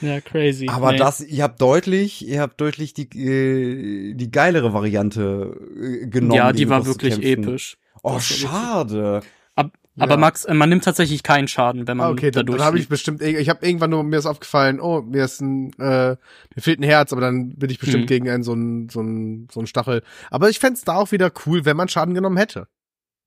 [0.00, 0.68] Ja, crazy.
[0.68, 0.98] Aber Nee.
[0.98, 6.34] das, ihr habt deutlich, ihr habt deutlich die äh, die geilere Variante äh, genommen.
[6.36, 7.78] ja, die gegen war wirklich episch.
[8.04, 9.16] Oh, wirklich- schade.
[9.16, 9.24] Ab,
[9.98, 10.04] Ja.
[10.04, 12.64] Aber Max, äh, man nimmt tatsächlich keinen Schaden, wenn man Ah, okay, da dann, dann
[12.64, 15.72] habe ich bestimmt, irg- ich habe irgendwann nur, mir ist aufgefallen, oh, mir ist ein,
[15.78, 18.08] äh, mir fehlt ein Herz, aber dann bin ich bestimmt Mhm.
[18.08, 20.02] gegen einen so ein so ein so ein Stachel.
[20.30, 22.68] Aber ich fänd's da auch wieder cool, wenn man Schaden genommen hätte.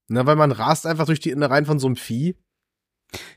[0.08, 2.36] Na, weil man rast einfach durch die Innereien von so einem Vieh.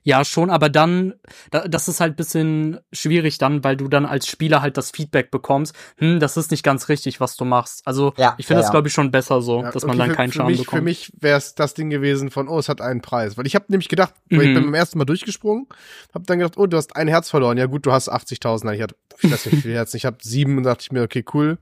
[0.04, 1.16] Ja, schon, aber dann,
[1.52, 5.32] da, das ist halt bisschen schwierig dann, weil du dann als Spieler halt das Feedback
[5.32, 7.82] bekommst, hm, das ist nicht ganz richtig, was du machst.
[7.86, 8.72] Also Ja, ich finde ja, das, ja.
[8.72, 10.80] glaube ich, schon besser so, Ja, dass okay, man dann für, keinen Schaden bekommt.
[10.80, 13.38] Für mich wäre es das Ding gewesen von, oh, es hat einen Preis.
[13.38, 14.54] Weil ich habe nämlich gedacht, weil ich Mhm.
[14.54, 15.68] bin beim ersten Mal durchgesprungen,
[16.14, 17.58] habe dann gedacht, oh, du hast ein Herz verloren.
[17.58, 18.66] Ja gut, du hast 80.000.
[18.66, 19.98] Nein, Ich hatte, ich weiß nicht, wie viele Herzen.
[19.98, 21.58] Ich habe sieben und dachte ich mir, okay, cool.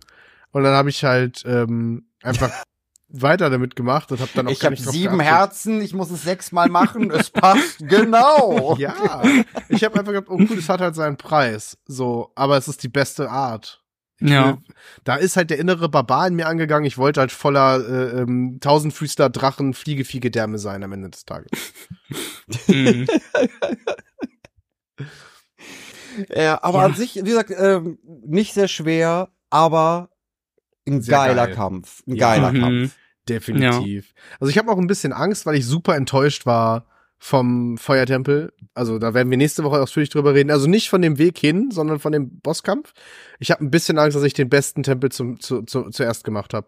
[0.52, 2.52] Und dann habe ich halt ähm, einfach
[3.14, 5.19] weiter damit gemacht und habe dann auch Ich habe sieben.
[5.19, 8.76] Herzen, ich muss es sechsmal machen, es passt genau.
[8.77, 9.22] Ja,
[9.69, 11.77] ich habe einfach gedacht, oh cool, es hat halt seinen Preis.
[11.85, 13.80] So, aber es ist die beste Art.
[14.19, 14.57] Ja.
[15.03, 16.85] Da ist halt der innere Barbar in mir angegangen.
[16.85, 21.49] Ich wollte halt voller äh, ähm, Tausendfüßler Drachen Fliege Därme sein am Ende des Tages.
[26.35, 26.85] Ja, aber Ja.
[26.85, 30.10] an sich, wie gesagt, ähm, nicht sehr schwer, aber
[30.88, 31.56] ein Sehr geiler geil.
[31.56, 32.03] Kampf.
[32.07, 32.35] Ein Ja.
[32.35, 32.60] geiler Mhm.
[32.61, 32.95] Kampf.
[33.30, 34.14] Definitiv.
[34.40, 36.86] Also ich habe auch ein bisschen Angst, weil ich super enttäuscht war
[37.18, 38.52] vom Feuertempel.
[38.74, 40.52] Also da werden wir nächste Woche ausführlich drüber reden.
[40.52, 42.91] Also nicht von dem Weg hin, sondern von dem Bosskampf.
[43.40, 46.54] Ich habe ein bisschen Angst, dass ich den besten Tempel zum, zu, zu, zuerst gemacht
[46.54, 46.68] habe.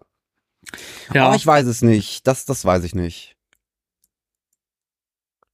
[1.13, 1.27] Ja.
[1.27, 2.25] Aber ich weiß es nicht.
[2.25, 3.35] Das, das weiß ich nicht.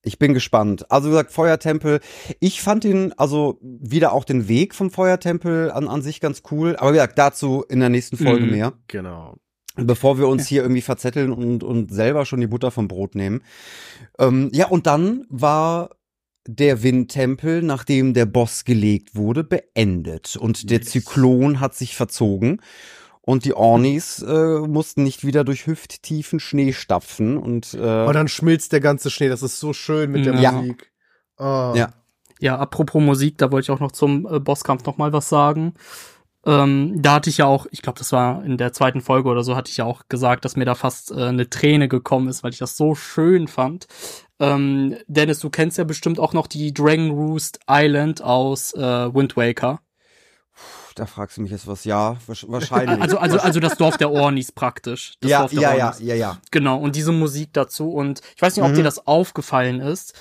[0.03, 0.89] Ich bin gespannt.
[0.91, 1.99] Also wie gesagt, Feuertempel.
[2.39, 6.75] Ich fand den, also wieder auch den Weg vom Feuertempel an, an sich ganz cool.
[6.75, 8.51] Aber wie gesagt, dazu in der nächsten Folge Mhm.
[8.51, 8.73] mehr.
[8.87, 9.37] Genau.
[9.85, 13.41] Bevor wir uns hier irgendwie verzetteln und, und selber schon die Butter vom Brot nehmen.
[14.19, 15.91] Ähm, ja, und dann war
[16.47, 20.35] der Windtempel, nachdem der Boss gelegt wurde, beendet.
[20.35, 20.81] Und der.
[20.81, 22.61] Zyklon hat sich verzogen.
[23.23, 27.37] Und die Ornis äh, mussten nicht wieder durch hüfttiefen Schnee stapfen.
[27.37, 29.29] Und äh, Und dann schmilzt der ganze Schnee.
[29.29, 30.51] Das ist so schön mit der Ja.
[30.53, 30.91] Musik.
[31.37, 31.73] Oh.
[31.75, 31.93] Ja.
[32.39, 35.75] Ja, apropos Musik, da wollte ich auch noch zum äh, Bosskampf noch mal was sagen.
[36.45, 39.43] Ähm, da hatte ich ja auch, ich glaube, das war in der zweiten Folge oder
[39.43, 42.43] so, hatte ich ja auch gesagt, dass mir da fast äh, eine Träne gekommen ist,
[42.43, 43.85] weil ich das so schön fand.
[44.39, 48.79] Ähm, Dennis, du kennst ja bestimmt auch noch die Dragon Roost Island aus äh,
[49.13, 49.81] Wind Waker.
[50.95, 51.85] da fragst du mich jetzt was.
[51.85, 52.99] Ja, wahrsch- wahrscheinlich.
[53.01, 55.13] Also, also, also das Dorf der Ornis praktisch.
[55.21, 55.99] Das ja, Dorf der ja, ja, Ornis.
[56.01, 56.37] ja, ja.
[56.49, 57.91] Genau, und diese Musik dazu.
[57.91, 58.75] Und ich weiß nicht, ob Mhm.
[58.77, 60.15] dir das aufgefallen ist,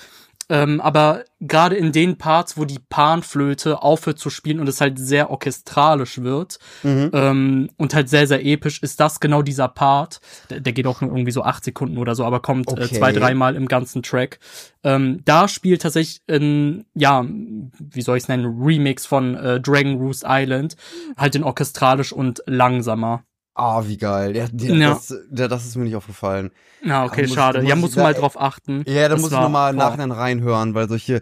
[0.51, 4.99] ähm, aber gerade in den Parts, wo die Panflöte aufhört zu spielen und es halt
[4.99, 7.09] sehr orchestralisch wird Mhm.
[7.13, 10.19] ähm, und halt sehr, sehr episch, ist das genau dieser Part.
[10.49, 12.97] Der, der geht auch nur irgendwie so acht Sekunden oder so, aber kommt äh, Okay.
[12.97, 14.39] zwei, dreimal im ganzen Track.
[14.83, 19.97] Ähm, da spielt tatsächlich ein, ja, wie soll ich es nennen, Remix von äh, Dragon
[19.99, 20.75] Roost Island,
[21.17, 23.23] halt in orchestralisch und langsamer.
[23.53, 24.35] Ah, wie geil.
[24.35, 24.89] Ja, der, Ja.
[24.93, 26.51] Das, der, das ist mir nicht aufgefallen.
[26.83, 27.59] Ja, okay, muss- schade.
[27.61, 28.83] muss ja, musst du mal drauf achten.
[28.87, 29.73] Ja, da muss ich nochmal.
[29.73, 31.21] Nachhinein reinhören, weil solche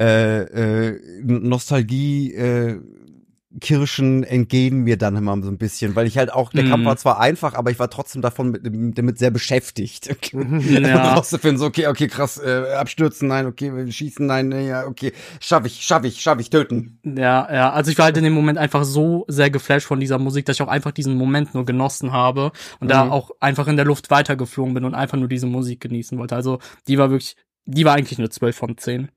[0.00, 2.80] äh, äh, Nostalgie äh,
[3.60, 6.68] Kirschen entgehen mir dann immer so ein bisschen, weil ich halt auch, der Mhm.
[6.70, 8.62] Kampf war zwar einfach, aber ich war trotzdem davon mit,
[8.98, 10.14] damit sehr beschäftigt.
[10.34, 11.14] Ja.
[11.14, 15.82] rauszufinden, so, okay, okay, krass, äh, abstürzen, nein, okay, schießen, nein, ja, okay, schaff ich,
[15.82, 16.98] schaff ich, schaff ich, töten.
[17.04, 20.18] Ja, ja, also ich war halt in dem Moment einfach so sehr geflasht von dieser
[20.18, 23.12] Musik, dass ich auch einfach diesen Moment nur genossen habe und da Mhm.
[23.12, 26.34] auch einfach in der Luft weitergeflogen bin und einfach nur diese Musik genießen wollte.
[26.36, 26.58] Also
[26.88, 27.36] die war wirklich,
[27.66, 29.08] die war eigentlich eine 12 von 10.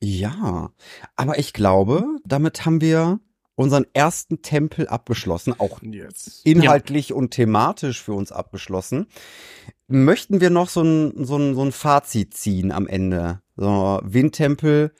[0.00, 0.72] Ja,
[1.16, 3.20] aber ich glaube, damit haben wir
[3.54, 6.44] unseren ersten Tempel abgeschlossen, auch Jetzt.
[6.44, 9.06] inhaltlich und thematisch für uns abgeschlossen.
[9.88, 13.40] Möchten wir noch so ein, so ein, so ein Fazit ziehen am Ende?
[13.56, 14.92] So, Windtempel,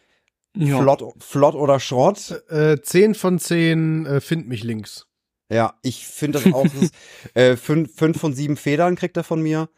[0.57, 0.81] Ja.
[0.81, 2.43] flott, flott oder Schrott?
[2.49, 5.07] Äh, 10 von 10 äh, find mich links.
[5.53, 6.91] Ja, ich finde das auch, das
[7.35, 9.69] äh, fünf, fünf von sieben Federn kriegt er von mir.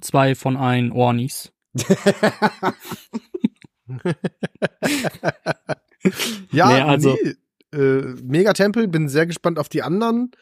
[0.00, 1.52] Zwei von ein Ornis.
[6.50, 7.16] Ja, Nee, also-
[7.72, 10.32] nee, äh, mega Tempel, bin sehr gespannt auf die anderen.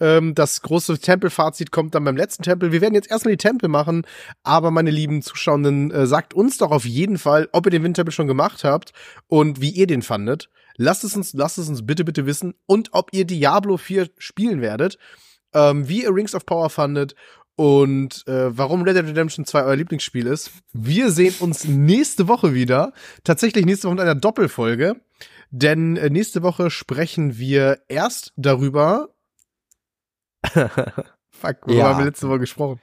[0.00, 2.70] Ähm, das große Tempelfazit kommt dann beim letzten Tempel.
[2.70, 4.06] Wir werden jetzt erstmal die Tempel machen,
[4.44, 8.12] aber meine lieben Zuschauenden, äh, sagt uns doch auf jeden Fall, ob ihr den Windtempel
[8.12, 8.92] schon gemacht habt
[9.26, 10.50] und wie ihr den fandet.
[10.76, 14.60] Lasst es uns, lasst es uns bitte, bitte wissen und ob ihr Diablo 4 spielen
[14.60, 14.98] werdet,
[15.52, 17.16] ähm, wie ihr Rings of Power fandet
[17.58, 20.52] und äh, warum Red Dead Redemption 2 euer Lieblingsspiel ist.
[20.72, 22.92] Wir sehen uns nächste Woche wieder.
[23.24, 24.94] Tatsächlich nächste Woche mit einer Doppelfolge.
[25.50, 29.08] Denn äh, nächste Woche sprechen wir erst darüber.
[30.44, 31.88] Fuck, worüber Ja.
[31.88, 32.80] haben wir letzte Woche gesprochen?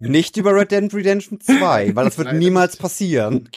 [0.00, 3.48] Nicht über Red Dead Redemption 2, weil das wird Nein, niemals passieren.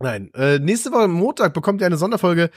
[0.00, 2.50] Nein, äh, nächste Woche Montag bekommt ihr eine Sonderfolge.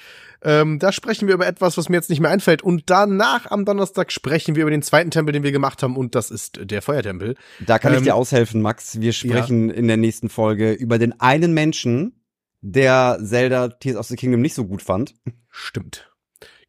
[0.43, 2.61] Ähm, da sprechen wir über etwas, was mir jetzt nicht mehr einfällt.
[2.61, 5.97] Und danach am Donnerstag sprechen wir über den zweiten Tempel, den wir gemacht haben.
[5.97, 7.35] Und das ist der Feuertempel.
[7.65, 8.99] Da kann ich Ähm, dir aushelfen, Max.
[9.01, 12.23] Wir sprechen in der nächsten Folge über den einen Menschen,
[12.61, 15.15] der Zelda Tears of the Kingdom nicht so gut fand.
[15.49, 16.11] Stimmt.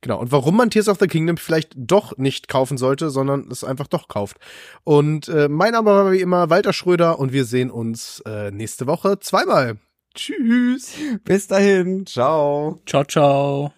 [0.01, 0.21] Genau.
[0.21, 3.89] Und warum man Tears of the Kingdom vielleicht doch nicht kaufen sollte, sondern es einfach
[3.89, 4.39] doch kauft.
[4.85, 8.87] Und äh, mein Name war wie immer Walter Schröder und wir sehen uns äh, nächste
[8.87, 9.77] Woche zweimal.
[10.15, 10.95] Tschüss.
[11.25, 12.81] Bis dahin, ciao.
[12.87, 13.73] Ciao, ciao.